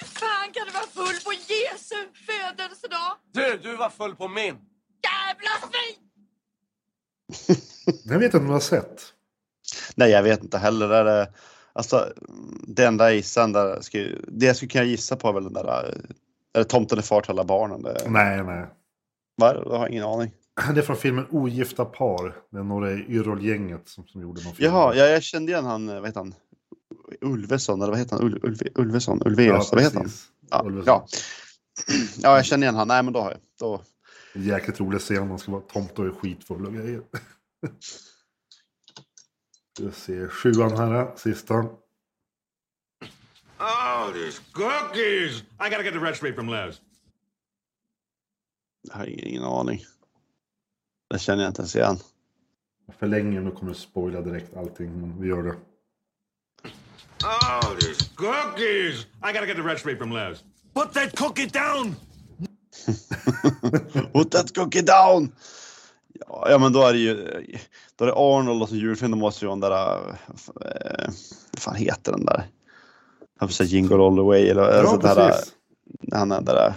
Fan 0.00 0.52
kan 0.52 0.66
du 0.66 0.72
vara 0.72 0.86
full 0.86 1.24
på 1.24 1.32
Jesu 1.32 1.96
födelsedag? 2.26 3.16
Du, 3.32 3.58
du 3.62 3.76
var 3.76 3.90
full 3.90 4.16
på 4.16 4.28
min. 4.28 4.56
Jävla 5.02 5.50
svin! 5.60 5.96
Jag 8.04 8.18
vet 8.18 8.24
inte 8.24 8.36
om 8.36 8.46
du 8.46 8.52
har 8.52 8.60
sett. 8.60 9.02
Nej, 9.94 10.10
jag 10.10 10.22
vet 10.22 10.42
inte 10.42 10.58
heller. 10.58 10.88
Är 10.90 11.04
det, 11.04 11.32
alltså, 11.72 12.12
gissar, 13.12 13.48
där, 13.48 13.80
ska, 13.80 13.98
ju- 13.98 14.24
det 14.28 14.46
jag 14.46 14.56
skulle 14.56 14.68
kunna 14.70 14.84
gissa 14.84 15.16
på 15.16 15.28
är 15.28 15.32
väl 15.32 15.44
den 15.44 15.52
där, 15.52 15.66
är 16.52 16.58
det 16.58 16.64
Tomten 16.64 16.98
är 16.98 17.02
far 17.02 17.20
till 17.20 17.30
alla 17.30 17.44
barnen? 17.44 17.82
Det, 17.82 17.96
Nej, 18.06 18.44
nej. 18.44 18.66
vad 19.36 19.50
är 19.50 19.54
det? 19.54 19.62
Jag 19.70 19.78
har 19.78 19.88
ingen 19.88 20.04
aning. 20.04 20.30
Det 20.74 20.80
är 20.80 20.82
från 20.82 20.96
filmen 20.96 21.26
Ogifta 21.30 21.84
par. 21.84 22.36
Det 22.50 22.58
är 22.58 22.62
några 22.62 22.90
i 22.92 23.04
Yrrol-gänget 23.08 23.88
som, 23.88 24.06
som 24.06 24.20
gjorde 24.22 24.42
någon 24.44 24.54
film. 24.54 24.72
Jaha, 24.72 24.94
ja, 24.94 25.04
jag 25.06 25.22
kände 25.22 25.52
igen 25.52 25.64
han, 25.64 25.86
vad 25.86 26.06
heter 26.06 26.20
han? 26.20 26.34
Ulveson, 27.20 27.82
eller 27.82 27.90
vad 27.92 27.98
heter 27.98 28.16
han? 28.16 28.24
Ul, 28.26 28.40
Ulve, 28.42 28.66
Ulveson? 28.74 29.22
Ulveus, 29.24 29.72
vad 29.72 29.82
heter 29.82 29.96
han? 29.98 30.08
Ja, 30.50 30.62
Ulveson. 30.66 30.84
ja. 30.86 31.06
ja, 32.22 32.36
jag 32.36 32.44
känner 32.44 32.64
igen 32.66 32.74
han. 32.74 32.88
Nej, 32.88 33.02
men 33.02 33.12
då 33.12 33.20
har 33.20 33.30
jag. 33.30 33.40
Då, 33.58 33.82
Jäkligt 34.34 34.80
rolig 34.80 35.00
scen. 35.00 35.28
Man 35.28 35.38
ska 35.38 35.52
vara 35.52 35.62
tomte 35.62 36.02
och 36.02 36.18
skitfull 36.18 36.66
och 36.66 36.74
grejer. 36.74 37.00
Vi 39.78 39.92
ser 39.92 40.28
sjuan 40.28 40.76
här, 40.76 41.16
sista. 41.16 41.54
Oh, 43.58 44.12
these 44.12 44.40
cookies! 44.52 45.42
I 45.60 45.70
gotta 45.70 45.82
get 45.82 45.92
the 45.92 46.00
recipe 46.00 46.32
from 46.32 46.48
Les. 46.48 46.80
jag 48.82 48.94
har 48.94 49.06
ingen, 49.06 49.44
aning. 49.44 49.84
Det 51.10 51.18
känner 51.18 51.42
jag 51.42 51.50
inte 51.50 51.62
ens 51.62 51.76
igen. 51.76 51.98
Jag 52.86 52.96
förlänger 52.96 53.40
nu 53.40 53.50
kommer 53.50 53.70
jag 53.70 53.76
spoila 53.76 54.20
direkt 54.20 54.56
allting. 54.56 55.00
Men 55.00 55.20
vi 55.20 55.28
gör 55.28 55.42
det. 55.42 55.56
Oh, 57.24 57.74
these 57.78 58.04
cookies! 58.14 59.06
I 59.22 59.32
gotta 59.32 59.46
get 59.46 59.56
the 59.56 59.62
recipe 59.62 59.96
from 59.96 60.12
Les. 60.12 60.44
Put 60.74 60.92
that 60.92 61.16
cookie 61.16 61.46
down! 61.46 61.96
Put 64.12 64.30
that 64.30 64.54
cookie 64.54 64.82
down! 64.82 65.32
Ja, 66.28 66.58
men 66.58 66.72
då 66.72 66.82
är 66.82 66.92
det 66.92 66.98
ju 66.98 67.14
då 67.96 68.04
är 68.04 68.06
det 68.08 68.14
Arnold 68.16 68.62
och 68.62 68.68
så 68.68 68.74
julfilm. 68.76 69.10
Då 69.10 69.16
måste 69.16 69.44
ju 69.44 69.48
den 69.50 69.60
där... 69.60 69.98
Eh, 70.64 71.06
vad 71.52 71.58
fan 71.62 71.74
heter 71.74 72.12
den 72.12 72.24
där? 72.24 72.48
Jag 73.40 73.48
får 73.48 73.54
säga 73.54 73.66
Jingle 73.68 73.96
All 73.96 74.16
The 74.16 74.22
Way. 74.22 74.48
Eller, 74.48 74.62
Ja, 74.62 74.90
den 74.90 75.00
där, 75.00 75.14
precis. 75.30 75.52
han, 76.12 76.32
är 76.32 76.36
den 76.36 76.44
där, 76.44 76.74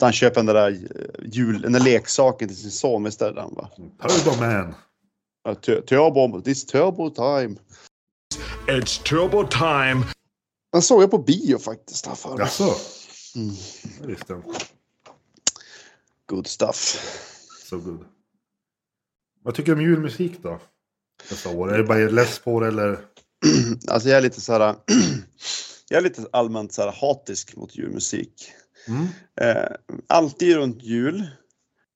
han 0.00 0.12
köper 0.12 0.36
den 0.42 0.46
där 0.46 0.70
eh, 0.70 1.26
jul, 1.32 1.60
den 1.62 1.72
där 1.72 1.80
leksaken 1.80 2.48
till 2.48 2.56
sin 2.56 2.70
son 2.70 3.06
istället. 3.06 3.38
Han 3.42 3.54
bara, 3.54 3.68
Turbo 4.08 4.40
Man. 4.40 4.74
"Ja, 5.44 5.54
tu- 5.54 5.80
Turbo, 5.82 6.40
this 6.42 6.66
turbo 6.66 7.10
time. 7.10 7.56
It's 8.66 9.02
turbo 9.02 9.44
time! 9.48 10.04
Den 10.72 10.82
såg 10.82 11.02
jag 11.02 11.10
på 11.10 11.18
bio 11.18 11.58
faktiskt. 11.58 12.06
Jaså? 12.38 12.74
Mm. 13.36 13.54
Det 14.00 14.06
visste 14.06 14.32
jag. 14.32 14.42
Good 16.26 16.46
stuff. 16.46 17.00
So 17.70 17.78
good. 17.78 18.04
Vad 19.42 19.54
tycker 19.54 19.74
du 19.74 19.78
om 19.78 19.84
julmusik 19.84 20.42
då? 20.42 20.60
dessa 21.28 21.50
år? 21.50 21.72
Är 21.72 21.78
det 21.78 21.84
bara 21.84 21.98
less 21.98 22.38
på 22.38 22.60
det 22.60 22.66
eller? 22.66 22.98
Alltså 23.88 24.08
jag 24.08 24.18
är 24.18 24.22
lite 24.22 24.40
så 24.40 24.52
här. 24.52 24.74
jag 25.88 25.98
är 25.98 26.02
lite 26.02 26.26
allmänt 26.32 26.72
så 26.72 26.82
här 26.82 26.92
hatisk 27.00 27.56
mot 27.56 27.76
julmusik. 27.76 28.52
Mm. 28.88 29.06
Eh, 29.40 29.70
alltid 30.06 30.56
runt 30.56 30.82
jul. 30.82 31.30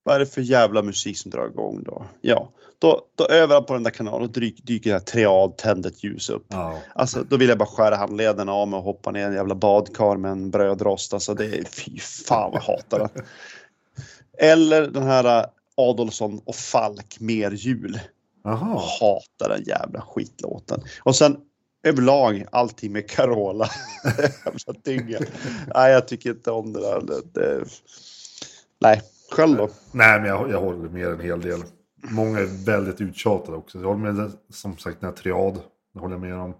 Vad 0.03 0.15
är 0.15 0.19
det 0.19 0.27
för 0.27 0.41
jävla 0.41 0.83
musik 0.83 1.19
som 1.19 1.31
drar 1.31 1.47
igång 1.47 1.83
då? 1.83 2.07
Ja, 2.21 2.53
då, 2.79 3.01
då 3.15 3.27
överallt 3.27 3.67
på 3.67 3.75
den 3.75 3.83
där 3.83 3.91
kanalen 3.91 4.33
dyker, 4.33 4.63
dyker 4.63 4.91
det 4.91 4.97
här 4.97 5.05
triad 5.05 5.57
tänd 5.57 5.87
ett 5.87 6.05
ljus 6.05 6.31
upp. 6.31 6.47
Ja. 6.49 6.79
Alltså 6.95 7.25
då 7.29 7.37
vill 7.37 7.49
jag 7.49 7.59
bara 7.59 7.69
skära 7.69 7.97
handlederna 7.97 8.53
av 8.53 8.69
mig 8.69 8.77
och 8.77 8.85
hoppa 8.85 9.11
ner 9.11 9.21
i 9.21 9.25
en 9.25 9.35
jävla 9.35 9.55
badkar 9.55 10.17
med 10.17 10.31
en 10.31 10.51
brödrost. 10.51 11.15
Alltså 11.15 11.35
det 11.35 11.45
är 11.45 11.65
fy 11.65 11.99
fan 11.99 12.53
vad 12.53 12.63
jag 12.63 12.67
hatar 12.67 12.99
det. 12.99 13.23
Eller 14.47 14.87
den 14.87 15.03
här 15.03 15.47
Adolfsson 15.77 16.41
och 16.45 16.55
Falk 16.55 17.21
mer 17.21 17.51
jul. 17.51 18.01
Jaha. 18.45 18.81
Hatar 19.01 19.49
den 19.49 19.63
jävla 19.65 20.01
skitlåten. 20.01 20.83
Och 21.03 21.17
sen 21.17 21.37
överlag 21.83 22.45
allting 22.53 22.93
med 22.93 23.11
Carola. 23.11 23.69
jävla 24.45 24.81
dynga. 24.85 25.19
Nej, 25.75 25.93
jag 25.93 26.09
tycker 26.09 26.31
inte 26.31 26.51
om 26.51 26.73
det 26.73 26.81
där. 26.81 27.03
Det. 27.33 27.65
Nej, 28.81 29.03
själv 29.31 29.57
då? 29.57 29.69
Nej, 29.93 30.21
men 30.21 30.29
jag, 30.29 30.51
jag 30.51 30.61
håller 30.61 30.89
med 30.89 31.07
en 31.07 31.21
hel 31.21 31.41
del. 31.41 31.63
Många 32.11 32.39
är 32.39 32.65
väldigt 32.65 33.01
uttjatade 33.01 33.57
också. 33.57 33.79
Jag 33.79 33.87
håller 33.87 34.13
med 34.13 34.33
som 34.51 34.79
sagt 34.79 35.01
den 35.01 35.11
här 35.11 35.17
triad. 35.17 35.59
Det 35.95 36.01
håller 36.01 36.15
jag 36.15 36.21
med 36.21 36.35
om. 36.35 36.55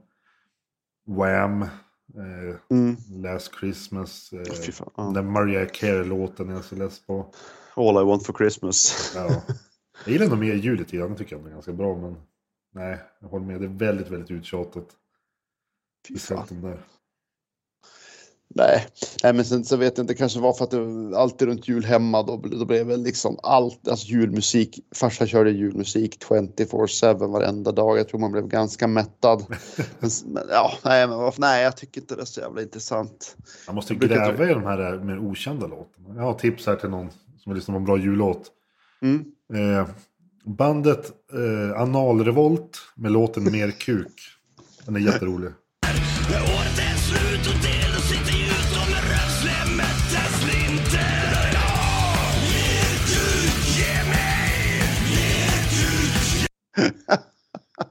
Wham. 1.07 1.63
Eh, 1.63 2.57
Mm. 2.71 2.97
Last 3.11 3.53
Christmas. 3.61 4.33
Eh, 4.33 4.55
Fy 4.67 4.73
fan, 4.73 4.91
ja. 4.97 5.03
Den 5.15 5.33
Mariah 5.33 5.69
Carey-låten 5.69 6.49
är 6.49 6.55
jag 6.55 6.65
så 6.65 6.75
less 6.77 7.07
på. 7.07 7.27
All 7.77 8.03
I 8.03 8.05
want 8.05 8.27
for 8.27 8.33
Christmas. 8.33 9.13
Ja. 9.17 9.43
Jag 10.05 10.13
gillar 10.13 10.27
nog 10.27 10.39
mer 10.39 10.55
ljudet 10.55 10.95
i 10.95 10.97
den. 10.97 11.17
tycker 11.17 11.37
jag 11.37 11.47
är 11.47 11.51
ganska 11.51 11.73
bra. 11.73 11.97
Men 11.97 12.17
nej, 12.75 12.99
jag 13.21 13.29
håller 13.29 13.47
med. 13.47 13.61
Det 13.61 13.67
är 13.67 13.69
väldigt, 13.69 14.11
väldigt 14.11 14.31
uttjatat. 14.31 14.87
Fy 16.09 16.19
fan. 16.19 16.47
Där. 16.51 16.81
Nej, 18.57 18.87
nej 19.23 19.33
men 19.33 19.45
sen 19.45 19.65
så 19.65 19.77
vet 19.77 19.99
jag 19.99 20.03
inte, 20.03 20.13
det 20.13 20.19
kanske 20.19 20.41
var 20.41 20.53
för 20.53 20.65
att 20.65 20.71
det 20.71 21.19
alltid 21.19 21.49
runt 21.49 21.69
jul 21.69 21.85
hemma 21.85 22.23
då, 22.23 22.37
då 22.37 22.65
blev 22.65 22.87
väl 22.87 23.03
liksom 23.03 23.39
allt, 23.43 23.89
alltså 23.89 24.07
julmusik. 24.07 24.81
Farsan 24.95 25.27
körde 25.27 25.51
julmusik 25.51 26.25
24-7 26.25 27.33
varenda 27.33 27.73
dag. 27.73 27.99
Jag 27.99 28.09
tror 28.09 28.21
man 28.21 28.33
blev 28.33 28.47
ganska 28.47 28.87
mättad. 28.87 29.45
men, 29.99 30.11
men, 30.25 30.43
ja, 30.51 30.73
nej, 30.85 31.09
men 31.09 31.19
varför- 31.19 31.41
nej, 31.41 31.63
jag 31.65 31.77
tycker 31.77 32.01
inte 32.01 32.15
det 32.15 32.23
är 32.23 32.27
så 32.27 32.41
jävla 32.41 32.63
intressant. 32.63 33.37
Man 33.67 33.75
måste 33.75 33.95
gräva 33.95 34.51
i 34.51 34.55
de 34.55 34.65
här 34.65 34.99
mer 34.99 35.19
okända 35.19 35.67
låtarna. 35.67 36.15
Jag 36.17 36.23
har 36.23 36.35
tips 36.35 36.67
här 36.67 36.77
till 36.77 36.91
någon 36.91 37.11
som 37.45 37.53
vill 37.53 37.57
lyssna 37.59 37.75
på 37.75 37.79
en 37.79 37.85
bra 37.85 37.99
jullåt. 37.99 38.51
Mm. 39.03 39.25
Eh, 39.55 39.89
bandet 40.45 41.13
eh, 41.33 41.81
Analrevolt 41.81 42.79
med 42.95 43.13
låten 43.13 43.53
Mer 43.53 43.71
kuk. 43.71 44.21
Den 44.87 44.97
är 44.97 45.01
jätterolig. 45.01 45.51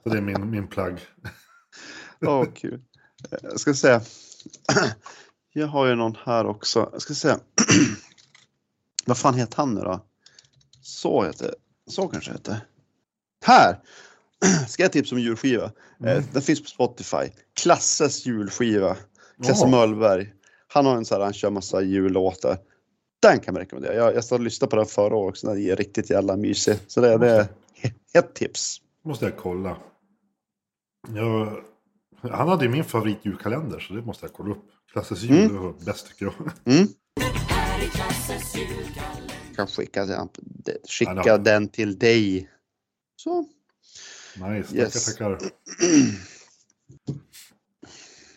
Så 0.04 0.10
det 0.10 0.18
är 0.18 0.22
min, 0.22 0.50
min 0.50 0.68
plagg. 0.68 1.00
Åh, 2.26 2.46
kul. 2.56 2.82
Eh, 3.32 3.38
Jag 3.42 3.60
ska 3.60 3.74
se. 3.74 4.00
Jag 5.54 5.68
har 5.68 5.86
ju 5.88 5.96
någon 5.96 6.16
här 6.26 6.46
också. 6.46 6.90
Jag 6.92 7.02
ska 7.02 7.14
se. 7.14 7.30
Vad 9.06 9.18
fan 9.18 9.34
heter 9.34 9.58
han 9.58 9.74
nu 9.76 9.82
då? 9.82 10.06
Så 10.82 11.24
heter 11.24 11.56
Så 11.90 12.08
kanske 12.08 12.32
heter. 12.32 12.60
Här! 13.46 13.80
Ska 14.68 14.84
jag 14.84 14.92
tipsa 14.92 15.16
om 15.16 15.22
julskiva? 15.22 15.72
Eh, 16.06 16.24
Den 16.34 16.42
finns 16.42 16.62
på 16.64 16.68
Spotify. 16.70 17.32
Klasses 17.62 18.26
julskiva. 18.26 18.98
Klasse 19.44 19.66
Ja. 19.66 19.70
Möllberg. 19.72 20.34
Han 20.68 20.86
har 20.86 20.98
en 20.98 21.06
så 21.06 21.16
här, 21.16 21.22
han 21.22 21.34
kör 21.34 21.50
massa 21.50 21.82
jullåtar. 21.82 22.58
Den 23.22 23.40
kan 23.40 23.54
man 23.54 23.62
rekommendera. 23.62 23.94
Jag, 23.96 24.16
jag 24.16 24.24
satt 24.24 24.32
och 24.40 24.44
lyssnade 24.46 24.70
på 24.70 24.76
den 24.76 24.86
förra 24.86 25.16
året 25.16 25.30
också. 25.32 25.48
Den 25.48 25.58
är 25.58 25.76
riktigt 25.76 26.10
jävla 26.10 26.36
mysig. 26.38 26.76
Så 26.88 27.02
det, 27.02 27.18
det 27.18 27.30
är 27.32 27.48
ett 28.14 28.34
tips. 28.34 28.78
måste 29.06 29.26
jag 29.26 29.38
kolla. 29.38 29.78
Jag, 31.16 31.64
han 32.32 32.48
hade 32.48 32.66
ju 32.66 32.72
min 32.72 32.84
favoritjulkalender 32.84 33.80
så 33.80 33.94
det 33.94 34.02
måste 34.02 34.26
jag 34.26 34.34
kolla 34.34 34.52
upp. 34.52 34.64
Klasses 34.92 35.22
jul 35.24 35.52
Mm. 35.52 35.74
bäst 35.86 36.08
tycker 36.08 36.26
jag. 36.26 36.34
Mm. 36.76 36.88
Kan 39.56 39.68
skicka, 39.68 40.06
den- 40.06 40.30
skicka 40.90 41.24
Ja, 41.26 41.38
den 41.38 41.70
till 41.70 42.00
dig. 42.00 42.50
Så. 43.16 43.46
Nice, 44.38 44.76
Yes. 44.76 45.06
tackar 45.06 45.36
tackar. 45.36 45.50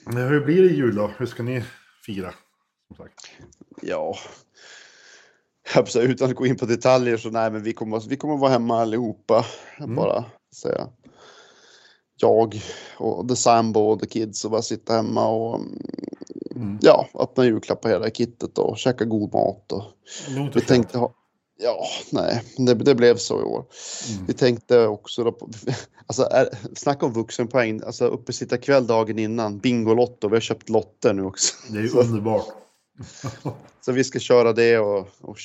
Men 0.14 0.28
hur 0.28 0.44
blir 0.44 0.62
det 0.62 0.68
jul 0.74 0.94
då? 0.94 1.12
Hur 1.18 1.26
ska 1.26 1.42
ni 1.42 1.64
fira? 2.06 2.34
Som 2.86 2.96
sagt. 2.96 3.14
Ja. 3.82 4.16
Utan 5.96 6.30
att 6.30 6.36
gå 6.36 6.46
in 6.46 6.56
på 6.56 6.66
detaljer 6.66 7.16
så 7.16 7.30
nej 7.30 7.50
men 7.50 7.62
vi 7.62 7.72
kommer, 7.72 8.08
vi 8.08 8.16
kommer 8.16 8.36
vara 8.36 8.50
hemma 8.50 8.80
allihopa. 8.80 9.46
Mm. 9.78 9.94
Bara 9.96 10.24
säga. 10.56 10.88
Jag 12.16 12.62
och 12.98 13.28
the 13.28 13.36
sambo 13.36 13.80
och 13.80 14.00
the 14.00 14.06
kids 14.06 14.44
och 14.44 14.50
bara 14.50 14.62
sitta 14.62 14.94
hemma 14.96 15.28
och 15.28 15.60
Mm. 16.56 16.78
ja, 16.82 17.08
öppna 17.14 17.44
julklappar 17.44 17.88
hela 17.88 18.10
kittet 18.10 18.58
och 18.58 18.78
käka 18.78 19.04
god 19.04 19.32
mat. 19.34 19.72
Och, 19.72 19.82
vi 20.54 20.60
tänkte 20.60 20.98
ha, 20.98 21.14
ja, 21.58 21.86
nej, 22.12 22.42
det, 22.56 22.74
det 22.74 22.94
blev 22.94 23.16
så 23.16 23.40
i 23.40 23.44
år. 23.44 23.64
Mm. 24.14 24.26
Vi 24.26 24.32
tänkte 24.32 24.86
också 24.86 25.24
då 25.24 25.32
på, 25.32 25.50
alltså 26.06 26.22
är, 26.22 26.48
snacka 26.74 27.06
om 27.06 27.12
vuxenpoäng, 27.12 27.80
alltså 27.86 28.06
uppesittarkväll 28.06 28.86
dagen 28.86 29.18
innan, 29.18 29.58
Bingolotto, 29.58 30.28
vi 30.28 30.36
har 30.36 30.40
köpt 30.40 30.68
lotter 30.68 31.12
nu 31.12 31.22
också. 31.24 31.54
Det 31.72 31.78
är 31.78 31.82
ju 31.82 31.88
Så- 31.88 32.00
underbart. 32.00 32.46
Så 33.80 33.92
vi 33.92 34.04
ska 34.04 34.18
köra 34.18 34.52
det 34.52 34.78
och, 34.78 35.08
och 35.20 35.36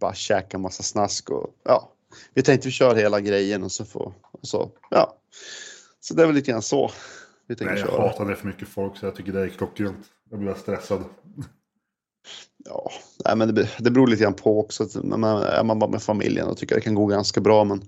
bara 0.00 0.14
käka 0.14 0.58
massa 0.58 0.82
snask 0.82 1.30
och 1.30 1.46
ja. 1.64 1.92
Vi 2.34 2.42
tänkte 2.42 2.68
vi 2.68 2.72
kör 2.72 2.94
hela 2.94 3.20
grejen 3.20 3.62
och 3.62 3.72
så 3.72 3.84
får, 3.84 4.12
och 4.32 4.46
så, 4.48 4.70
ja. 4.90 5.16
Så 6.00 6.14
det 6.14 6.22
är 6.22 6.26
väl 6.26 6.34
lite 6.34 6.50
grann 6.50 6.62
så 6.62 6.90
vi 7.48 7.56
tänker 7.56 7.74
Nej, 7.74 7.82
jag 7.82 7.90
köra. 7.90 8.08
hatar 8.08 8.24
det 8.24 8.36
för 8.36 8.46
mycket 8.46 8.68
folk 8.68 8.96
så 8.98 9.06
jag 9.06 9.14
tycker 9.14 9.32
det 9.32 9.40
är 9.40 9.48
klockrent. 9.48 9.96
Jag 10.30 10.38
blir 10.38 10.54
stressad. 10.54 11.04
Ja, 12.64 12.90
nej, 13.24 13.36
men 13.36 13.54
det, 13.54 13.68
det 13.78 13.90
beror 13.90 14.06
lite 14.06 14.22
grann 14.22 14.34
på 14.34 14.60
också. 14.60 14.82
att 14.82 15.04
När 15.04 15.16
man, 15.16 15.42
är 15.42 15.64
man 15.64 15.78
bara 15.78 15.90
med 15.90 16.02
familjen 16.02 16.48
och 16.48 16.56
tycker 16.56 16.74
det 16.74 16.80
kan 16.80 16.94
gå 16.94 17.06
ganska 17.06 17.40
bra. 17.40 17.64
Men 17.64 17.82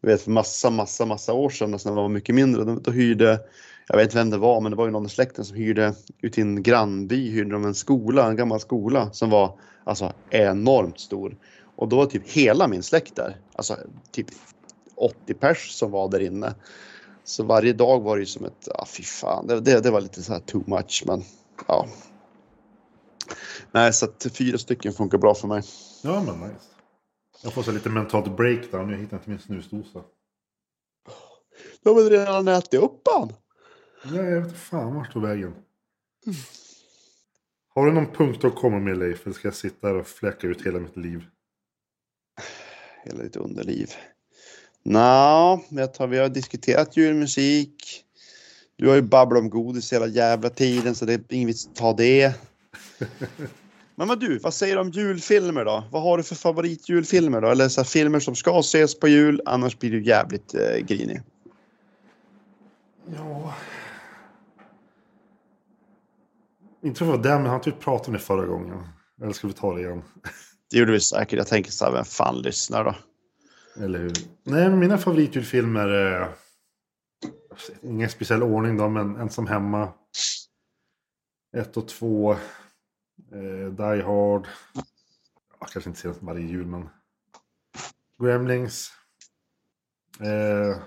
jag 0.00 0.10
vet 0.10 0.22
för 0.22 0.30
massa, 0.30 0.70
massa, 0.70 1.06
massa 1.06 1.32
år 1.32 1.50
sedan 1.50 1.72
alltså 1.72 1.88
när 1.88 1.94
man 1.94 2.04
var 2.04 2.08
mycket 2.08 2.34
mindre. 2.34 2.64
Då, 2.64 2.74
då 2.74 2.90
hyrde, 2.90 3.40
jag 3.88 3.96
vet 3.96 4.04
inte 4.04 4.16
vem 4.16 4.30
det 4.30 4.38
var, 4.38 4.60
men 4.60 4.70
det 4.70 4.76
var 4.76 4.84
ju 4.84 4.90
någon 4.90 5.06
i 5.06 5.08
släkten 5.08 5.44
som 5.44 5.56
hyrde 5.56 5.94
ut 6.22 6.38
i 6.38 6.40
en 6.40 6.62
grannby, 6.62 7.30
hyrde 7.30 7.50
de 7.50 7.64
en 7.64 7.74
skola, 7.74 8.26
en 8.26 8.36
gammal 8.36 8.60
skola 8.60 9.12
som 9.12 9.30
var 9.30 9.58
alltså 9.84 10.12
enormt 10.30 11.00
stor. 11.00 11.36
Och 11.76 11.88
då 11.88 11.96
var 11.96 12.06
typ 12.06 12.28
hela 12.28 12.68
min 12.68 12.82
släkt 12.82 13.16
där. 13.16 13.36
Alltså 13.54 13.76
typ 14.12 14.26
80 14.96 15.34
pers 15.34 15.70
som 15.70 15.90
var 15.90 16.08
där 16.08 16.20
inne. 16.20 16.54
Så 17.24 17.44
varje 17.44 17.72
dag 17.72 18.00
var 18.00 18.16
det 18.16 18.20
ju 18.20 18.26
som 18.26 18.44
ett, 18.44 18.66
ja 18.66 18.86
fy 18.86 19.02
fan, 19.02 19.46
det, 19.46 19.60
det, 19.60 19.80
det 19.80 19.90
var 19.90 20.00
lite 20.00 20.22
så 20.22 20.32
här 20.32 20.40
too 20.40 20.62
much 20.66 21.04
men 21.06 21.22
ja. 21.68 21.88
Nej, 23.72 23.92
så 23.92 24.04
att 24.04 24.26
fyra 24.34 24.58
stycken 24.58 24.92
funkar 24.92 25.18
bra 25.18 25.34
för 25.34 25.48
mig. 25.48 25.62
Ja 26.02 26.22
men 26.22 26.40
nice. 26.40 26.64
Jag 27.42 27.52
får 27.52 27.62
så 27.62 27.72
lite 27.72 27.88
mentalt 27.88 28.36
breakdown. 28.36 28.90
Jag 28.90 28.98
hittar 28.98 29.16
inte 29.16 29.30
min 29.30 29.38
snusdosa. 29.38 30.02
Du 31.82 31.90
har 31.90 31.96
väl 31.96 32.10
redan 32.10 32.48
ätit 32.48 32.74
upp 32.74 33.08
han? 33.14 33.32
Nej, 34.04 34.24
jag 34.24 34.40
vet 34.40 34.48
inte 34.48 34.58
fan 34.60 34.94
vart 34.94 35.12
tog 35.12 35.22
vägen. 35.22 35.54
Har 37.74 37.86
du 37.86 37.92
någon 37.92 38.12
punkt 38.12 38.44
att 38.44 38.54
komma 38.54 38.78
med 38.78 38.98
Leif? 38.98 39.26
Eller 39.26 39.34
ska 39.34 39.48
jag 39.48 39.54
sitta 39.54 39.88
här 39.88 39.94
och 39.94 40.06
fläcka 40.06 40.46
ut 40.46 40.66
hela 40.66 40.78
mitt 40.78 40.96
liv? 40.96 41.24
Hela 43.04 43.22
ditt 43.22 43.36
underliv. 43.36 43.90
Nå, 44.82 45.64
jag 45.70 45.94
tar, 45.94 46.06
vi 46.06 46.18
har 46.18 46.28
diskuterat 46.28 46.96
julmusik. 46.96 48.04
Du 48.80 48.88
har 48.88 48.94
ju 48.94 49.02
babblat 49.02 49.40
om 49.40 49.50
godis 49.50 49.92
hela 49.92 50.06
jävla 50.06 50.50
tiden 50.50 50.94
så 50.94 51.04
det 51.04 51.12
är 51.12 51.20
ingen 51.28 51.46
vits 51.46 51.66
att 51.66 51.76
ta 51.76 51.92
det. 51.92 52.34
Men 53.94 54.08
vad 54.08 54.20
du, 54.20 54.38
vad 54.38 54.54
säger 54.54 54.74
du 54.74 54.80
om 54.80 54.90
julfilmer 54.90 55.64
då? 55.64 55.84
Vad 55.90 56.02
har 56.02 56.16
du 56.16 56.22
för 56.22 56.34
favoritjulfilmer 56.34 57.40
då? 57.40 57.48
Eller 57.48 57.68
så 57.68 57.84
filmer 57.84 58.20
som 58.20 58.34
ska 58.34 58.58
ses 58.58 59.00
på 59.00 59.08
jul, 59.08 59.42
annars 59.46 59.78
blir 59.78 59.90
du 59.90 60.04
jävligt 60.04 60.54
eh, 60.54 60.76
grinig. 60.76 61.22
Ja. 63.16 63.54
Inte 66.82 66.98
för 66.98 67.04
att 67.04 67.08
vara 67.08 67.22
den, 67.22 67.42
men 67.42 67.50
han 67.50 67.60
typ 67.60 67.80
pratade 67.80 68.06
om 68.06 68.12
det 68.12 68.18
förra 68.18 68.46
gången. 68.46 68.78
Eller 69.22 69.32
ska 69.32 69.46
vi 69.46 69.52
ta 69.52 69.74
det 69.74 69.80
igen? 69.80 70.02
Det 70.70 70.78
gjorde 70.78 70.92
vi 70.92 71.00
säkert. 71.00 71.38
Jag 71.38 71.46
tänker 71.46 71.70
så 71.70 71.84
här, 71.84 71.92
vem 71.92 72.04
fan 72.04 72.42
lyssnar 72.42 72.84
då? 72.84 72.94
Eller 73.84 73.98
hur? 73.98 74.12
Nej, 74.44 74.68
men 74.68 74.78
mina 74.78 74.98
favoritjulfilmer 74.98 75.88
är... 75.88 76.28
Ingen 77.82 78.08
speciell 78.10 78.42
ordning 78.42 78.76
då, 78.76 78.88
men 78.88 79.16
Ensam 79.16 79.46
Hemma. 79.46 79.92
Ett 81.56 81.76
och 81.76 81.88
två. 81.88 82.32
Eh, 82.32 83.70
Die 83.72 84.02
Hard. 84.02 84.46
Jag 85.60 85.68
kanske 85.68 85.90
inte 85.90 86.00
ser 86.00 86.14
varje 86.20 86.46
jul, 86.46 86.66
men... 86.66 86.88
Gremlings. 88.18 88.92
Eh, 90.20 90.82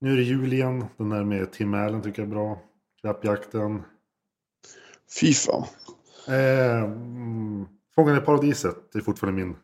Nu 0.00 0.12
är 0.12 0.16
det 0.16 0.22
jul 0.22 0.52
igen. 0.52 0.84
Den 0.96 1.08
där 1.10 1.24
med 1.24 1.52
Tim 1.52 1.74
Allen 1.74 2.02
tycker 2.02 2.22
jag 2.22 2.26
är 2.26 2.34
bra. 2.34 2.62
Klappjakten. 3.00 3.82
Fy 5.20 5.32
fan. 5.34 5.66
Eh, 6.28 6.82
mm, 6.82 7.66
Fången 7.94 8.16
i 8.16 8.20
paradiset. 8.20 8.92
Det 8.92 8.98
är 8.98 9.02
fortfarande 9.02 9.44
min 9.44 9.56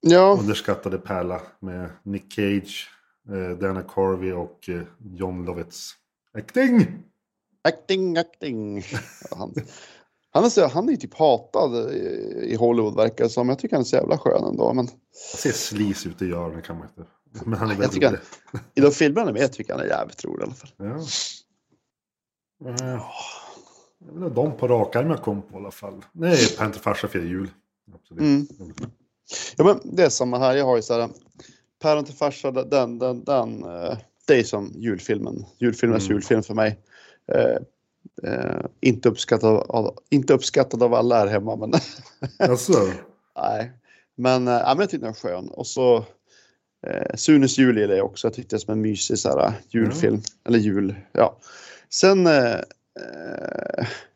Ja, 0.00 0.36
underskattade 0.40 0.98
pärla. 0.98 1.42
Med 1.60 1.90
Nick 2.02 2.32
Cage, 2.32 2.90
Dana 3.60 3.82
Carvey 3.82 4.32
och 4.32 4.68
eh, 4.68 4.82
John 4.98 5.44
Lovitz. 5.44 5.92
Acting! 6.38 6.86
acting, 7.64 8.16
acting. 8.18 8.84
Han, 9.30 9.54
han, 10.30 10.44
är, 10.44 10.68
han 10.68 10.88
är 10.88 10.96
typ 10.96 11.14
hatad 11.14 11.92
i, 11.94 12.56
Hollywood 12.58 12.96
verkar 12.96 13.24
det 13.24 13.30
som. 13.30 13.48
Jag 13.48 13.58
tycker 13.58 13.76
han 13.76 13.80
är 13.80 13.84
så 13.84 13.96
jävla 13.96 14.18
skön 14.18 14.44
ändå. 14.44 14.72
Men 14.74 14.86
Han 14.86 14.88
ser 15.38 15.52
slis 15.52 16.06
ut 16.06 16.22
i 16.22 16.32
öronen 16.32 16.62
kan 16.62 16.78
man 16.78 16.88
inte. 16.88 17.10
Men 17.44 17.58
han 17.58 17.70
är 17.70 17.74
väldigt 17.74 17.96
rolig. 18.04 18.18
han, 18.44 18.60
i 18.74 18.80
de 18.80 18.90
filmerna 18.90 19.20
han 19.26 19.36
är 19.36 19.40
med 19.40 19.52
tycker 19.52 19.72
jag 19.72 19.78
han 19.78 19.86
är 19.86 19.90
jävligt 19.90 20.24
rolig 20.24 20.40
i 20.40 20.44
alla 20.44 20.54
fall. 20.54 20.70
Ja. 20.76 20.84
Eh, 22.70 23.02
Det 23.98 24.16
är 24.16 24.18
väl 24.20 24.34
de 24.34 24.56
på 24.56 24.68
rak 24.68 24.96
arm 24.96 25.10
jag 25.10 25.22
kom 25.22 25.42
på 25.42 25.54
i 25.54 25.56
alla 25.56 25.70
fall. 25.70 26.04
Nej, 26.12 26.56
Panther 26.58 26.80
farsa 26.80 27.08
firar 27.08 27.24
jul. 27.24 27.50
Absolut. 27.94 28.20
Mm. 28.22 28.46
Ja, 29.56 29.64
men 29.64 29.80
det 29.96 30.04
är 30.04 30.08
samma 30.08 30.38
här. 30.38 30.54
Jag 30.56 30.64
har 30.64 30.76
ju 30.76 30.82
så 30.82 31.00
här. 31.00 31.08
Päron 31.82 32.04
till 32.04 32.14
farsa, 32.14 32.50
den, 32.50 32.98
den, 32.98 33.24
den. 33.24 33.64
eh, 33.64 33.96
Det 34.26 34.38
är 34.40 34.44
som 34.44 34.72
julfilmen. 34.76 35.44
Julfilmens 35.58 36.04
Mm. 36.04 36.14
julfilm 36.16 36.42
för 36.42 36.54
mig. 36.54 36.78
Eh, 37.32 37.56
eh, 38.32 38.60
inte, 38.80 39.08
uppskattad 39.08 39.64
av, 39.68 39.94
inte 40.10 40.34
uppskattad 40.34 40.82
av 40.82 40.94
alla 40.94 41.18
här 41.18 41.26
hemma, 41.26 41.56
men 41.56 41.72
Alltså, 42.50 42.72
nej. 43.36 43.72
Men, 44.14 44.46
ja, 44.46 44.64
men 44.74 44.78
jag 44.80 44.90
tyckte 44.90 45.06
den 45.06 45.14
var 45.22 45.30
skön. 45.30 45.48
Och 45.48 45.66
så 45.66 45.96
eh, 46.86 47.14
Sunes 47.14 47.58
jul 47.58 47.78
gillar 47.78 47.94
jag 47.94 48.06
också. 48.06 48.26
Jag 48.26 48.34
tyckte 48.34 48.56
det 48.56 48.60
som 48.60 48.72
en 48.72 48.80
mysig 48.80 49.18
så 49.18 49.28
här, 49.38 49.52
julfilm. 49.68 50.20
Eller 50.44 50.58
jul, 50.58 50.94
ja. 51.12 51.36
Sen 51.90 52.26
eh, 52.26 52.56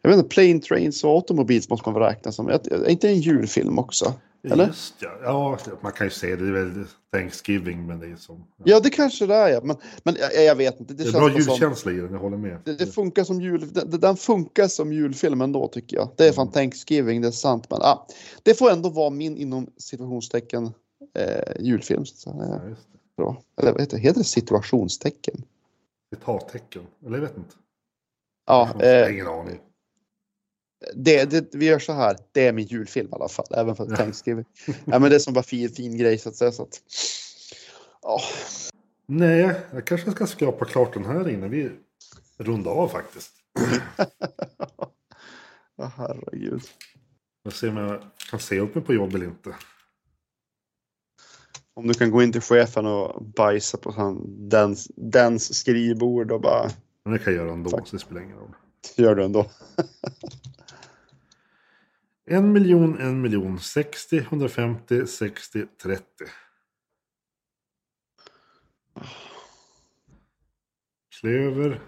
jag 0.03 0.11
vet 0.11 0.17
inte, 0.19 0.29
Plane 0.29 0.61
Trains 0.61 1.05
och 1.05 1.11
Automobiles 1.11 1.69
måste 1.71 1.89
man 1.89 2.01
väl 2.01 2.09
räkna 2.09 2.33
som. 2.33 2.49
Är 2.49 2.73
är 2.73 2.89
inte 2.89 3.07
det 3.07 3.13
en 3.13 3.21
julfilm 3.21 3.79
också? 3.79 4.15
Eller? 4.45 4.67
just 4.67 4.95
ja. 4.99 5.11
Ja, 5.23 5.59
man 5.81 5.93
kan 5.93 6.07
ju 6.07 6.11
säga 6.11 6.37
det. 6.37 6.53
Det 6.53 6.59
är 6.59 6.65
väl 6.65 6.85
Thanksgiving, 7.13 7.87
men 7.87 8.01
det 8.01 8.07
är 8.07 8.17
som... 8.17 8.47
Ja, 8.65 8.81
det 8.81 8.91
kanske 8.91 9.27
det 9.27 9.35
är. 9.35 9.49
Ja. 9.49 9.61
Men, 9.65 9.77
men 10.03 10.17
jag, 10.21 10.45
jag 10.45 10.57
vet 10.57 10.81
inte. 10.81 10.95
Det, 10.95 11.03
Det 11.05 11.09
är 11.09 11.13
bra 11.13 11.31
julkänsla 11.39 11.93
i 11.93 11.97
den, 11.97 12.13
jag 12.13 12.19
håller 12.19 12.37
med. 12.37 12.59
det, 12.65 12.73
det 12.75 12.87
funkar 12.87 13.25
som 13.25 13.41
jul. 13.41 13.73
Den, 13.73 14.01
den 14.01 14.17
funkar 14.17 14.69
som 14.69 14.93
julfilm 14.93 15.41
ändå 15.41 15.69
tycker 15.69 15.97
jag. 15.97 16.09
Det 16.17 16.29
är 16.29 16.33
fan 16.33 16.51
Thanksgiving, 16.51 17.21
det 17.21 17.29
är 17.29 17.33
sant. 17.33 17.71
Men 17.71 17.79
ah, 17.83 18.07
det 18.43 18.55
får 18.55 18.71
ändå 18.71 18.89
vara 18.89 19.11
min 19.11 19.37
inom 19.37 19.71
situationstecken 19.77 20.73
eh, 21.19 21.53
julfilm. 21.61 22.05
Så, 22.07 22.31
eh, 22.31 22.37
Ja, 22.49 22.55
det. 22.69 22.77
bra. 23.17 23.43
Eller 23.61 23.73
vad 23.73 23.81
heter 23.81 23.97
det? 23.97 24.03
Heter 24.03 24.21
det 24.21 24.25
situationstecken? 24.25 25.43
Citattecken. 26.15 26.83
Eller 27.07 27.15
jag 27.17 27.23
vet 27.23 27.37
inte. 27.37 27.55
Ja, 28.47 28.71
eh, 28.83 29.13
ingen 29.13 29.27
aning. 29.27 29.61
Det, 30.95 31.25
det, 31.25 31.55
vi 31.55 31.67
gör 31.67 31.79
så 31.79 31.93
här. 31.93 32.17
Det 32.33 32.47
är 32.47 32.53
min 32.53 32.67
julfilm 32.67 33.09
i 33.09 33.15
alla 33.15 33.29
fall. 33.29 33.47
Även 33.51 33.77
för 33.77 33.97
Thanksgiving. 33.97 34.45
ja, 34.67 34.99
men 34.99 35.03
det 35.03 35.15
är 35.15 35.19
som 35.19 35.35
bara 35.35 35.43
fin, 35.45 35.69
fin 35.69 35.99
grej 35.99 36.19
så 36.19 36.29
att 36.29 36.37
säga. 36.37 36.53
Så 36.53 36.63
att, 36.63 36.81
ja, 38.03 38.21
Nej, 39.09 39.55
jag 39.73 39.87
kanske 39.87 40.11
ska 40.11 40.27
skrapa 40.27 40.65
klart 40.65 40.95
den 40.95 41.05
här 41.05 41.29
innan 41.29 41.51
vi 41.51 41.71
rundar 42.39 42.71
av 42.71 42.89
faktiskt. 42.89 43.31
Ja, 45.79 45.93
herregud. 45.97 46.63
Jag 47.43 47.53
ser 47.53 47.69
om 47.69 47.77
jag 47.77 48.03
kan 48.31 48.41
se 48.41 48.61
upp 48.61 48.75
mig 48.75 48.85
på 48.85 48.95
jobb 48.95 49.15
eller 49.15 49.27
inte. 49.27 49.55
Om 51.75 51.87
du 51.87 51.95
kan 51.95 52.11
gå 52.11 52.23
in 52.23 52.33
till 52.33 52.41
chefen 52.41 52.87
och 52.87 53.25
bajsa 53.25 53.79
på 53.79 53.91
han, 53.91 54.49
dens, 54.49 54.91
dens 54.97 55.55
skrivbord 55.59 56.33
och 56.33 56.41
bara 56.41 56.71
Men 57.05 57.13
det 57.13 57.19
kan 57.19 57.35
jag 57.35 57.43
göra 57.45 57.53
ändå, 57.53 57.71
Fuck. 57.71 57.89
så 57.89 57.97
det 57.97 58.01
spelar 58.03 58.21
ingen 58.21 58.37
roll. 58.37 58.55
gör 58.97 59.15
du 59.15 59.25
ändå. 59.25 59.47
En 62.29 62.53
miljon, 62.53 62.99
en 62.99 63.21
miljon, 63.21 63.61
60, 63.61 64.19
150, 64.19 65.07
60, 65.07 65.67
30. 65.83 66.05
Klöver. 71.21 71.81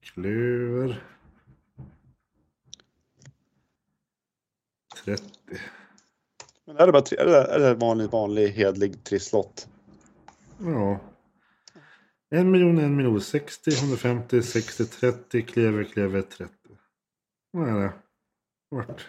Klöver. 0.00 1.04
30. 5.04 5.24
Men 6.64 6.76
är 6.76 6.86
det 6.86 6.92
bara 6.92 7.02
är 7.02 7.26
det, 7.26 7.36
är 7.38 7.58
det 7.58 7.74
vanlig, 7.74 8.10
vanlig 8.10 8.48
hedlig 8.48 9.04
trisslott? 9.04 9.68
Ja. 10.58 11.00
En 12.30 12.50
miljon, 12.50 12.78
en 12.78 12.96
miljon, 12.96 13.20
60, 13.20 13.70
150, 13.70 14.42
60, 14.42 14.84
30, 14.86 15.42
klöver, 15.42 15.84
klöver, 15.84 16.22
30. 16.22 16.54
Vad 17.50 17.68
är 17.68 17.80
det? 17.80 17.92
Vart? 18.70 19.08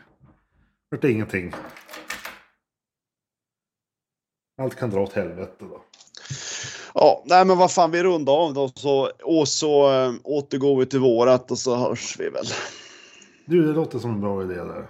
Vart 0.89 1.03
är 1.03 1.09
ingenting. 1.09 1.53
Allt 4.61 4.75
kan 4.75 4.89
dra 4.89 5.01
åt 5.01 5.13
helvete 5.13 5.55
då. 5.59 5.81
Ja, 6.93 7.23
nej 7.25 7.45
men 7.45 7.57
vad 7.57 7.71
fan 7.71 7.91
vi 7.91 8.03
rundar 8.03 8.33
av 8.33 8.53
då 8.53 8.71
så, 8.75 9.11
och 9.23 9.47
så 9.47 10.03
äh, 10.03 10.13
återgår 10.23 10.79
vi 10.79 10.85
till 10.85 10.99
vårat 10.99 11.51
och 11.51 11.57
så 11.57 11.75
hörs 11.75 12.19
vi 12.19 12.29
väl. 12.29 12.45
Du, 13.45 13.67
det 13.67 13.73
låter 13.73 13.99
som 13.99 14.11
en 14.11 14.21
bra 14.21 14.43
idé 14.43 14.55
där. 14.55 14.89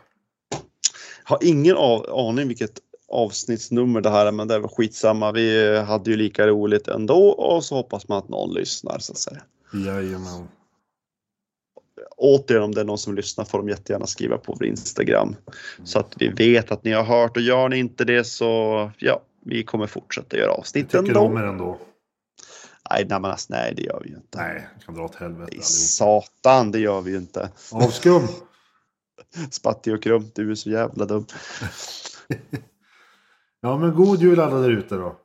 Har 1.24 1.38
ingen 1.42 1.76
av, 1.76 2.06
aning 2.10 2.48
vilket 2.48 2.80
avsnittsnummer 3.08 4.02
det 4.02 4.10
här 4.10 4.26
är 4.26 4.32
men 4.32 4.48
det 4.48 4.56
är 4.56 4.60
väl 4.60 4.70
skitsamma. 4.70 5.32
Vi 5.32 5.76
eh, 5.76 5.84
hade 5.84 6.12
ju 6.12 6.18
lika 6.18 6.48
roligt 6.48 6.88
ändå 6.88 7.30
och 7.30 7.64
så 7.64 7.76
hoppas 7.76 8.08
man 8.08 8.18
att 8.18 8.30
någon 8.30 8.54
lyssnar 8.54 9.00
så 9.00 9.12
att 9.12 9.18
säga. 9.18 9.42
Jajamän. 9.74 10.48
Återigen 12.20 12.64
om 12.64 12.76
det 12.76 12.82
är 12.82 12.86
någon 12.86 12.98
som 12.98 13.16
lyssnar 13.16 13.46
får 13.46 13.58
de 13.58 13.70
jättegärna 13.70 14.08
skriva 14.08 14.38
på 14.38 14.54
vår 14.54 14.66
Instagram. 14.66 15.36
Så 15.84 16.00
att 16.00 16.14
vi 16.18 16.28
vet 16.28 16.72
att 16.72 16.84
ni 16.84 16.92
har 16.92 17.04
hört 17.04 17.38
och 17.38 17.44
gör 17.44 17.70
ni 17.70 17.78
inte 17.78 18.06
det 18.06 18.24
så 18.24 18.92
ja, 18.98 19.22
vi 19.46 19.64
kommer 19.64 19.88
fortsätta 19.88 20.38
göra 20.38 20.48
Jag 20.48 20.60
avsnitt 20.60 20.90
tycker 20.90 20.98
ändå. 21.08 21.20
om 21.20 21.38
er 21.38 21.44
ändå. 21.44 21.78
Nej, 22.92 23.06
nej, 23.10 23.20
men 23.20 23.32
alltså, 23.32 23.54
nej, 23.54 23.74
det 23.76 23.82
gör 23.82 24.02
vi 24.04 24.10
ju 24.10 24.16
inte. 24.16 24.38
Nej, 24.38 24.68
det 24.80 24.86
kan 24.86 24.96
dra 24.96 25.04
åt 25.04 25.16
helvete 25.16 25.52
Nej. 25.52 25.64
Satan, 25.64 26.72
det 26.72 26.80
gör 26.80 27.02
vi 27.02 27.12
ju 27.12 27.18
inte. 27.18 27.50
Avskum! 27.72 28.22
Spatti 29.52 29.92
och 29.92 30.04
Krum, 30.04 30.32
du 30.36 30.52
är 30.52 30.56
så 30.56 30.70
jävla 30.70 31.06
dum. 31.06 31.26
Ja, 33.62 33.78
men 33.78 33.96
god 33.96 34.22
jul 34.22 34.40
alla 34.40 34.58
där 34.60 34.70
ute 34.70 34.96
då. 34.96 35.16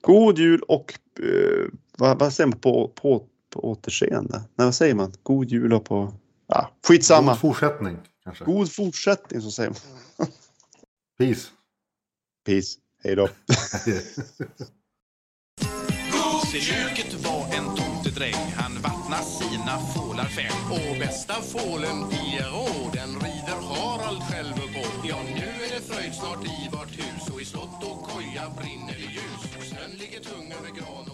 God 0.00 0.38
jul 0.38 0.60
och 0.60 0.94
eh, 1.20 1.66
vad, 1.98 2.18
vad 2.18 2.32
säger 2.32 2.48
man 2.48 2.58
på, 2.58 2.88
på, 2.88 3.26
på 3.54 3.70
återseende? 3.70 4.38
Nej, 4.54 4.64
vad 4.66 4.74
säger 4.74 4.94
man? 4.94 5.12
God 5.22 5.50
jul 5.50 5.72
och 5.72 5.84
på... 5.84 6.12
Ja, 6.46 6.70
skitsamma. 6.88 7.32
God 7.32 7.40
fortsättning 7.40 7.98
kanske. 8.24 8.44
God 8.44 8.72
fortsättning 8.72 9.40
så 9.40 9.50
säger 9.50 9.70
man. 9.70 10.28
Peace. 11.18 11.48
Peace. 12.46 12.78
Hej 13.04 13.16
då. 13.16 13.28
Goseköket 16.12 17.14
var 17.14 17.42
en 17.54 17.76
tomtedräng 17.76 18.54
Han 18.56 18.72
vattnar 18.82 19.22
sina 19.22 19.78
fålar 19.78 20.24
fem 20.24 20.72
Och 20.72 20.98
bästa 20.98 21.34
fålen 21.34 22.12
i 22.12 22.38
den 22.92 23.10
rider 23.24 23.60
Harald 23.70 24.22
själv 24.22 24.54
på. 24.74 25.06
Ja, 25.08 25.16
nu 25.22 25.64
är 25.64 25.70
det 25.74 25.80
fröjd 25.80 26.14
snart 26.14 26.44
i 26.44 26.68
vart 26.72 26.94
hus 26.98 27.28
och 27.32 27.40
i 27.40 27.44
slott 27.44 27.84
och 27.84 28.02
koja 28.02 28.44
brinner 28.58 28.96
det 29.00 29.10
ljus. 29.16 29.68
Snön 29.68 29.90
ligger 29.90 30.20
tung 30.20 30.46
över 30.58 30.70
gran 30.78 31.06